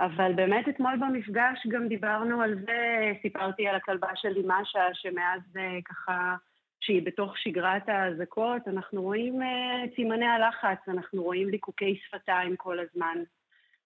אבל 0.00 0.32
באמת 0.32 0.68
אתמול 0.68 0.96
במפגש 0.96 1.66
גם 1.68 1.88
דיברנו 1.88 2.42
על 2.42 2.54
זה, 2.66 3.12
סיפרתי 3.22 3.68
על 3.68 3.76
הכלבה 3.76 4.08
שלי, 4.14 4.42
משה, 4.46 4.84
שמאז 4.92 5.40
אה, 5.56 5.78
ככה, 5.84 6.36
שהיא 6.80 7.02
בתוך 7.06 7.38
שגרת 7.38 7.88
האזעקות, 7.88 8.68
אנחנו 8.68 9.02
רואים 9.02 9.42
אה, 9.42 9.84
את 9.84 9.90
סימני 9.96 10.26
הלחץ, 10.26 10.88
אנחנו 10.88 11.22
רואים 11.22 11.48
ליקוקי 11.48 12.00
שפתיים 12.06 12.56
כל 12.56 12.78
הזמן. 12.78 13.18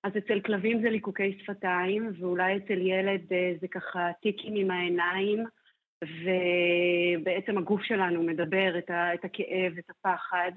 אז 0.05 0.13
אצל 0.19 0.41
כלבים 0.41 0.83
זה 0.83 0.91
ליקוקי 0.91 1.39
שפתיים, 1.43 2.13
ואולי 2.21 2.57
אצל 2.57 2.79
ילד 2.79 3.33
אה, 3.33 3.53
זה 3.61 3.69
ככה 3.69 4.11
טיקים 4.23 4.55
עם 4.57 4.71
העיניים. 4.71 5.45
ובעצם 6.05 7.59
הגוף 7.59 7.83
שלנו 7.83 8.23
מדבר 8.23 8.79
את, 8.79 8.91
ה, 8.91 9.15
את 9.15 9.25
הכאב, 9.25 9.73
את 9.79 9.91
הפחד. 9.91 10.53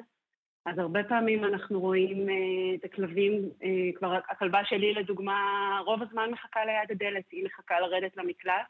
אז 0.70 0.80
הרבה 0.80 1.04
פעמים 1.04 1.46
אנחנו 1.46 1.80
רואים 1.80 2.30
uh, 2.30 2.32
את 2.76 2.86
הכלבים, 2.86 3.50
uh, 3.62 3.66
כבר 3.96 4.20
הכלבה 4.30 4.66
שלי 4.66 4.94
לדוגמה, 4.94 5.40
רוב 5.86 6.02
הזמן 6.02 6.32
מחכה 6.32 6.66
ליד 6.66 6.92
הדלת, 6.92 7.24
היא 7.32 7.46
מחכה 7.46 7.80
לרדת 7.80 8.18
למקלט, 8.18 8.68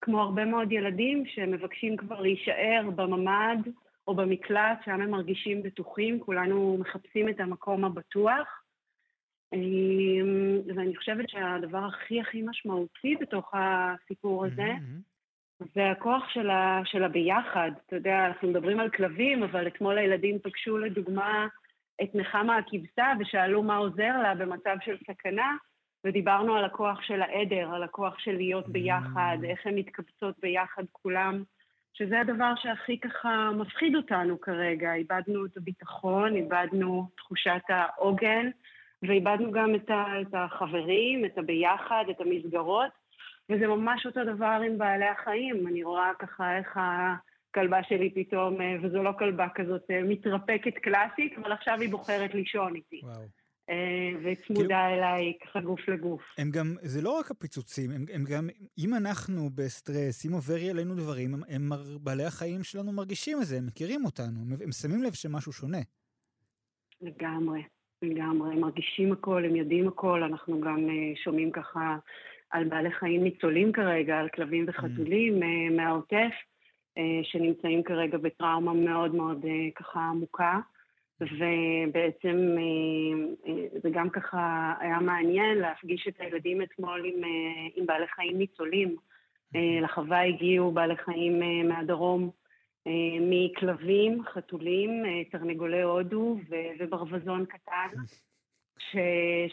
כמו 0.00 0.22
הרבה 0.22 0.44
מאוד 0.44 0.72
ילדים 0.72 1.26
שמבקשים 1.26 1.96
כבר 1.96 2.20
להישאר 2.20 2.90
בממ"ד 2.96 3.58
או 4.08 4.14
במקלט, 4.14 4.78
שם 4.84 5.00
הם 5.00 5.10
מרגישים 5.10 5.62
בטוחים, 5.62 6.20
כולנו 6.20 6.78
מחפשים 6.80 7.28
את 7.28 7.40
המקום 7.40 7.84
הבטוח. 7.84 8.62
Um, 9.54 10.74
ואני 10.76 10.96
חושבת 10.96 11.28
שהדבר 11.28 11.84
הכי 11.84 12.20
הכי 12.20 12.42
משמעותי 12.42 13.16
בתוך 13.20 13.50
הסיפור 13.54 14.44
הזה, 14.44 14.62
mm-hmm. 14.62 15.15
זה 15.74 15.90
הכוח 15.90 16.28
של, 16.28 16.50
ה, 16.50 16.80
של 16.84 17.04
הביחד. 17.04 17.70
אתה 17.86 17.96
יודע, 17.96 18.26
אנחנו 18.26 18.48
מדברים 18.48 18.80
על 18.80 18.90
כלבים, 18.90 19.42
אבל 19.42 19.66
אתמול 19.66 19.98
הילדים 19.98 20.38
פגשו 20.38 20.78
לדוגמה 20.78 21.46
את 22.02 22.14
נחמה 22.14 22.56
הכבשה 22.56 23.12
ושאלו 23.20 23.62
מה 23.62 23.76
עוזר 23.76 24.18
לה 24.22 24.34
במצב 24.34 24.76
של 24.84 24.96
סכנה, 25.06 25.56
ודיברנו 26.04 26.56
על 26.56 26.64
הכוח 26.64 27.02
של 27.02 27.22
העדר, 27.22 27.74
על 27.74 27.82
הכוח 27.82 28.18
של 28.18 28.36
להיות 28.36 28.68
ביחד, 28.68 29.38
mm. 29.42 29.44
איך 29.44 29.66
הן 29.66 29.74
מתקבצות 29.74 30.34
ביחד 30.42 30.84
כולם, 30.92 31.42
שזה 31.92 32.20
הדבר 32.20 32.52
שהכי 32.56 33.00
ככה 33.00 33.50
מפחיד 33.50 33.96
אותנו 33.96 34.40
כרגע. 34.40 34.94
איבדנו 34.94 35.46
את 35.46 35.56
הביטחון, 35.56 36.36
איבדנו 36.36 37.08
תחושת 37.16 37.62
העוגן, 37.68 38.50
ואיבדנו 39.02 39.52
גם 39.52 39.74
את, 39.74 39.90
ה, 39.90 40.20
את 40.20 40.34
החברים, 40.34 41.24
את 41.24 41.38
הביחד, 41.38 42.04
את 42.10 42.20
המסגרות, 42.20 42.90
וזה 43.50 43.66
ממש 43.66 44.06
אותו 44.06 44.24
דבר 44.24 44.60
עם 44.66 44.78
בעלי 44.78 45.04
החיים. 45.04 45.66
אני 45.66 45.82
רואה 45.82 46.10
ככה 46.18 46.58
איך 46.58 46.76
הכלבה 46.76 47.82
שלי 47.88 48.14
פתאום, 48.14 48.60
אה, 48.60 48.76
וזו 48.82 49.02
לא 49.02 49.10
כלבה 49.18 49.46
כזאת 49.54 49.90
אה, 49.90 50.02
מתרפקת 50.02 50.74
קלאסית, 50.82 51.38
אבל 51.38 51.52
עכשיו 51.52 51.80
היא 51.80 51.90
בוחרת 51.90 52.34
לישון 52.34 52.74
איתי. 52.74 53.00
וואו. 53.04 53.22
אה, 53.70 54.10
וצמודה 54.18 54.64
כאילו, 54.64 54.74
אליי 54.74 55.32
ככה 55.44 55.60
גוף 55.60 55.88
לגוף. 55.88 56.22
הם 56.38 56.50
גם, 56.50 56.74
זה 56.82 57.02
לא 57.02 57.18
רק 57.18 57.30
הפיצוצים, 57.30 57.90
הם, 57.90 58.04
הם 58.12 58.24
גם, 58.24 58.48
אם 58.78 58.94
אנחנו 58.94 59.50
בסטרס, 59.54 60.26
אם 60.26 60.32
עובר 60.32 60.70
אלינו 60.70 60.94
דברים, 60.94 61.34
הם, 61.34 61.40
הם 61.48 61.70
בעלי 62.00 62.24
החיים 62.24 62.62
שלנו 62.62 62.92
מרגישים 62.92 63.38
את 63.40 63.46
זה, 63.46 63.56
הם 63.58 63.66
מכירים 63.66 64.04
אותנו, 64.04 64.40
הם, 64.40 64.52
הם 64.64 64.72
שמים 64.72 65.02
לב 65.02 65.12
שמשהו 65.12 65.52
שונה. 65.52 65.78
לגמרי, 67.00 67.62
לגמרי, 68.02 68.52
הם 68.52 68.60
מרגישים 68.60 69.12
הכל, 69.12 69.44
הם 69.44 69.56
יודעים 69.56 69.88
הכל, 69.88 70.22
אנחנו 70.22 70.60
גם 70.60 70.88
שומעים 71.24 71.50
ככה 71.50 71.96
על 72.50 72.64
בעלי 72.64 72.90
חיים 72.90 73.24
ניצולים 73.24 73.72
כרגע, 73.72 74.18
על 74.18 74.28
כלבים 74.28 74.64
וחתולים 74.68 75.42
mm. 75.42 75.72
מהעוטף, 75.76 76.32
uh, 76.98 77.00
שנמצאים 77.22 77.82
כרגע 77.82 78.18
בטראומה 78.18 78.72
מאוד 78.72 79.14
מאוד 79.14 79.44
uh, 79.44 79.48
ככה 79.74 80.00
עמוקה. 80.00 80.60
ובעצם 81.20 82.56
אה, 82.58 83.52
אה, 83.52 83.66
זה 83.82 83.90
גם 83.90 84.10
ככה 84.10 84.74
היה 84.80 85.00
מעניין 85.00 85.58
להפגיש 85.58 86.08
את 86.08 86.20
הילדים 86.20 86.62
אתמול 86.62 87.04
עם, 87.04 87.24
אה, 87.24 87.68
עם 87.76 87.86
בעלי 87.86 88.06
חיים 88.06 88.38
ניצולים. 88.38 88.96
לחווה 89.82 90.22
הגיעו 90.22 90.72
בעלי 90.72 90.96
חיים 90.96 91.42
מהדרום, 91.68 92.30
מכלבים, 93.20 94.22
חתולים, 94.24 95.02
תרנגולי 95.30 95.82
הודו 95.82 96.36
וברווזון 96.78 97.44
קטן, 97.46 97.88
ש, 98.78 98.96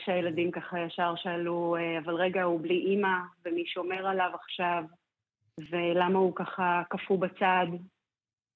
שהילדים 0.05 0.51
ככה 0.51 0.79
ישר 0.79 1.13
שאלו, 1.15 1.75
אבל 2.03 2.13
רגע, 2.13 2.43
הוא 2.43 2.61
בלי 2.61 2.85
אימא, 2.87 3.17
ומי 3.45 3.65
שומר 3.65 4.07
עליו 4.07 4.31
עכשיו, 4.41 4.83
ולמה 5.71 6.19
הוא 6.19 6.35
ככה 6.35 6.81
קפוא 6.89 7.17
בצד. 7.17 7.67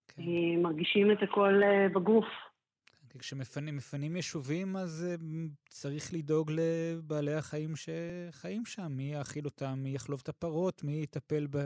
כן. 0.07 0.23
מרגישים 0.61 1.11
את 1.11 1.23
הכל 1.23 1.61
בגוף. 1.95 2.25
כשמפנים 3.19 4.15
יישובים, 4.15 4.75
אז 4.75 5.07
צריך 5.69 6.13
לדאוג 6.13 6.51
לבעלי 6.51 7.33
החיים 7.33 7.73
שחיים 7.75 8.65
שם, 8.65 8.87
מי 8.89 9.13
יאכיל 9.13 9.45
אותם, 9.45 9.73
מי 9.77 9.89
יחלוב 9.89 10.19
את 10.23 10.29
הפרות, 10.29 10.83
מי 10.83 11.01
יטפל 11.03 11.47
ב... 11.49 11.57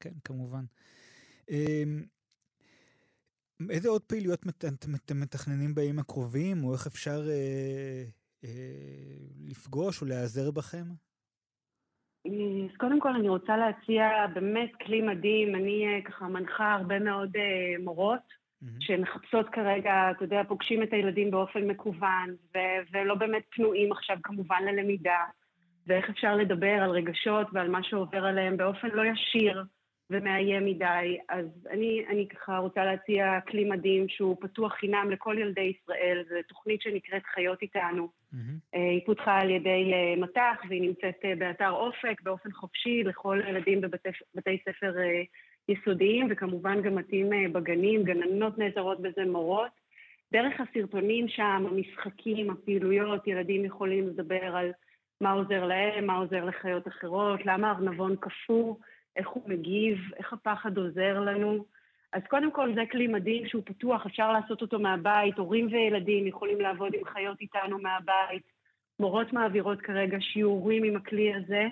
כן, 0.00 0.12
כמובן. 0.24 0.64
איזה 3.70 3.88
עוד 3.88 4.02
פעילויות 4.02 4.40
אתם 5.04 5.20
מתכננים 5.20 5.74
בימים 5.74 5.98
הקרובים, 5.98 6.64
או 6.64 6.72
איך 6.72 6.86
אפשר 6.86 7.20
uh, 7.20 8.44
uh, 8.44 8.48
לפגוש 9.50 10.02
או 10.02 10.06
להיעזר 10.06 10.50
בכם? 10.50 10.84
אז 12.26 12.76
קודם 12.76 13.00
כל 13.00 13.14
אני 13.14 13.28
רוצה 13.28 13.56
להציע 13.56 14.26
באמת 14.34 14.70
כלי 14.86 15.02
מדהים, 15.02 15.54
אני 15.54 16.02
ככה 16.04 16.28
מנחה 16.28 16.72
הרבה 16.72 16.98
מאוד 16.98 17.36
uh, 17.36 17.82
מורות. 17.82 18.42
mm-hmm. 18.62 18.80
שמחפשות 18.80 19.48
כרגע, 19.48 20.10
אתה 20.10 20.24
יודע, 20.24 20.42
פוגשים 20.48 20.82
את 20.82 20.92
הילדים 20.92 21.30
באופן 21.30 21.60
מקוון, 21.60 22.36
ו- 22.54 22.82
ולא 22.92 23.14
באמת 23.14 23.42
פנויים 23.50 23.92
עכשיו 23.92 24.16
כמובן 24.22 24.62
ללמידה, 24.66 25.24
ואיך 25.86 26.10
אפשר 26.10 26.36
לדבר 26.36 26.72
על 26.82 26.90
רגשות 26.90 27.46
ועל 27.52 27.68
מה 27.68 27.82
שעובר 27.82 28.24
עליהם 28.24 28.56
באופן 28.56 28.88
לא 28.88 29.02
ישיר 29.04 29.64
ומאיים 30.12 30.64
מדי. 30.64 31.18
אז 31.28 31.46
אני, 31.70 32.04
אני 32.08 32.28
ככה 32.28 32.58
רוצה 32.58 32.84
להציע 32.84 33.40
כלי 33.48 33.64
מדהים 33.64 34.08
שהוא 34.08 34.36
פתוח 34.40 34.72
חינם 34.72 35.10
לכל 35.10 35.36
ילדי 35.38 35.72
ישראל, 35.80 36.24
זו 36.28 36.36
תוכנית 36.48 36.82
שנקראת 36.82 37.22
חיות 37.34 37.62
איתנו. 37.62 38.08
Mm-hmm. 38.08 38.36
היא 38.72 39.06
פותחה 39.06 39.38
על 39.38 39.50
ידי 39.50 39.92
אה, 39.92 40.14
מט"ח 40.16 40.62
והיא 40.68 40.82
נמצאת 40.82 41.24
אה, 41.24 41.32
באתר 41.38 41.70
אופק 41.70 42.22
באופן 42.22 42.52
חופשי 42.52 43.02
לכל 43.04 43.40
ילדים 43.48 43.80
בבתי 43.80 44.58
ספר 44.68 44.94
יסודיים, 45.68 46.28
וכמובן 46.30 46.82
גם 46.82 46.94
מתאים 46.94 47.52
בגנים, 47.52 48.02
גננות 48.02 48.58
נעזרות 48.58 49.02
בזה, 49.02 49.24
מורות. 49.26 49.82
דרך 50.32 50.60
הסרטונים 50.60 51.28
שם, 51.28 51.64
המשחקים, 51.70 52.50
הפעילויות, 52.50 53.26
ילדים 53.26 53.64
יכולים 53.64 54.08
לדבר 54.08 54.56
על 54.56 54.72
מה 55.20 55.32
עוזר 55.32 55.64
להם, 55.64 56.06
מה 56.06 56.16
עוזר 56.16 56.44
לחיות 56.44 56.88
אחרות, 56.88 57.46
למה 57.46 57.70
ארנבון 57.70 58.16
קפוא, 58.16 58.74
איך 59.16 59.28
הוא 59.28 59.42
מגיב, 59.46 59.98
איך 60.16 60.32
הפחד 60.32 60.78
עוזר 60.78 61.20
לנו. 61.20 61.64
אז 62.12 62.22
קודם 62.28 62.52
כל 62.52 62.74
זה 62.74 62.82
כלי 62.90 63.06
מדהים 63.06 63.46
שהוא 63.46 63.62
פתוח, 63.66 64.06
אפשר 64.06 64.32
לעשות 64.32 64.62
אותו 64.62 64.78
מהבית, 64.78 65.38
הורים 65.38 65.68
וילדים 65.70 66.26
יכולים 66.26 66.60
לעבוד 66.60 66.94
עם 66.94 67.04
חיות 67.04 67.40
איתנו 67.40 67.78
מהבית. 67.78 68.42
מורות 69.00 69.32
מעבירות 69.32 69.80
כרגע 69.80 70.16
שיעורים 70.20 70.84
עם 70.84 70.96
הכלי 70.96 71.34
הזה. 71.34 71.68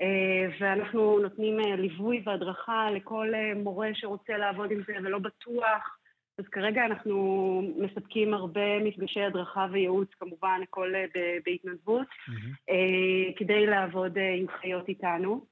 אה, 0.00 0.48
ואנחנו 0.60 1.18
נותנים 1.18 1.60
אה, 1.60 1.76
ליווי 1.76 2.22
והדרכה 2.26 2.90
לכל 2.90 3.34
אה, 3.34 3.52
מורה 3.54 3.88
שרוצה 3.94 4.36
לעבוד 4.36 4.70
עם 4.70 4.82
זה 4.86 4.92
ולא 5.04 5.18
בטוח. 5.18 5.98
אז 6.38 6.44
כרגע 6.52 6.84
אנחנו 6.84 7.62
מספקים 7.76 8.34
הרבה 8.34 8.78
מפגשי 8.84 9.20
הדרכה 9.20 9.66
וייעוץ, 9.72 10.08
כמובן, 10.18 10.60
הכל 10.62 10.92
בהתנדבות, 11.46 12.06
mm-hmm. 12.06 12.72
כדי 13.36 13.66
לעבוד 13.66 14.18
עם 14.38 14.46
חיות 14.48 14.88
איתנו. 14.88 15.44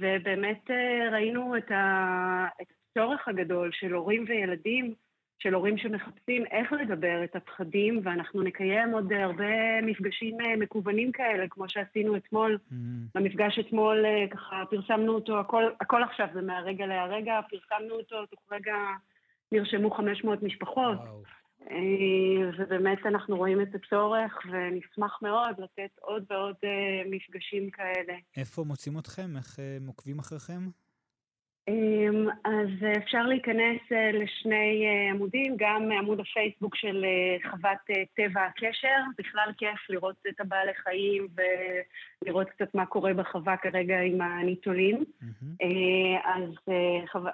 ובאמת 0.00 0.70
ראינו 1.12 1.56
את 1.56 1.70
הצורך 1.70 3.28
הגדול 3.28 3.70
של 3.72 3.92
הורים 3.92 4.24
וילדים 4.28 4.94
של 5.42 5.54
הורים 5.54 5.78
שמחפשים 5.78 6.44
איך 6.50 6.72
לדבר 6.72 7.24
את 7.24 7.36
הפחדים, 7.36 8.00
ואנחנו 8.02 8.42
נקיים 8.42 8.90
עוד 8.90 9.12
הרבה 9.12 9.80
מפגשים 9.82 10.40
אה, 10.40 10.56
מקוונים 10.56 11.12
כאלה, 11.12 11.48
כמו 11.50 11.68
שעשינו 11.68 12.16
אתמול. 12.16 12.58
Mm. 12.70 12.74
במפגש 13.14 13.58
אתמול, 13.58 14.04
אה, 14.06 14.26
ככה, 14.30 14.62
פרסמנו 14.70 15.14
אותו, 15.14 15.40
הכל, 15.40 15.64
הכל 15.80 16.02
עכשיו 16.02 16.28
זה 16.34 16.42
מהרגע 16.42 16.86
להרגע, 16.86 17.40
פרסמנו 17.50 17.94
אותו, 17.94 18.26
תוך 18.26 18.40
רגע 18.52 18.74
נרשמו 19.52 19.90
500 19.90 20.42
משפחות. 20.42 20.98
וואו. 20.98 21.22
אה, 21.70 22.50
ובאמת 22.58 23.06
אנחנו 23.06 23.36
רואים 23.36 23.60
את 23.60 23.74
הצורך, 23.74 24.38
ונשמח 24.50 25.18
מאוד 25.22 25.54
לתת 25.58 25.98
עוד 26.00 26.24
ועוד 26.30 26.56
מפגשים 27.10 27.70
כאלה. 27.70 28.14
איפה 28.36 28.64
מוצאים 28.64 28.98
אתכם? 28.98 29.36
איך 29.36 29.58
הם 29.58 29.86
עוקבים 29.86 30.18
אחריכם? 30.18 30.68
אמ, 31.68 32.28
אז 32.44 32.68
אפשר 32.96 33.22
להיכנס 33.22 33.80
אה, 33.92 34.12
לשני 34.12 34.86
אה, 34.86 35.10
עמודים, 35.10 35.54
גם 35.58 35.92
עמוד 35.92 36.20
הפייסבוק 36.20 36.76
של 36.76 37.04
אה, 37.04 37.50
חוות 37.50 37.78
טבע 38.16 38.40
הקשר, 38.40 38.96
בכלל 39.18 39.52
כיף 39.58 39.90
לראות 39.90 40.16
את 40.28 40.40
הבעלי 40.40 40.74
חיים 40.74 41.28
ולראות 42.24 42.50
קצת 42.50 42.74
מה 42.74 42.86
קורה 42.86 43.14
בחווה 43.14 43.56
כרגע 43.56 44.00
עם 44.00 44.20
הניצולים. 44.20 45.04
Mm-hmm. 45.22 45.66
אז, 46.24 46.74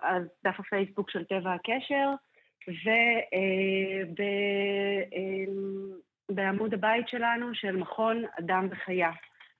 אז 0.02 0.22
דף 0.44 0.60
הפייסבוק 0.60 1.10
של 1.10 1.24
טבע 1.24 1.52
הקשר, 1.52 2.10
ובעמוד 6.30 6.74
הבית 6.74 7.08
שלנו 7.08 7.54
של 7.54 7.76
מכון 7.76 8.24
אדם 8.38 8.68
וחיה. 8.70 9.10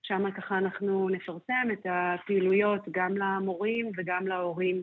שם 0.03 0.31
ככה 0.31 0.59
אנחנו 0.59 1.09
נפרסם 1.09 1.69
את 1.73 1.87
הפעילויות 1.91 2.89
גם 2.91 3.17
למורים 3.17 3.91
וגם 3.97 4.27
להורים. 4.27 4.83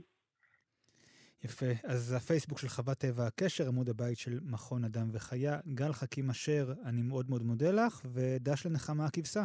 יפה. 1.44 1.66
אז 1.84 2.14
הפייסבוק 2.18 2.60
של 2.60 2.68
חוות 2.68 2.98
טבע 2.98 3.28
הקשר, 3.28 3.68
עמוד 3.68 3.90
הבית 3.90 4.18
של 4.18 4.40
מכון 4.52 4.84
אדם 4.84 5.08
וחיה. 5.14 5.58
גל 5.74 5.94
חכים 5.94 6.30
אשר, 6.30 6.74
אני 6.86 7.02
מאוד 7.02 7.30
מאוד 7.30 7.44
מודה 7.44 7.72
לך, 7.72 8.02
ודש 8.14 8.66
לנחמה 8.66 9.06
הכבשה. 9.06 9.44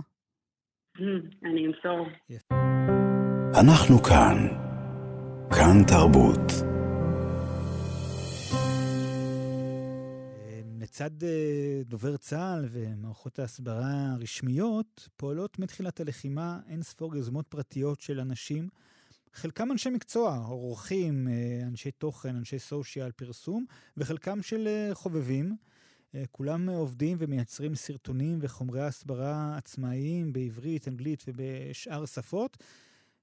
אני 1.44 1.66
אמסור. 1.66 2.08
אנחנו 3.60 3.98
כאן. 3.98 4.36
כאן 5.50 5.84
תרבות. 5.88 6.52
לצד 10.90 11.24
אה, 11.24 11.82
דובר 11.84 12.16
צה"ל 12.16 12.68
ומערכות 12.70 13.38
ההסברה 13.38 14.12
הרשמיות, 14.12 15.08
פועלות 15.16 15.58
מתחילת 15.58 16.00
הלחימה 16.00 16.60
אין 16.68 16.82
ספור 16.82 17.16
יוזמות 17.16 17.46
פרטיות 17.48 18.00
של 18.00 18.20
אנשים, 18.20 18.68
חלקם 19.32 19.72
אנשי 19.72 19.90
מקצוע, 19.90 20.36
עורכים, 20.36 21.28
אה, 21.28 21.66
אנשי 21.66 21.90
תוכן, 21.90 22.36
אנשי 22.36 22.58
סושיאל, 22.58 23.12
פרסום, 23.12 23.64
וחלקם 23.96 24.42
של 24.42 24.68
אה, 24.68 24.94
חובבים. 24.94 25.56
כולם 26.30 26.68
עובדים 26.68 27.16
ומייצרים 27.20 27.74
סרטונים 27.74 28.38
וחומרי 28.42 28.82
הסברה 28.82 29.56
עצמאיים 29.56 30.32
בעברית, 30.32 30.88
אנגלית 30.88 31.24
ובשאר 31.28 32.06
שפות. 32.06 32.56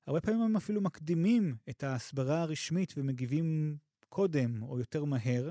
הרבה 0.08 0.22
פעמים 0.22 0.42
הם 0.42 0.56
אפילו 0.56 0.82
מקדימים 0.82 1.56
את 1.70 1.84
ההסברה 1.84 2.42
הרשמית 2.42 2.94
ומגיבים 2.98 3.78
קודם 4.10 4.64
או 4.64 4.80
יותר 4.80 5.06
מהר. 5.06 5.50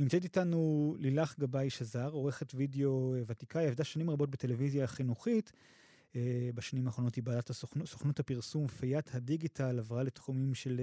נמצאת 0.00 0.24
איתנו 0.24 0.94
לילך 0.98 1.38
גבאי 1.38 1.70
שזר, 1.70 2.10
עורכת 2.10 2.54
וידאו 2.54 3.14
ותיקה, 3.26 3.58
היא 3.58 3.68
עבדה 3.68 3.84
שנים 3.84 4.10
רבות 4.10 4.30
בטלוויזיה 4.30 4.84
החינוכית. 4.84 5.52
אה, 6.16 6.50
בשנים 6.54 6.86
האחרונות 6.86 7.14
היא 7.14 7.24
בעלת 7.24 7.50
הסוכנות, 7.50 7.86
סוכנות 7.86 8.20
הפרסום 8.20 8.66
פיית 8.66 9.14
הדיגיטל, 9.14 9.78
עברה 9.78 10.02
לתחומים 10.02 10.54
של 10.54 10.76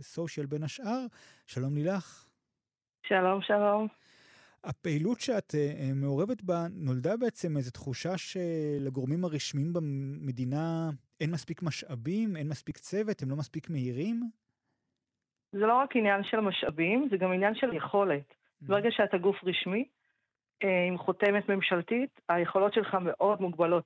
סושיאל 0.00 0.46
בין 0.46 0.62
השאר. 0.62 1.06
שלום 1.46 1.74
לילך. 1.74 2.24
שלום, 3.02 3.42
שלום. 3.42 3.86
הפעילות 4.64 5.20
שאת 5.20 5.54
מעורבת 5.94 6.42
בה 6.42 6.66
נולדה 6.70 7.16
בעצם 7.16 7.56
איזו 7.56 7.70
תחושה 7.70 8.18
שלגורמים 8.18 9.24
הרשמיים 9.24 9.72
במדינה 9.72 10.90
אין 11.20 11.30
מספיק 11.30 11.62
משאבים, 11.62 12.36
אין 12.36 12.48
מספיק 12.48 12.78
צוות, 12.78 13.22
הם 13.22 13.30
לא 13.30 13.36
מספיק 13.36 13.70
מהירים? 13.70 14.30
זה 15.52 15.58
לא 15.58 15.74
רק 15.74 15.96
עניין 15.96 16.22
של 16.24 16.40
משאבים, 16.40 17.08
זה 17.10 17.16
גם 17.16 17.32
עניין 17.32 17.54
של 17.54 17.72
יכולת. 17.74 18.34
Mm-hmm. 18.62 18.68
ברגע 18.68 18.90
שאתה 18.90 19.18
גוף 19.18 19.36
רשמי, 19.44 19.84
אה, 20.64 20.84
עם 20.88 20.98
חותמת 20.98 21.48
ממשלתית, 21.48 22.20
היכולות 22.28 22.74
שלך 22.74 22.96
מאוד 23.00 23.40
מוגבלות 23.40 23.84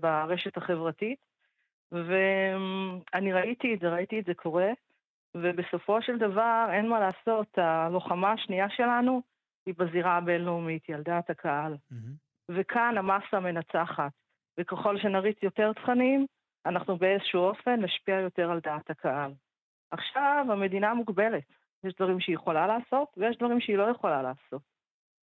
ברשת 0.00 0.56
החברתית, 0.56 1.18
ואני 1.92 3.32
ראיתי 3.32 3.74
את 3.74 3.80
זה, 3.80 3.88
ראיתי 3.88 4.20
את 4.20 4.24
זה 4.24 4.34
קורה, 4.34 4.70
ובסופו 5.34 6.02
של 6.02 6.18
דבר, 6.18 6.66
אין 6.72 6.88
מה 6.88 7.00
לעשות, 7.00 7.58
הלוחמה 7.58 8.32
השנייה 8.32 8.70
שלנו 8.70 9.22
היא 9.66 9.74
בזירה 9.78 10.16
הבינלאומית, 10.16 10.86
היא 10.86 10.96
על 10.96 11.02
דעת 11.02 11.30
הקהל. 11.30 11.74
Mm-hmm. 11.74 12.28
וכאן 12.48 12.98
המסה 12.98 13.40
מנצחת, 13.40 14.12
וככל 14.58 14.98
שנריץ 14.98 15.42
יותר 15.42 15.72
תכנים, 15.72 16.26
אנחנו 16.66 16.96
באיזשהו 16.96 17.40
אופן 17.40 17.80
נשפיע 17.80 18.14
יותר 18.14 18.50
על 18.50 18.60
דעת 18.60 18.90
הקהל. 18.90 19.32
עכשיו 19.90 20.46
המדינה 20.50 20.94
מוגבלת, 20.94 21.44
יש 21.84 21.94
דברים 21.94 22.20
שהיא 22.20 22.34
יכולה 22.34 22.66
לעשות 22.66 23.08
ויש 23.16 23.36
דברים 23.36 23.60
שהיא 23.60 23.76
לא 23.76 23.90
יכולה 23.90 24.22
לעשות. 24.22 24.62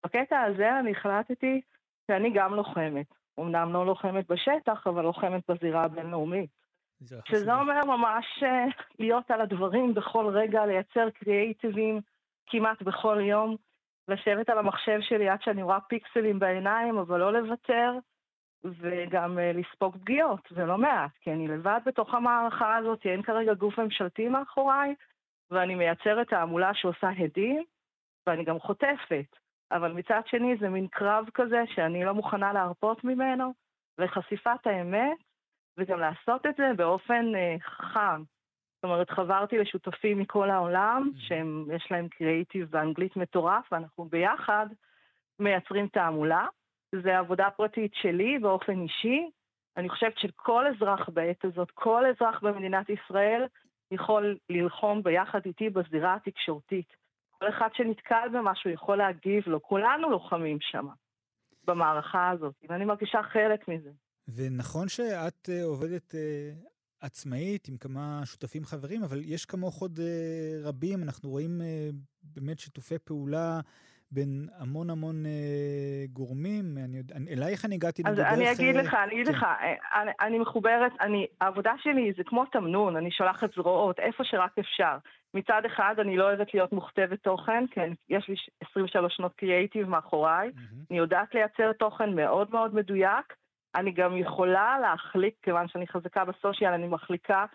בקטע 0.06 0.42
הזה 0.42 0.80
אני 0.80 0.92
החלטתי 0.92 1.62
שאני 2.08 2.30
גם 2.34 2.54
לוחמת. 2.54 3.08
אמנם 3.40 3.74
לא 3.74 3.86
לוחמת 3.86 4.28
בשטח, 4.28 4.88
אבל 4.88 5.04
לוחמת 5.04 5.50
בזירה 5.50 5.84
הבינלאומית. 5.84 6.50
שזה 7.26 7.54
אומר 7.54 7.86
ממש 7.86 8.26
אה, 8.44 8.66
להיות 9.00 9.32
על 9.32 9.42
הדברים 9.42 9.94
בכל 9.94 10.28
רגע, 10.34 10.66
לייצר 10.66 11.10
קריאייטיבים 11.10 12.02
כמעט 12.48 12.82
בכל 12.82 13.20
יום, 13.22 13.56
לשבת 14.08 14.50
על 14.50 14.58
המחשב 14.58 15.00
שלי 15.02 15.30
עד 15.30 15.42
שאני 15.42 15.64
רואה 15.64 15.80
פיקסלים 15.80 16.40
בעיניים, 16.40 16.98
אבל 16.98 17.20
לא 17.20 17.34
לוותר, 17.34 17.94
וגם 18.64 19.38
uh, 19.38 19.58
לספוג 19.58 19.98
פגיעות, 19.98 20.50
ולא 20.52 20.78
מעט, 20.78 21.12
כי 21.22 21.32
אני 21.32 21.48
לבד 21.48 21.80
בתוך 21.86 22.14
המערכה 22.14 22.76
הזאת, 22.76 23.06
אין 23.06 23.22
כרגע 23.22 23.54
גוף 23.54 23.80
ממשלתי 23.80 24.28
מאחוריי, 24.28 24.96
ואני 25.52 25.76
מייצרת 25.76 26.30
תעמולה 26.30 26.74
שעושה 26.74 27.10
הדים, 27.18 27.64
ואני 28.28 28.44
גם 28.44 28.60
חוטפת. 28.60 29.26
אבל 29.72 29.92
מצד 29.92 30.22
שני 30.26 30.56
זה 30.60 30.70
מין 30.70 30.88
קרב 30.88 31.26
כזה 31.34 31.64
שאני 31.76 32.06
לא 32.06 32.14
מוכנה 32.14 32.54
להרפות 32.54 33.04
ממנו, 33.04 33.54
וחשיפת 33.98 34.68
האמת, 34.68 35.18
וגם 35.78 36.00
לעשות 36.00 36.46
את 36.46 36.56
זה 36.56 36.72
באופן 36.76 37.26
uh, 37.36 37.64
חכם. 37.64 38.24
זאת 38.76 38.84
אומרת, 38.84 39.10
חברתי 39.10 39.58
לשותפים 39.58 40.20
מכל 40.20 40.50
העולם, 40.50 41.12
mm-hmm. 41.14 41.20
שיש 41.20 41.92
להם 41.92 42.08
קריאיטיב 42.08 42.72
באנגלית 42.72 43.16
מטורף, 43.16 43.68
ואנחנו 43.72 44.06
ביחד 44.06 44.68
מייצרים 45.40 45.88
תעמולה. 45.88 46.48
זה 47.04 47.18
עבודה 47.18 47.50
פרטית 47.50 47.94
שלי 47.94 48.40
באופן 48.40 48.82
אישי. 48.82 49.30
אני 49.78 49.90
חושבת 49.90 50.18
שכל 50.18 50.68
אזרח 50.68 51.10
בעת 51.10 51.46
הזאת, 51.46 51.72
כל 51.72 52.06
אזרח 52.06 52.44
במדינת 52.44 52.90
ישראל, 52.90 53.46
יכול 53.94 54.38
ללחום 54.50 55.04
ביחד 55.04 55.40
איתי 55.46 55.70
בזירה 55.70 56.16
התקשורתית. 56.16 56.88
כל 57.40 57.50
אחד 57.50 57.68
שנתקל 57.74 58.28
במשהו 58.34 58.70
יכול 58.70 58.98
להגיב 58.98 59.44
לו, 59.48 59.62
כולנו 59.62 60.10
לוחמים 60.10 60.58
שם, 60.62 60.88
במערכה 61.68 62.30
הזאת, 62.30 62.56
ואני 62.70 62.86
מרגישה 62.86 63.20
חלק 63.24 63.68
מזה. 63.68 63.90
ונכון 64.36 64.88
שאת 64.88 65.50
uh, 65.50 65.66
עובדת 65.66 66.12
uh, 66.12 66.68
עצמאית 67.02 67.68
עם 67.68 67.78
כמה 67.78 68.22
שותפים 68.26 68.66
חברים, 68.66 69.04
אבל 69.04 69.22
יש 69.24 69.46
כמוך 69.46 69.82
עוד 69.82 70.00
uh, 70.00 70.68
רבים, 70.68 71.04
אנחנו 71.04 71.30
רואים 71.30 71.62
באמת 72.24 72.60
שיתופי 72.60 73.00
פעולה 73.00 73.60
בין 74.14 74.48
המון 74.58 74.90
המון 74.90 75.26
אה, 75.26 76.06
גורמים, 76.14 76.78
אני 76.86 76.98
יודע, 76.98 77.16
אלייך 77.32 77.66
אני 77.66 77.76
הגעתי. 77.76 78.04
אז 78.06 78.20
אני 78.20 78.52
אגיד 78.52 78.76
לך, 78.76 78.94
אני 78.94 79.14
אגיד 79.14 79.28
כן. 79.28 79.34
לך, 79.34 79.46
אני, 80.02 80.12
אני 80.22 80.40
מחוברת, 80.40 80.92
אני, 81.02 81.28
העבודה 81.42 81.74
שלי 81.78 82.14
זה 82.18 82.24
כמו 82.24 82.46
תמנון, 82.46 82.96
אני 82.96 83.12
שולחת 83.12 83.54
זרועות, 83.54 84.00
איפה 84.00 84.24
שרק 84.24 84.58
אפשר. 84.60 84.98
מצד 85.34 85.62
אחד, 85.66 85.96
אני 86.00 86.18
לא 86.18 86.24
אוהבת 86.24 86.54
להיות 86.54 86.74
מוכתבת 86.74 87.20
תוכן, 87.24 87.64
כן, 87.72 87.94
יש 88.10 88.30
לי 88.30 88.36
23 88.72 89.16
שנות 89.16 89.34
קריאייטיב 89.36 89.90
מאחוריי, 89.90 90.50
mm-hmm. 90.50 90.86
אני 90.92 90.98
יודעת 90.98 91.34
לייצר 91.34 91.72
תוכן 91.74 92.16
מאוד 92.16 92.48
מאוד 92.52 92.76
מדויק, 92.76 93.34
אני 93.76 93.92
גם 93.92 94.18
יכולה 94.18 94.80
להחליק, 94.82 95.34
כיוון 95.42 95.68
שאני 95.68 95.88
חזקה 95.88 96.26
בסושיאל, 96.26 96.74
אני 96.74 96.88
מחליקה 96.88 97.46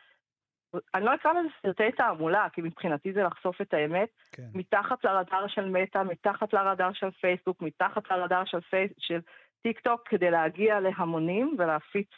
אני 0.95 1.05
לא 1.05 1.15
אקרא 1.15 1.33
לזה 1.33 1.49
סרטי 1.63 1.93
תעמולה, 1.93 2.47
כי 2.53 2.61
מבחינתי 2.61 3.13
זה 3.13 3.23
לחשוף 3.23 3.61
את 3.61 3.75
האמת, 3.75 4.09
כן. 4.33 4.43
מתחת 4.55 5.05
לרדאר 5.05 5.47
של 5.47 5.69
מטא, 5.69 6.03
מתחת 6.03 6.53
לרדאר 6.53 6.93
של 6.93 7.11
פייסבוק, 7.11 7.63
מתחת 7.63 8.11
לרדאר 8.11 8.45
של, 8.45 8.61
פייס, 8.61 8.93
של 8.99 9.21
טיק 9.63 9.81
טוק, 9.81 10.09
כדי 10.09 10.31
להגיע 10.31 10.81
להמונים 10.81 11.55
ולהפיץ 11.59 12.11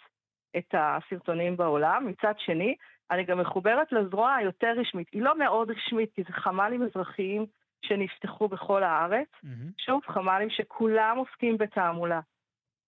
את 0.56 0.74
הסרטונים 0.74 1.56
בעולם. 1.56 2.06
מצד 2.06 2.34
שני, 2.38 2.74
אני 3.10 3.24
גם 3.24 3.38
מחוברת 3.38 3.92
לזרוע 3.92 4.34
היותר 4.34 4.72
רשמית. 4.76 5.08
היא 5.12 5.22
לא 5.22 5.38
מאוד 5.38 5.70
רשמית, 5.70 6.12
כי 6.14 6.22
זה 6.22 6.32
חמ"לים 6.32 6.82
אזרחיים 6.82 7.46
שנפתחו 7.84 8.48
בכל 8.48 8.82
הארץ. 8.82 9.28
Mm-hmm. 9.34 9.84
שוב, 9.84 10.02
חמ"לים 10.06 10.50
שכולם 10.50 11.16
עוסקים 11.16 11.58
בתעמולה. 11.58 12.20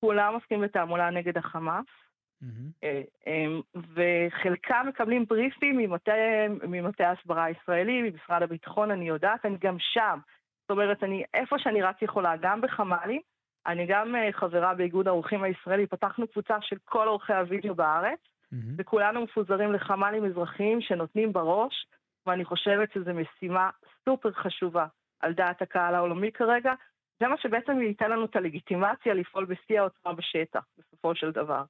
כולם 0.01 0.35
עוסקים 0.35 0.61
בתעמולה 0.61 1.11
נגד 1.11 1.39
החמאס. 1.39 1.87
אה, 2.85 3.03
אמ, 3.27 3.61
וחלקם 3.75 4.87
מקבלים 4.89 5.25
בריפים 5.25 5.79
ממטה 6.63 7.09
ההסברה 7.09 7.45
הישראלי, 7.45 8.03
ממשרד 8.03 8.43
הביטחון, 8.43 8.91
אני 8.91 9.09
יודעת, 9.09 9.47
אני 9.47 9.57
גם 9.61 9.77
שם. 9.79 10.19
זאת 10.63 10.71
אומרת, 10.71 11.05
אני, 11.05 11.25
איפה 11.35 11.59
שאני 11.59 11.83
רק 11.83 12.03
יכולה, 12.03 12.37
גם 12.37 12.61
בחמ"לי, 12.61 13.21
אני 13.67 13.87
גם 13.87 14.17
אה, 14.17 14.33
חברה 14.33 14.75
באיגוד 14.75 15.09
האורחים 15.09 15.43
הישראלי, 15.43 15.87
פתחנו 15.87 16.29
קבוצה 16.29 16.57
של 16.61 16.77
כל 16.85 17.09
אורחי 17.09 17.35
הוידאו 17.35 17.75
בארץ, 17.75 18.19
mm-hmm. 18.19 18.57
וכולנו 18.79 19.23
מפוזרים 19.23 19.73
לחמ"לים 19.73 20.25
אזרחיים 20.25 20.81
שנותנים 20.81 21.33
בראש, 21.33 21.87
ואני 22.27 22.45
חושבת 22.45 22.93
שזו 22.93 23.11
משימה 23.15 23.71
סופר 24.05 24.33
חשובה 24.33 24.87
על 25.21 25.33
דעת 25.33 25.63
הקהל 25.63 25.95
העולמי 25.95 26.33
כרגע. 26.33 26.73
זה 27.21 27.29
מה 27.29 27.39
שבעצם 27.39 27.83
ייתן 27.83 28.11
לנו 28.11 28.25
את 28.25 28.37
הלגיטימציה 28.37 29.15
לפעול 29.15 29.45
בשיא 29.45 29.81
העוצמה 29.81 30.13
בשטח, 30.13 30.65
בסופו 30.79 31.15
של 31.15 31.31
דבר. 31.31 31.63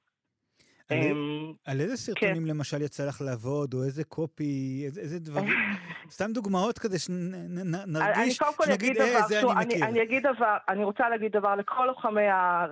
אמ, 0.91 1.53
על 1.65 1.81
איזה 1.81 1.97
סרטונים 1.97 2.43
כן. 2.43 2.49
למשל 2.49 2.81
יצא 2.81 3.07
לך 3.07 3.21
לעבוד, 3.21 3.73
או 3.73 3.83
איזה 3.83 4.03
קופי, 4.03 4.83
איזה 4.85 5.19
דברים, 5.19 5.53
סתם 6.15 6.31
דוגמאות 6.33 6.79
כדי 6.79 6.99
שנרגיש, 6.99 8.39
שנגיד, 8.65 8.97
אה, 8.97 9.21
זה 9.21 9.41
אני 9.41 9.65
מכיר. 9.65 9.85
אני 9.85 10.03
אגיד 10.03 10.27
דבר, 10.27 10.57
אני 10.69 10.83
רוצה 10.83 11.09
להגיד 11.09 11.31
דבר 11.31 11.55
לכל 11.55 11.85
לוחמי, 11.85 12.21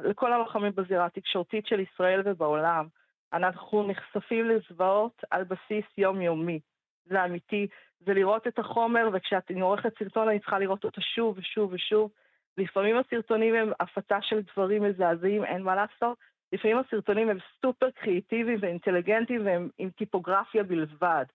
לכל 0.04 0.34
הלוחמים 0.34 0.72
בזירה 0.76 1.06
התקשורתית 1.06 1.68
של 1.68 1.80
ישראל 1.80 2.22
ובעולם. 2.26 2.88
אנחנו 3.34 3.88
נחשפים 3.88 4.50
לזוועות 4.50 5.22
על 5.32 5.44
בסיס 5.44 5.86
יומיומי. 5.98 6.60
זה 7.06 7.26
אמיתי, 7.26 7.68
זה 8.06 8.14
לראות 8.14 8.48
את 8.48 8.60
החומר, 8.60 9.10
וכשאני 9.14 9.62
עורכת 9.62 9.94
סרטון 10.00 10.28
אני 10.28 10.40
צריכה 10.40 10.60
לראות 10.60 10.84
אותו 10.84 11.02
שוב 11.02 11.38
ושוב 11.38 11.74
ושוב. 11.74 12.12
לפעמים 12.58 12.96
הסרטונים 12.98 13.56
הם 13.56 13.72
הפצה 13.80 14.18
של 14.22 14.42
דברים 14.54 14.84
מזעזעים, 14.84 15.46
אין 15.46 15.62
מה 15.62 15.76
לעשות. 15.76 16.18
לפעמים 16.52 16.78
הסרטונים 16.78 17.30
הם 17.30 17.38
סופר 17.62 17.90
קריאיטיביים 17.92 18.58
ואינטליגנטיים 18.62 19.46
והם 19.46 19.70
עם 19.78 19.90
טיפוגרפיה 19.90 20.64
בלבד. 20.64 21.26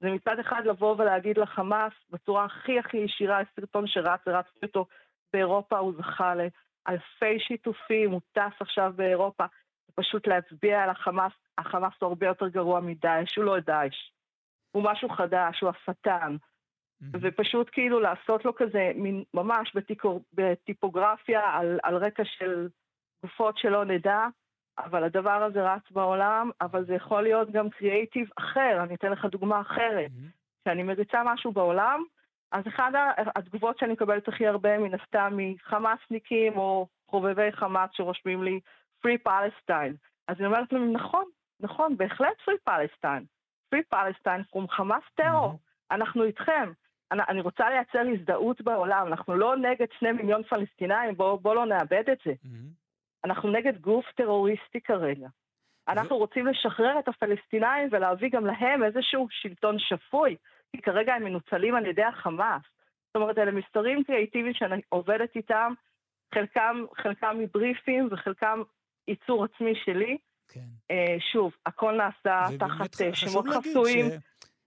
זה 0.00 0.10
מצד 0.10 0.38
אחד 0.38 0.62
לבוא 0.64 0.94
ולהגיד 0.98 1.38
לחמאס 1.38 1.92
בצורה 2.10 2.44
הכי 2.44 2.78
הכי 2.78 2.96
ישירה, 2.96 3.42
יש 3.42 3.48
סרטון 3.56 3.86
שרץ 3.86 4.20
ורצתי 4.26 4.66
אותו 4.66 4.86
באירופה, 5.32 5.78
הוא 5.78 5.92
זכה 5.98 6.34
לאלפי 6.34 7.40
שיתופים, 7.40 8.10
הוא 8.10 8.20
טס 8.32 8.60
עכשיו 8.60 8.92
באירופה, 8.96 9.44
פשוט 9.94 10.26
להצביע 10.26 10.82
על 10.82 10.90
החמאס, 10.90 11.32
החמאס 11.58 11.92
הוא 12.00 12.08
הרבה 12.08 12.26
יותר 12.26 12.48
גרוע 12.48 12.80
מדאעש, 12.80 13.36
הוא 13.36 13.44
לא 13.44 13.60
דאעש. 13.60 14.10
הוא 14.72 14.82
משהו 14.84 15.08
חדש, 15.08 15.60
הוא 15.60 15.70
השטן. 15.70 16.36
Mm-hmm. 16.36 17.18
ופשוט 17.20 17.68
כאילו 17.72 18.00
לעשות 18.00 18.44
לו 18.44 18.54
כזה, 18.54 18.92
מין, 18.94 19.24
ממש 19.34 19.72
בטיפו, 19.74 20.20
בטיפוגרפיה 20.32 21.40
על, 21.40 21.78
על 21.82 21.96
רקע 21.96 22.22
של 22.24 22.68
גופות 23.22 23.58
שלא 23.58 23.84
נדע, 23.84 24.26
אבל 24.78 25.04
הדבר 25.04 25.42
הזה 25.42 25.72
רץ 25.72 25.90
בעולם, 25.90 26.50
אבל 26.60 26.84
זה 26.84 26.94
יכול 26.94 27.22
להיות 27.22 27.50
גם 27.50 27.70
קריאייטיב 27.70 28.28
אחר, 28.38 28.82
אני 28.82 28.94
אתן 28.94 29.12
לך 29.12 29.24
דוגמה 29.24 29.60
אחרת. 29.60 30.10
כשאני. 30.62 30.82
מריצה 30.82 31.22
משהו 31.24 31.52
בעולם, 31.52 32.02
אז 32.52 32.66
אחת 32.68 32.92
התגובות 33.36 33.78
שאני 33.78 33.92
מקבלת 33.92 34.28
הכי 34.28 34.46
הרבה 34.46 34.78
מן 34.78 34.94
הסתם 34.94 35.32
מחמאסניקים 35.36 36.56
או 36.56 36.86
חובבי 37.08 37.52
חמאס 37.52 37.90
שרושמים 37.92 38.42
לי 38.42 38.60
Free 39.06 39.28
Palestine. 39.28 39.94
אז 40.28 40.36
אני 40.38 40.46
אומרת 40.46 40.72
להם, 40.72 40.92
נכון, 40.92 41.24
נכון, 41.60 41.96
בהחלט 41.96 42.36
Free 42.48 42.70
Palestine. 42.70 43.24
Free 43.74 43.94
Palestine 43.94 44.56
from 44.56 44.68
חמאס 44.70 45.02
טרור. 45.14 45.58
אנחנו 45.90 46.24
איתכם. 46.24 46.72
אני, 47.12 47.22
אני 47.28 47.40
רוצה 47.40 47.70
לייצר 47.70 48.02
הזדהות 48.12 48.60
בעולם, 48.60 49.06
אנחנו 49.06 49.34
לא 49.34 49.56
נגד 49.56 49.86
שני 49.98 50.12
מיליון 50.12 50.42
פלסטינאים, 50.42 51.16
בואו 51.16 51.38
בוא 51.38 51.54
לא 51.54 51.66
נאבד 51.66 52.10
את 52.12 52.18
זה. 52.24 52.32
Mm-hmm. 52.32 52.85
אנחנו 53.26 53.50
נגד 53.50 53.78
גוף 53.80 54.04
טרוריסטי 54.16 54.80
כרגע. 54.80 55.28
אנחנו 55.88 56.16
רוצים 56.16 56.46
לשחרר 56.46 56.98
את 56.98 57.08
הפלסטינאים 57.08 57.88
ולהביא 57.92 58.30
גם 58.32 58.46
להם 58.46 58.84
איזשהו 58.84 59.26
שלטון 59.30 59.76
שפוי, 59.78 60.36
כי 60.72 60.82
כרגע 60.82 61.14
הם 61.14 61.24
מנוצלים 61.24 61.74
על 61.74 61.86
ידי 61.86 62.02
החמאס. 62.04 62.62
זאת 63.06 63.16
אומרת, 63.16 63.38
אלה 63.38 63.50
מסתרים 63.50 64.04
קריאיטיביים 64.04 64.54
שאני 64.54 64.80
עובדת 64.88 65.36
איתם, 65.36 65.72
חלקם, 66.34 66.84
חלקם 67.02 67.36
מבריפים 67.38 68.08
וחלקם 68.10 68.62
ייצור 69.08 69.44
עצמי 69.44 69.72
שלי. 69.84 70.18
כן. 70.48 70.60
Uh, 70.92 71.22
שוב, 71.32 71.52
הכל 71.66 71.92
נעשה 71.92 72.56
תחת 72.58 72.94
uh, 72.94 73.14
שמות 73.14 73.44
חסויים. 73.48 74.06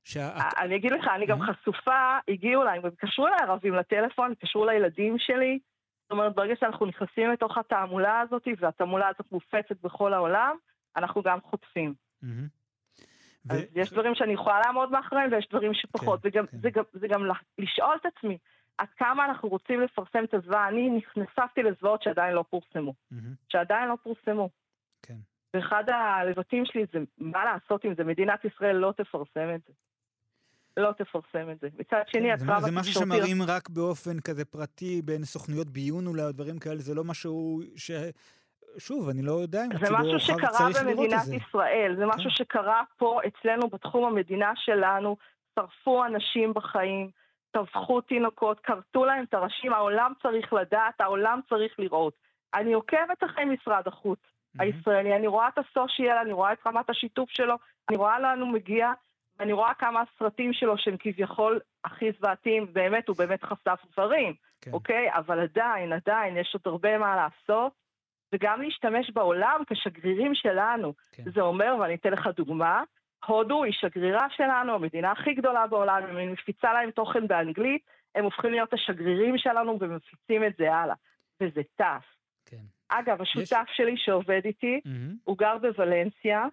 ש... 0.03 0.13
שה... 0.13 0.29
אני 0.57 0.75
אגיד 0.75 0.91
לך, 0.91 1.07
אני 1.15 1.25
גם 1.25 1.39
חשופה, 1.41 2.17
הגיעו 2.27 2.61
אליי, 2.61 2.79
התקשרו 2.83 3.27
אליי 3.27 3.39
ערבים 3.41 3.73
לטלפון, 3.73 4.31
התקשרו 4.31 4.65
לילדים 4.65 5.15
שלי. 5.19 5.59
זאת 6.09 6.11
אומרת, 6.11 6.35
ברגע 6.35 6.55
שאנחנו 6.59 6.85
נכנסים 6.85 7.31
לתוך 7.31 7.57
התעמולה 7.57 8.19
הזאת, 8.19 8.47
והתעמולה 8.59 9.07
הזאת 9.07 9.31
מופצת 9.31 9.81
בכל 9.83 10.13
העולם, 10.13 10.55
אנחנו 10.95 11.21
גם 11.21 11.39
חוטפים. 11.41 11.93
אז. 13.49 13.59
יש 13.75 13.91
דברים 13.93 14.15
שאני 14.15 14.33
יכולה 14.33 14.59
לעמוד 14.59 14.91
מאחוריהם 14.91 15.31
ויש 15.31 15.47
דברים 15.49 15.73
שפחות. 15.73 16.21
כן, 16.23 16.29
כן. 16.29 16.57
זה, 16.57 16.69
גם, 16.69 16.83
זה 16.93 17.07
גם 17.07 17.21
לשאול 17.57 17.97
את 18.01 18.05
עצמי, 18.05 18.37
עד 18.77 18.87
כמה 18.97 19.25
אנחנו 19.25 19.49
רוצים 19.49 19.81
לפרסם 19.81 20.23
את 20.23 20.33
הזוועה. 20.33 20.67
אני 20.67 21.01
נחשפתי 21.17 21.63
לזוועות 21.63 22.03
שעדיין 22.03 22.33
לא 22.33 22.43
פורסמו. 22.49 22.93
שעדיין 23.49 23.89
לא 23.89 23.95
פורסמו. 24.03 24.49
כן. 25.01 25.17
ואחד 25.53 25.83
הלבטים 25.89 26.65
שלי 26.65 26.85
זה, 26.93 26.99
מה 27.17 27.45
לעשות 27.45 27.83
עם 27.83 27.93
זה? 27.95 28.03
מדינת 28.03 28.45
ישראל 28.45 28.75
לא 28.75 28.93
תפרסם 28.97 29.55
את 29.55 29.61
זה. 29.67 29.73
לא 30.79 30.91
תפרסם 30.91 31.51
את 31.51 31.59
זה. 31.59 31.67
מצד 31.79 32.01
שני, 32.07 32.31
הקרב 32.31 32.49
התקשורתי... 32.49 32.71
זה 32.71 32.79
משהו 32.79 32.93
שמראים 32.93 33.41
רק 33.47 33.69
באופן 33.69 34.19
כזה 34.19 34.45
פרטי, 34.45 35.01
בין 35.01 35.23
סוכנויות 35.23 35.69
ביון 35.69 36.07
אולי, 36.07 36.23
או 36.23 36.31
דברים 36.31 36.59
כאלה, 36.59 36.79
זה 36.79 36.95
לא 36.95 37.03
משהו 37.03 37.61
ש... 37.75 37.91
שוב, 38.77 39.09
אני 39.09 39.21
לא 39.21 39.31
יודע 39.31 39.65
אם 39.65 39.71
הציבור 39.71 39.97
הרחב 39.97 40.57
צריך 40.57 40.83
לראות 40.85 41.05
את 41.05 41.09
זה. 41.09 41.17
זה 41.17 41.25
משהו 41.25 41.29
שקרה 41.29 41.33
במדינת 41.33 41.41
ישראל, 41.41 41.95
זה 41.97 42.05
משהו 42.05 42.29
כן. 42.29 42.35
שקרה 42.35 42.83
פה 42.97 43.19
אצלנו 43.27 43.67
בתחום 43.67 44.05
המדינה 44.05 44.51
שלנו, 44.55 45.17
שרפו 45.55 46.05
אנשים 46.05 46.53
בחיים, 46.53 47.09
טבחו 47.51 48.01
תינוקות, 48.01 48.59
כרתו 48.59 49.05
להם 49.05 49.23
את 49.23 49.33
הראשים, 49.33 49.73
העולם 49.73 50.13
צריך 50.21 50.53
לדעת, 50.53 51.01
העולם 51.01 51.39
צריך 51.49 51.79
לראות. 51.79 52.13
אני 52.53 52.73
עוקבת 52.73 53.23
אחרי 53.25 53.45
משרד 53.45 53.83
החוץ 53.87 54.19
mm-hmm. 54.19 54.63
הישראלי, 54.63 55.15
אני 55.15 55.27
רואה 55.27 55.47
את 55.47 55.57
הסושיאל, 55.57 56.17
אני 56.23 56.33
רואה 56.33 56.53
את 56.53 56.57
רמת 56.67 56.89
השיתוף 56.89 57.29
שלו, 57.29 57.55
אני 57.89 57.97
רואה 57.97 58.19
לאן 58.19 58.39
הוא 58.39 58.49
מגיע, 58.49 58.91
ואני 59.39 59.53
רואה 59.53 59.73
כמה 59.73 60.01
הסרטים 60.01 60.53
שלו 60.53 60.77
שהם 60.77 60.95
כביכול 60.99 61.59
הכי 61.83 62.11
זוועתיים, 62.11 62.73
באמת, 62.73 63.07
הוא 63.07 63.15
באמת 63.17 63.43
חשף 63.43 63.79
דברים, 63.91 64.33
כן. 64.61 64.71
אוקיי? 64.71 65.13
אבל 65.13 65.39
עדיין, 65.39 65.93
עדיין, 65.93 66.37
יש 66.37 66.51
עוד 66.53 66.61
הרבה 66.65 66.97
מה 66.97 67.15
לעשות, 67.15 67.71
וגם 68.33 68.61
להשתמש 68.61 69.11
בעולם 69.11 69.61
כשגרירים 69.67 70.35
שלנו. 70.35 70.93
כן. 71.11 71.23
זה 71.31 71.41
אומר, 71.41 71.75
ואני 71.79 71.95
אתן 71.95 72.11
לך 72.11 72.27
דוגמה, 72.35 72.83
הודו 73.25 73.63
היא 73.63 73.73
שגרירה 73.73 74.27
שלנו, 74.29 74.73
המדינה 74.73 75.11
הכי 75.11 75.33
גדולה 75.33 75.67
בעולם, 75.67 76.03
אם 76.09 76.17
אני 76.17 76.27
מפיצה 76.27 76.73
להם 76.73 76.91
תוכן 76.91 77.27
באנגלית, 77.27 77.81
הם 78.15 78.23
הופכים 78.23 78.51
להיות 78.51 78.73
השגרירים 78.73 79.37
שלנו 79.37 79.77
ומפיצים 79.79 80.43
את 80.43 80.53
זה 80.57 80.73
הלאה. 80.75 80.95
וזה 81.41 81.61
טס. 81.75 82.05
כן. 82.45 82.57
אגב, 82.89 83.21
השותף 83.21 83.67
יש... 83.69 83.77
שלי 83.77 83.97
שעובד 83.97 84.41
איתי, 84.45 84.81
mm-hmm. 84.85 85.13
הוא 85.23 85.37
גר 85.37 85.57
בוולנסיה, 85.57 86.45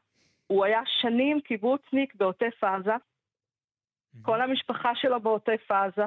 הוא 0.46 0.64
היה 0.64 0.80
שנים 0.86 1.40
קיבוצניק 1.40 2.14
בעוטף 2.14 2.64
עזה, 2.64 2.94
mm-hmm. 2.94 4.22
כל 4.22 4.40
המשפחה 4.40 4.94
שלו 4.94 5.20
בעוטף 5.20 5.70
עזה. 5.70 6.04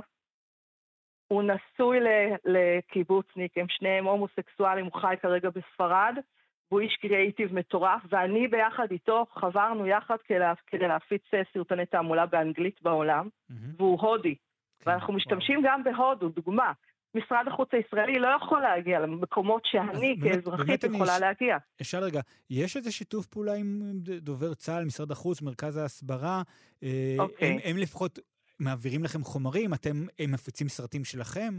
הוא 1.28 1.44
נשוי 1.44 2.00
לקיבוצניק, 2.46 3.58
הם 3.58 3.66
שניהם 3.70 4.06
הומוסקסואלים, 4.06 4.86
הוא 4.86 5.02
חי 5.02 5.16
כרגע 5.22 5.50
בספרד, 5.50 6.16
והוא 6.72 6.82
איש 6.82 6.96
קריאיטיב 7.02 7.54
מטורף, 7.54 8.02
ואני 8.10 8.48
ביחד 8.48 8.92
איתו 8.92 9.26
חברנו 9.34 9.88
יחד 9.88 10.18
כדי 10.68 10.88
להפיץ 10.88 11.22
סרטוני 11.54 11.86
תעמולה 11.86 12.26
באנגלית 12.26 12.82
בעולם, 12.82 13.28
mm-hmm. 13.28 13.54
והוא 13.78 14.02
הודי. 14.02 14.36
כן, 14.36 14.90
ואנחנו 14.90 15.14
משתמשים. 15.14 15.62
גם 15.64 15.84
בהודו, 15.84 16.30
דוגמה. 16.30 16.72
משרד 17.16 17.48
החוץ 17.48 17.70
הישראלי 17.74 18.20
לא 18.20 18.28
יכול 18.28 18.62
להגיע 18.62 19.00
למקומות 19.00 19.62
שאני 19.66 20.16
כאזרחית 20.24 20.84
יכולה 20.84 21.16
יש... 21.16 21.22
להגיע. 21.22 21.58
אפשר 21.82 22.00
רגע, 22.00 22.22
יש 22.50 22.78
איזה 22.78 22.92
שיתוף 22.92 23.28
פעולה 23.28 23.54
עם 23.54 23.82
דובר 24.22 24.54
צה"ל, 24.54 24.86
משרד 24.86 25.12
החוץ, 25.12 25.42
מרכז 25.42 25.78
ההסברה? 25.78 26.42
אה, 26.84 27.16
אוקיי. 27.20 27.52
הם, 27.52 27.58
הם 27.64 27.78
לפחות 27.78 28.20
מעבירים 28.60 29.04
לכם 29.04 29.24
חומרים? 29.24 29.74
אתם 29.74 30.06
הם 30.20 30.32
מפיצים 30.32 30.68
סרטים 30.68 31.04
שלכם? 31.04 31.54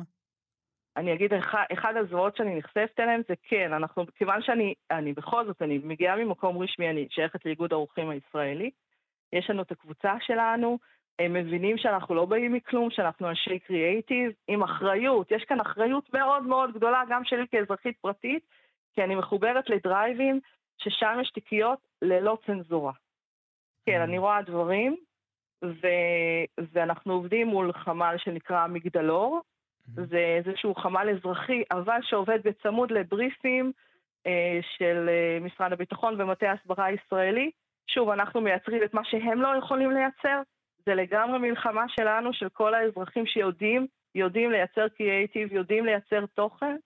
אני 0.97 1.15
אגיד, 1.15 1.35
אחד, 1.35 1.65
אחד 1.73 1.93
הזרועות 1.97 2.37
שאני 2.37 2.59
נחשפת 2.59 3.01
אליהם 3.01 3.23
זה 3.29 3.35
כן, 3.43 3.73
אנחנו, 3.73 4.05
כיוון 4.15 4.43
שאני, 4.43 4.75
אני 4.91 5.13
בכל 5.13 5.47
זאת, 5.47 5.63
אני 5.63 5.79
מגיעה 5.79 6.17
ממקום 6.17 6.59
רשמי, 6.59 6.91
אני 6.91 7.07
שייכת 7.11 7.47
לאיגוד 7.47 7.73
האורחים 7.73 8.11
הישראלי, 8.11 8.71
יש 9.33 9.51
לנו 9.51 9.63
את 9.63 9.73
הקבוצה 9.73 10.13
שלנו, 10.21 10.79
הם 11.21 11.33
מבינים 11.33 11.79
שאנחנו 11.79 12.15
לא 12.15 12.25
באים 12.25 12.53
מכלום, 12.53 12.91
שאנחנו 12.91 13.29
אנשי 13.29 13.59
קריאייטיב, 13.59 14.33
עם 14.49 14.63
אחריות. 14.63 15.31
יש 15.31 15.45
כאן 15.45 15.61
אחריות 15.61 16.15
מאוד 16.15 16.43
מאוד 16.43 16.73
גדולה, 16.73 17.03
גם 17.09 17.25
שלי 17.25 17.47
כאזרחית 17.51 17.97
פרטית, 18.01 18.43
כי 18.95 19.05
אני 19.05 19.15
מחוברת 19.15 19.71
לדרייבים, 19.71 20.41
ששם 20.79 21.19
יש 21.23 21.31
תיקיות 21.31 21.79
ללא 22.03 22.39
צנזורה. 22.47 22.93
כן, 23.87 24.01
אני 24.01 24.19
רואה 24.19 24.43
דברים, 24.43 24.97
ו... 25.65 25.87
ואנחנו 26.73 27.13
עובדים 27.13 27.47
מול 27.47 27.73
חמ"ל 27.73 28.15
שנקרא 28.19 28.67
מגדלור, 28.67 29.41
זה 29.95 30.19
איזשהו 30.45 30.75
חמ"ל 30.75 31.09
אזרחי, 31.11 31.63
אבל 31.71 31.99
שעובד 32.03 32.39
בצמוד 32.45 32.91
לבריפים 32.91 33.73
אה, 34.27 34.61
של 34.77 35.09
אה, 35.09 35.39
משרד 35.41 35.73
הביטחון 35.73 36.21
ומטה 36.21 36.51
ההסברה 36.51 36.85
הישראלי. 36.85 37.51
שוב, 37.87 38.11
אנחנו 38.11 38.41
מייצרים 38.41 38.83
את 38.83 38.95
מה 38.95 39.05
שהם 39.05 39.43
לא 39.43 39.57
יכולים 39.59 39.91
לייצר, 39.91 40.43
זה 40.87 40.95
לגמרי 40.95 41.39
מלחמה 41.39 41.85
שלנו, 41.89 42.33
של 42.33 42.49
כל 42.49 42.75
האזרחים 42.75 43.27
שיודעים, 43.27 43.87
יודעים 44.15 44.51
לייצר 44.51 44.89
קריאייטיב, 44.89 45.53
יודעים 45.53 45.85
לייצר 45.85 46.27
תוכן. 46.27 46.77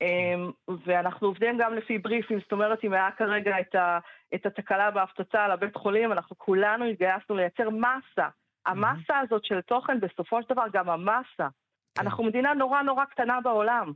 אמ, 0.00 0.50
ואנחנו 0.86 1.26
עובדים 1.26 1.58
גם 1.58 1.74
לפי 1.74 1.98
בריפים, 1.98 2.40
זאת 2.40 2.52
אומרת, 2.52 2.84
אם 2.84 2.92
היה 2.92 3.10
כרגע 3.10 3.60
את, 3.60 3.74
ה, 3.74 3.98
את 4.34 4.46
התקלה 4.46 4.90
בהפצצה 4.90 5.44
על 5.44 5.50
הבית 5.50 5.76
חולים, 5.76 6.12
אנחנו 6.12 6.38
כולנו 6.38 6.84
התגייסנו 6.84 7.36
לייצר 7.36 7.70
מסה. 7.70 8.28
המסה 8.66 9.18
הזאת 9.18 9.44
של 9.44 9.60
תוכן, 9.60 10.00
בסופו 10.00 10.42
של 10.42 10.54
דבר 10.54 10.64
גם 10.72 10.90
המסה. 10.90 11.18
כן. 11.38 12.02
אנחנו 12.02 12.24
מדינה 12.24 12.54
נורא 12.54 12.82
נורא 12.82 13.04
קטנה 13.04 13.40
בעולם. 13.40 13.92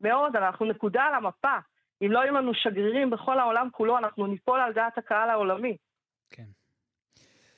מאוד, 0.00 0.36
אנחנו 0.36 0.66
נקודה 0.66 1.02
על 1.02 1.14
המפה. 1.14 1.56
אם 2.02 2.12
לא 2.12 2.18
יהיו 2.18 2.34
לנו 2.34 2.54
שגרירים 2.54 3.10
בכל 3.10 3.38
העולם 3.38 3.68
כולו, 3.72 3.98
אנחנו 3.98 4.26
ניפול 4.26 4.60
על 4.60 4.72
דעת 4.72 4.98
הקהל 4.98 5.30
העולמי. 5.30 5.76
כן. 6.30 6.57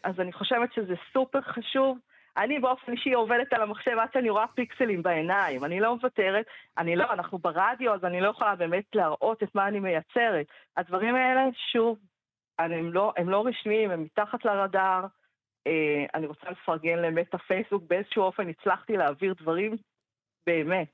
אז 0.05 0.21
אני 0.21 0.33
חושבת 0.33 0.73
שזה 0.73 0.95
סופר 1.13 1.41
חשוב. 1.41 1.99
אני 2.37 2.59
באופן 2.59 2.93
אישי 2.93 3.13
עובדת 3.13 3.53
על 3.53 3.63
המחשב 3.63 3.99
עד 3.99 4.09
שאני 4.13 4.31
רואה 4.31 4.47
פיקסלים 4.47 5.03
בעיניים, 5.03 5.65
אני 5.65 5.81
לא 5.81 5.95
מוותרת, 5.95 6.47
אני 6.79 6.97
לא, 6.97 7.13
אנחנו 7.13 7.39
ברדיו, 7.39 7.95
אז 7.95 8.05
אני 8.05 8.21
לא 8.21 8.29
יכולה 8.29 8.57
באמת 8.57 8.85
להראות 8.95 9.43
את 9.43 9.55
מה 9.55 9.69
אני 9.69 9.81
מייצרת. 9.81 10.47
הדברים 10.77 11.15
האלה, 11.15 11.43
שוב, 11.73 11.99
הם 12.59 12.93
לא, 12.93 13.13
הם 13.17 13.29
לא 13.29 13.47
רשמיים, 13.47 13.91
הם 13.91 14.03
מתחת 14.03 14.45
לרדאר. 14.45 15.07
אה, 15.67 16.05
אני 16.15 16.27
רוצה 16.27 16.51
לפרגן 16.51 16.99
למטה 16.99 17.39
פייסבוק, 17.39 17.83
באיזשהו 17.89 18.23
אופן 18.23 18.49
הצלחתי 18.49 18.97
להעביר 18.97 19.35
דברים 19.41 19.77
באמת. 20.47 20.89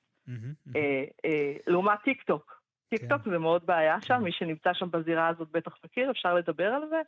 אה, 0.76 1.04
אה, 1.24 1.52
לעומת 1.66 1.98
טיק 2.04 2.22
טוק. 2.22 2.62
טיק 2.88 3.00
טוק 3.08 3.22
כן. 3.22 3.30
זה 3.30 3.38
מאוד 3.38 3.66
בעיה 3.66 4.00
שם, 4.00 4.18
כן. 4.18 4.22
מי 4.22 4.32
שנמצא 4.32 4.72
שם 4.74 4.90
בזירה 4.90 5.28
הזאת 5.28 5.48
בטח 5.50 5.72
מכיר, 5.84 6.10
אפשר 6.10 6.34
לדבר 6.34 6.72
על 6.72 6.88
זה. 6.88 7.00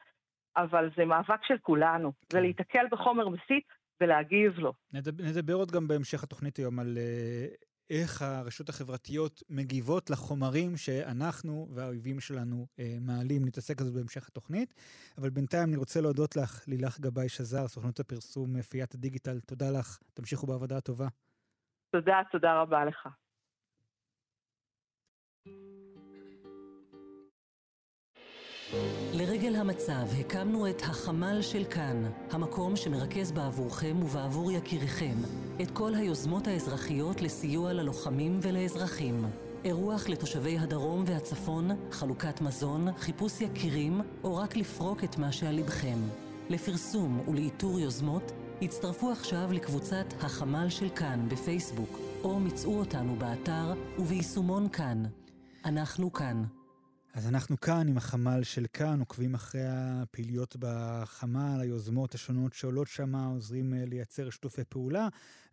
אבל 0.63 0.91
זה 0.97 1.05
מאבק 1.05 1.45
של 1.45 1.59
כולנו, 1.63 2.13
כן. 2.13 2.27
זה 2.33 2.41
להיתקל 2.41 2.87
בחומר 2.91 3.29
מסית 3.29 3.65
ולהגיב 4.01 4.59
לו. 4.59 4.73
נדבר, 4.93 5.25
נדבר 5.25 5.55
עוד 5.55 5.71
גם 5.71 5.89
בהמשך 5.89 6.23
התוכנית 6.23 6.57
היום 6.57 6.79
על 6.79 6.99
uh, 6.99 7.65
איך 7.91 8.23
הרשתות 8.23 8.69
החברתיות 8.69 9.43
מגיבות 9.51 10.11
לחומרים 10.11 10.77
שאנחנו 10.77 11.69
והאויבים 11.75 12.21
שלנו 12.21 12.67
uh, 12.77 12.83
מעלים. 13.01 13.45
נתעסק 13.45 13.81
בזה 13.81 13.93
בהמשך 13.93 14.29
התוכנית. 14.29 14.75
אבל 15.19 15.31
בינתיים 15.31 15.69
אני 15.69 15.77
רוצה 15.77 16.01
להודות 16.01 16.37
לך, 16.37 16.69
לילך 16.69 17.01
גבאי 17.01 17.29
שזר, 17.29 17.69
סוכנות 17.69 18.01
הפרסום 18.01 18.63
פיית 18.63 18.95
הדיגיטל. 18.95 19.41
תודה 19.41 19.71
לך, 19.71 19.99
תמשיכו 20.15 20.47
בעבודה 20.47 20.77
הטובה. 20.77 21.07
תודה, 21.91 22.21
תודה 22.33 22.61
רבה 22.61 22.85
לך. 22.85 23.09
לרגל 29.19 29.57
המצב 29.57 30.07
הקמנו 30.21 30.71
את 30.71 30.83
החמ"ל 30.83 31.43
של 31.43 31.64
כאן, 31.64 32.05
המקום 32.31 32.77
שמרכז 32.77 33.33
בעבורכם 33.33 34.03
ובעבור 34.03 34.53
יקיריכם 34.53 35.14
את 35.62 35.71
כל 35.71 35.95
היוזמות 35.95 36.47
האזרחיות 36.47 37.23
לסיוע 37.23 37.73
ללוחמים 37.73 38.39
ולאזרחים. 38.43 39.25
אירוח 39.64 40.09
לתושבי 40.09 40.59
הדרום 40.59 41.05
והצפון, 41.07 41.71
חלוקת 41.91 42.41
מזון, 42.41 42.89
חיפוש 42.99 43.41
יקירים, 43.41 44.01
או 44.25 44.37
רק 44.37 44.57
לפרוק 44.57 45.05
את 45.05 45.19
מה 45.19 45.33
שעל 45.33 45.55
לבכם. 45.55 45.99
לפרסום 46.49 47.29
ולאיתור 47.29 47.81
יוזמות, 47.81 48.33
הצטרפו 48.62 49.11
עכשיו 49.11 49.53
לקבוצת 49.53 50.07
החמ"ל 50.21 50.69
של 50.69 50.89
כאן 50.89 51.29
בפייסבוק, 51.29 51.99
או 52.25 52.41
מצאו 52.41 52.79
אותנו 52.79 53.16
באתר 53.16 53.75
וביישומון 53.99 54.69
כאן. 54.69 55.03
אנחנו 55.64 56.12
כאן. 56.12 56.58
אז 57.17 57.29
אנחנו 57.33 57.57
כאן 57.61 57.85
עם 57.91 57.97
החמ"ל 57.97 58.43
של 58.43 58.67
כאן, 58.79 59.01
עוקבים 59.01 59.35
אחרי 59.35 59.61
הפעילויות 59.67 60.57
בחמ"ל, 60.63 61.61
היוזמות 61.63 62.15
השונות 62.15 62.53
שעולות 62.53 62.89
שם, 62.89 63.15
עוזרים 63.35 63.75
אה, 63.75 63.79
לייצר 63.87 64.31
שיתופי 64.31 64.65
פעולה. 64.65 65.07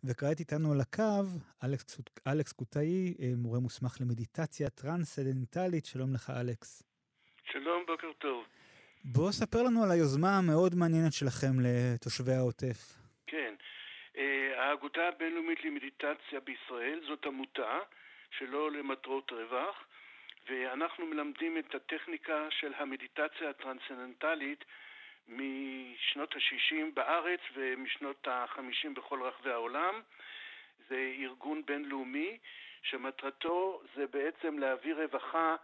וכעת 0.04 0.40
איתנו 0.40 0.72
על 0.72 0.80
הקו 0.80 1.22
אלכס, 1.64 2.00
אלכס 2.26 2.52
קוטאי, 2.52 3.14
אה, 3.20 3.32
מורה 3.36 3.60
מוסמך 3.60 3.96
למדיטציה 4.00 4.70
טרנסדנטלית. 4.70 5.84
שלום 5.86 6.14
לך, 6.14 6.30
אלכס. 6.40 6.82
שלום, 7.52 7.82
בוקר 7.86 8.12
טוב. 8.18 8.44
בוא 9.04 9.32
ספר 9.32 9.62
לנו 9.62 9.84
על 9.84 9.90
היוזמה 9.90 10.38
המאוד 10.38 10.74
מעניינת 10.74 11.12
שלכם 11.12 11.54
לתושבי 11.64 12.32
העוטף. 12.32 12.78
כן, 13.26 13.54
אה, 14.16 14.48
האגודה 14.62 15.08
הבינלאומית 15.08 15.64
למדיטציה 15.64 16.40
בישראל 16.44 17.00
זאת 17.08 17.24
עמותה 17.26 17.78
שלא 18.38 18.72
למטרות 18.72 19.32
רווח. 19.32 19.76
ואנחנו 20.50 21.06
מלמדים 21.06 21.58
את 21.58 21.74
הטכניקה 21.74 22.46
של 22.50 22.72
המדיטציה 22.76 23.50
הטרנסצנדנטלית 23.50 24.64
משנות 25.28 26.34
ה-60 26.34 26.94
בארץ 26.94 27.40
ומשנות 27.54 28.28
ה-50 28.28 28.88
בכל 28.94 29.22
רחבי 29.22 29.50
העולם. 29.50 30.00
זה 30.88 31.12
ארגון 31.18 31.62
בינלאומי 31.66 32.38
שמטרתו 32.82 33.82
זה 33.94 34.06
בעצם 34.06 34.58
להביא 34.58 34.94
רווחה 34.94 35.56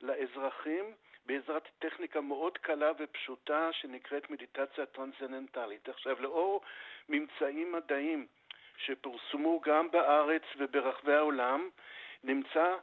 לאזרחים 0.00 0.84
בעזרת 1.26 1.68
טכניקה 1.78 2.20
מאוד 2.20 2.58
קלה 2.58 2.92
ופשוטה 2.98 3.72
שנקראת 3.72 4.30
מדיטציה 4.30 4.86
טרנסצנדנטלית. 4.86 5.88
עכשיו, 5.88 6.22
לאור 6.22 6.62
ממצאים 7.08 7.72
מדעיים 7.72 8.26
שפורסמו 8.76 9.60
גם 9.60 9.90
בארץ 9.90 10.42
וברחבי 10.56 11.14
העולם, 11.14 11.68
נמצא 12.24 12.76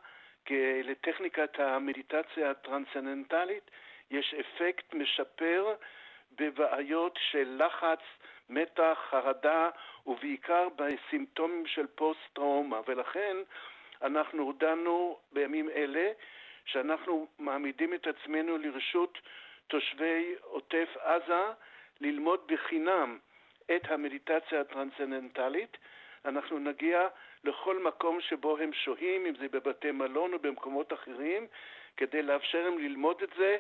לטכניקת 0.84 1.60
המדיטציה 1.60 2.52
הטרנסצנדנטלית 2.52 3.72
יש 4.12 4.34
אפקט 4.34 4.94
משפר 4.94 5.76
בבעיות 6.40 7.20
של 7.32 7.62
לחץ, 7.66 8.00
מתח, 8.50 8.98
חרדה 9.10 9.70
ובעיקר 10.06 10.68
בסימפטומים 10.76 11.68
של 11.68 11.88
פוסט-טראומה 11.88 12.82
ולכן 12.88 13.38
אנחנו 14.02 14.44
הודענו 14.44 15.18
בימים 15.32 15.70
אלה 15.70 16.12
שאנחנו 16.66 17.28
מעמידים 17.40 17.94
את 17.94 18.08
עצמנו 18.08 18.58
לרשות 18.58 19.18
תושבי 19.68 20.36
עוטף 20.42 20.90
עזה 21.00 21.44
ללמוד 22.02 22.40
בחינם 22.46 23.18
את 23.76 23.92
המדיטציה 23.92 24.62
הטרנסצנדנטלית. 24.62 25.78
אנחנו 26.26 26.60
נגיע 26.60 27.08
לכל 27.46 27.84
מקום 27.84 28.18
שבו 28.22 28.58
הם 28.58 28.74
שוהים, 28.74 29.26
אם 29.26 29.34
זה 29.40 29.48
בבתי 29.52 29.92
מלון 29.92 30.34
או 30.34 30.40
במקומות 30.40 30.94
אחרים, 30.94 31.48
כדי 31.98 32.22
לאפשר 32.22 32.62
להם 32.62 32.78
ללמוד 32.80 33.18
את 33.24 33.30
זה 33.38 33.58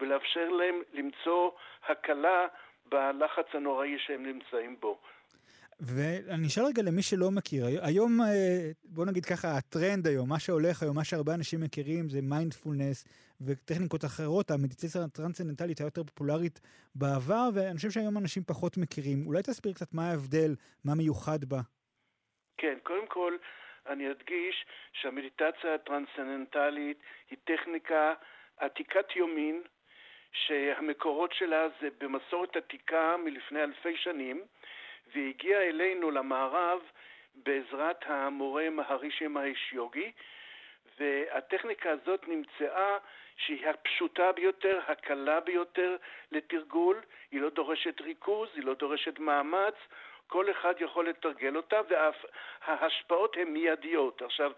ולאפשר 0.00 0.48
להם 0.48 0.74
למצוא 0.92 1.50
הקלה 1.88 2.46
בלחץ 2.86 3.46
הנוראי 3.54 3.98
שהם 3.98 4.26
נמצאים 4.26 4.76
בו. 4.80 4.98
ואני 5.80 6.46
אשאל 6.46 6.64
רגע 6.64 6.82
למי 6.82 7.02
שלא 7.02 7.30
מכיר, 7.30 7.66
היום, 7.82 8.20
אה, 8.20 8.70
בוא 8.84 9.06
נגיד 9.06 9.24
ככה, 9.24 9.56
הטרנד 9.56 10.06
היום, 10.06 10.28
מה 10.28 10.38
שהולך 10.38 10.82
היום, 10.82 10.96
מה 10.96 11.04
שהרבה 11.04 11.34
אנשים 11.34 11.60
מכירים 11.60 12.08
זה 12.08 12.22
מיינדפולנס 12.22 13.04
וטכניקות 13.40 14.04
אחרות, 14.04 14.50
המדיטציה 14.50 15.04
הטרנסצנדנטלית 15.04 15.80
היותר 15.80 16.04
פופולרית 16.04 16.60
בעבר, 16.94 17.48
ואני 17.54 17.76
חושב 17.76 17.90
שהיום 17.90 18.18
אנשים 18.18 18.42
פחות 18.46 18.76
מכירים. 18.76 19.26
אולי 19.26 19.42
תסביר 19.42 19.72
קצת 19.72 19.94
מה 19.94 20.10
ההבדל, 20.10 20.54
מה 20.84 20.94
מיוחד 20.94 21.44
בה. 21.44 21.60
כן, 22.58 22.78
קודם 22.82 23.06
כל 23.06 23.36
אני 23.86 24.10
אדגיש 24.10 24.66
שהמדיטציה 24.92 25.74
הטרנסצנדנטלית 25.74 26.98
היא 27.30 27.38
טכניקה 27.44 28.14
עתיקת 28.56 29.16
יומין, 29.16 29.62
שהמקורות 30.32 31.32
שלה 31.32 31.66
זה 31.80 31.88
במסורת 31.98 32.56
עתיקה 32.56 33.16
מלפני 33.16 33.62
אלפי 33.62 33.96
שנים, 33.96 34.42
והגיעה 35.14 35.62
אלינו 35.62 36.10
למערב 36.10 36.80
בעזרת 37.34 38.04
המורה 38.06 38.70
מהרישי 38.70 39.26
מהיש 39.26 39.72
יוגי, 39.72 40.12
והטכניקה 40.98 41.90
הזאת 41.90 42.28
נמצאה 42.28 42.98
שהיא 43.36 43.68
הפשוטה 43.68 44.32
ביותר, 44.32 44.80
הקלה 44.86 45.40
ביותר 45.40 45.96
לתרגול, 46.32 47.00
היא 47.30 47.40
לא 47.40 47.50
דורשת 47.50 48.00
ריכוז, 48.00 48.48
היא 48.54 48.64
לא 48.64 48.74
דורשת 48.74 49.18
מאמץ, 49.18 49.74
כל 50.28 50.50
אחד 50.50 50.74
יכול 50.80 51.08
לתרגל 51.08 51.56
אותה, 51.56 51.80
וההשפעות 51.88 53.36
הן 53.36 53.48
מיידיות. 53.48 54.22
עכשיו, 54.22 54.52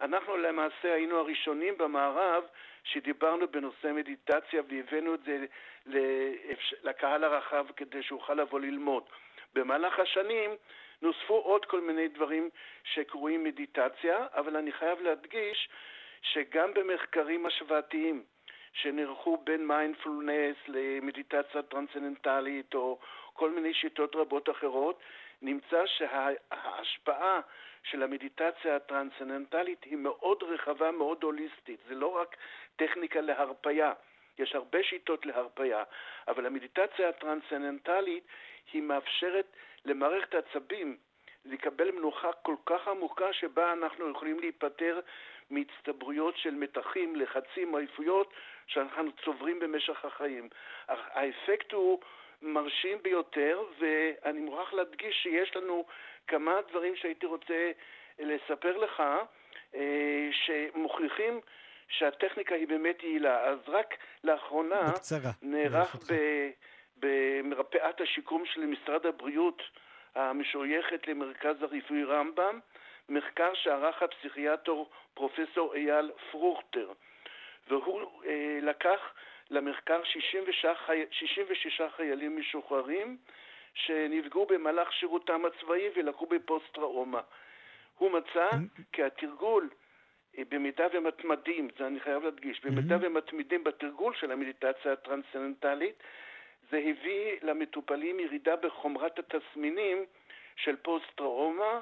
אנחנו 0.00 0.36
למעשה 0.36 0.94
היינו 0.94 1.18
הראשונים 1.18 1.78
במערב 1.78 2.44
שדיברנו 2.84 3.48
בנושא 3.48 3.86
מדיטציה 3.94 4.62
והבאנו 4.68 5.14
את 5.14 5.20
זה 5.24 5.46
לקהל 6.82 7.24
הרחב 7.24 7.66
כדי 7.76 8.02
שאוכל 8.02 8.34
לבוא 8.34 8.60
ללמוד. 8.60 9.02
במהלך 9.54 9.98
השנים 9.98 10.50
נוספו 11.02 11.34
עוד 11.34 11.64
כל 11.64 11.80
מיני 11.80 12.08
דברים 12.08 12.50
שקרויים 12.84 13.44
מדיטציה, 13.44 14.26
אבל 14.34 14.56
אני 14.56 14.72
חייב 14.72 15.00
להדגיש 15.00 15.68
שגם 16.22 16.74
במחקרים 16.74 17.46
השוואתיים 17.46 18.24
שנערכו 18.82 19.36
בין 19.44 19.66
מיינדפולנס 19.66 20.56
למדיטציה 20.68 21.62
טרנסצנדנטלית 21.62 22.74
או 22.74 22.98
כל 23.32 23.50
מיני 23.50 23.74
שיטות 23.74 24.16
רבות 24.16 24.50
אחרות, 24.50 25.00
נמצא 25.42 25.86
שההשפעה 25.86 27.40
של 27.82 28.02
המדיטציה 28.02 28.76
הטרנסצנדנטלית 28.76 29.84
היא 29.84 29.96
מאוד 29.96 30.42
רחבה, 30.42 30.90
מאוד 30.90 31.22
הוליסטית. 31.22 31.80
זה 31.88 31.94
לא 31.94 32.16
רק 32.16 32.36
טכניקה 32.76 33.20
להרפייה, 33.20 33.92
יש 34.38 34.54
הרבה 34.54 34.82
שיטות 34.82 35.26
להרפייה, 35.26 35.84
אבל 36.28 36.46
המדיטציה 36.46 37.08
הטרנסצנדנטלית 37.08 38.24
היא 38.72 38.82
מאפשרת 38.82 39.46
למערכת 39.84 40.34
העצבים 40.34 40.96
לקבל 41.44 41.90
מנוחה 41.90 42.32
כל 42.32 42.56
כך 42.66 42.88
עמוקה 42.88 43.32
שבה 43.32 43.72
אנחנו 43.72 44.10
יכולים 44.10 44.40
להיפטר 44.40 45.00
מהצטברויות 45.50 46.36
של 46.36 46.54
מתחים, 46.54 47.16
לחצים, 47.16 47.74
עייפויות 47.74 48.32
שאנחנו 48.68 49.10
צוברים 49.24 49.58
במשך 49.60 50.04
החיים. 50.04 50.48
האפקט 50.88 51.72
הוא 51.72 52.00
מרשים 52.42 52.98
ביותר, 53.02 53.62
ואני 53.78 54.40
מוכרח 54.40 54.72
להדגיש 54.72 55.16
שיש 55.22 55.56
לנו 55.56 55.84
כמה 56.26 56.60
דברים 56.70 56.96
שהייתי 56.96 57.26
רוצה 57.26 57.70
לספר 58.18 58.76
לך, 58.76 59.02
אה, 59.74 60.28
שמוכיחים 60.32 61.40
שהטכניקה 61.88 62.54
היא 62.54 62.68
באמת 62.68 63.02
יעילה. 63.02 63.40
אז 63.40 63.58
רק 63.66 63.94
לאחרונה 64.24 64.82
בקצרה, 64.82 65.30
נערך 65.42 65.96
במרפאת 66.96 68.00
השיקום 68.00 68.46
של 68.46 68.66
משרד 68.66 69.06
הבריאות 69.06 69.62
המשויכת 70.14 71.08
למרכז 71.08 71.62
הרפואי 71.62 72.04
רמב"ם, 72.04 72.60
מחקר 73.08 73.54
שערך 73.54 74.02
הפסיכיאטור 74.02 74.90
פרופסור 75.14 75.74
אייל 75.74 76.10
פרוכטר, 76.30 76.92
והוא 77.68 78.00
אה, 78.26 78.58
לקח 78.62 79.00
למחקר 79.50 80.04
66, 80.04 80.66
66 81.10 81.82
חיילים 81.96 82.38
משוחררים 82.38 83.16
שנפגעו 83.74 84.46
במהלך 84.46 84.92
שירותם 84.92 85.44
הצבאי 85.44 85.88
ולקחו 85.96 86.26
בפוסט-טראומה. 86.26 87.20
הוא 87.98 88.10
מצא 88.10 88.48
כי 88.92 89.02
התרגול, 89.02 89.70
אה, 90.38 90.42
במידה 90.48 90.86
ומתמדים, 90.92 91.68
זה 91.78 91.86
אני 91.86 92.00
חייב 92.00 92.24
להדגיש, 92.24 92.64
במידה 92.64 92.96
ומתמידים 93.00 93.64
בתרגול 93.64 94.14
של 94.14 94.32
המדיטציה 94.32 94.92
הטרנסצנדנטלית, 94.92 96.02
זה 96.70 96.76
הביא 96.76 97.36
למטופלים 97.42 98.20
ירידה 98.20 98.56
בחומרת 98.56 99.18
התסמינים 99.18 100.04
של 100.56 100.76
פוסט-טראומה 100.76 101.80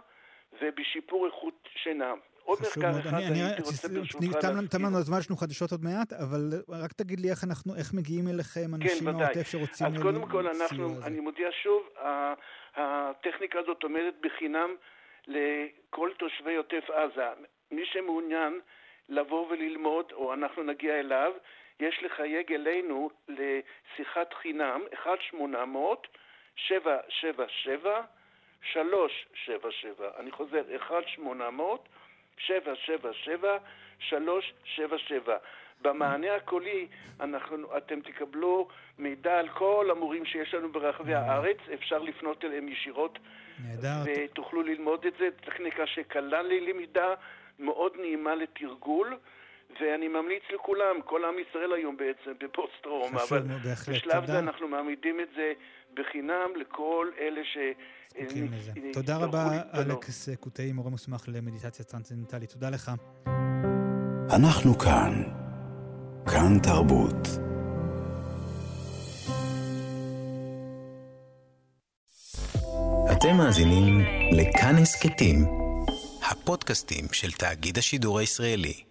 ובשיפור 0.61 1.27
איכות 1.27 1.69
שינה. 1.77 2.15
עוד 2.47 2.59
מחקר 2.63 2.91
אחד 3.01 3.15
אני, 3.15 3.43
הייתי 3.43 3.63
רוצה 3.63 3.89
ברשותך 3.89 4.25
להזכיר. 4.25 4.69
תם 4.71 4.83
לנו 4.85 4.99
הזמן, 4.99 5.19
יש 5.19 5.31
לנו 5.31 5.37
חדשות 5.37 5.71
עוד 5.73 5.85
מעט, 5.85 6.13
אבל 6.13 6.41
רק 6.69 6.93
תגיד 6.93 7.21
לי 7.21 7.31
איך 7.31 7.45
אנחנו, 7.45 7.75
איך 7.75 7.95
מגיעים 7.95 8.29
אליכם 8.29 8.75
אנשים 8.75 8.99
כן, 8.99 9.05
מהעוטף 9.05 9.47
שרוצים... 9.51 9.87
אז 9.87 10.03
קודם 10.03 10.29
כל, 10.29 10.47
אנחנו, 10.49 11.03
אני 11.05 11.21
מודיע 11.21 11.49
שוב, 11.63 11.89
הטכניקה 12.77 13.59
הזאת 13.59 13.83
עומדת 13.83 14.15
בחינם 14.21 14.71
לכל 15.27 16.11
תושבי 16.19 16.57
עוטף 16.57 16.91
עזה. 16.91 17.29
מי 17.71 17.83
שמעוניין 17.93 18.61
לבוא 19.09 19.47
וללמוד, 19.51 20.13
או 20.13 20.35
אנחנו 20.35 20.63
נגיע 20.63 21.01
אליו, 21.01 21.33
יש 21.81 22.03
לחייג 22.03 22.53
אלינו 22.53 23.11
לשיחת 23.29 24.35
חינם, 24.43 24.81
1-800-777 25.35 26.71
377. 28.73 30.11
אני 30.19 30.31
חוזר, 30.31 30.63
1-800 31.19 31.27
777-377. 32.39 32.51
במענה 35.81 36.35
הקולי 36.35 36.87
אנחנו, 37.21 37.77
אתם 37.77 38.01
תקבלו 38.01 38.69
מידע 38.99 39.39
על 39.39 39.49
כל 39.49 39.89
המורים 39.91 40.25
שיש 40.25 40.55
לנו 40.55 40.73
ברחבי 40.73 41.15
הארץ, 41.15 41.57
אפשר 41.75 41.99
לפנות 41.99 42.45
אליהם 42.45 42.69
ישירות. 42.69 43.19
נהדר. 43.65 43.89
ותוכלו 44.05 44.63
ללמוד 44.63 45.07
את 45.07 45.13
זה, 45.19 45.29
טכניקה 45.41 45.87
שקלה 45.87 46.43
ללמידה, 46.43 47.15
מאוד 47.59 47.93
נעימה 48.01 48.35
לתרגול, 48.35 49.17
ואני 49.81 50.09
ממליץ 50.09 50.43
לכולם, 50.55 51.01
כל 51.05 51.25
עם 51.25 51.35
ישראל 51.39 51.73
היום 51.73 51.97
בעצם 51.97 52.33
בפוסט-טראומה, 52.41 53.23
אבל 53.29 53.41
בהחלט, 53.65 53.97
בשלב 53.97 54.21
תודה. 54.21 54.27
זה 54.27 54.39
אנחנו 54.39 54.69
מעמידים 54.69 55.21
את 55.21 55.29
זה 55.37 55.53
בחינם 55.97 56.51
לכל 56.61 57.07
אלה 57.21 57.41
ש... 57.45 57.57
זקוקים 58.23 58.53
לזה. 58.53 58.73
תודה 58.93 59.17
רבה, 59.17 59.49
אלכס 59.75 60.29
קוטאי, 60.41 60.73
מורה 60.73 60.91
מוסמך 60.91 61.25
למדיטציה 61.29 61.85
טרנסצנדנטלית. 61.85 62.51
תודה 62.51 62.71
לך. 62.71 62.91
אנחנו 64.37 64.79
כאן. 64.79 65.23
כאן 66.27 66.59
תרבות. 66.63 67.29
אתם 73.13 73.37
מאזינים 73.37 74.01
לכאן 74.33 74.75
הסכתים, 74.83 75.37
הפודקאסטים 76.31 77.05
של 77.13 77.33
תאגיד 77.33 77.79
השידור 77.79 78.19
הישראלי. 78.19 78.86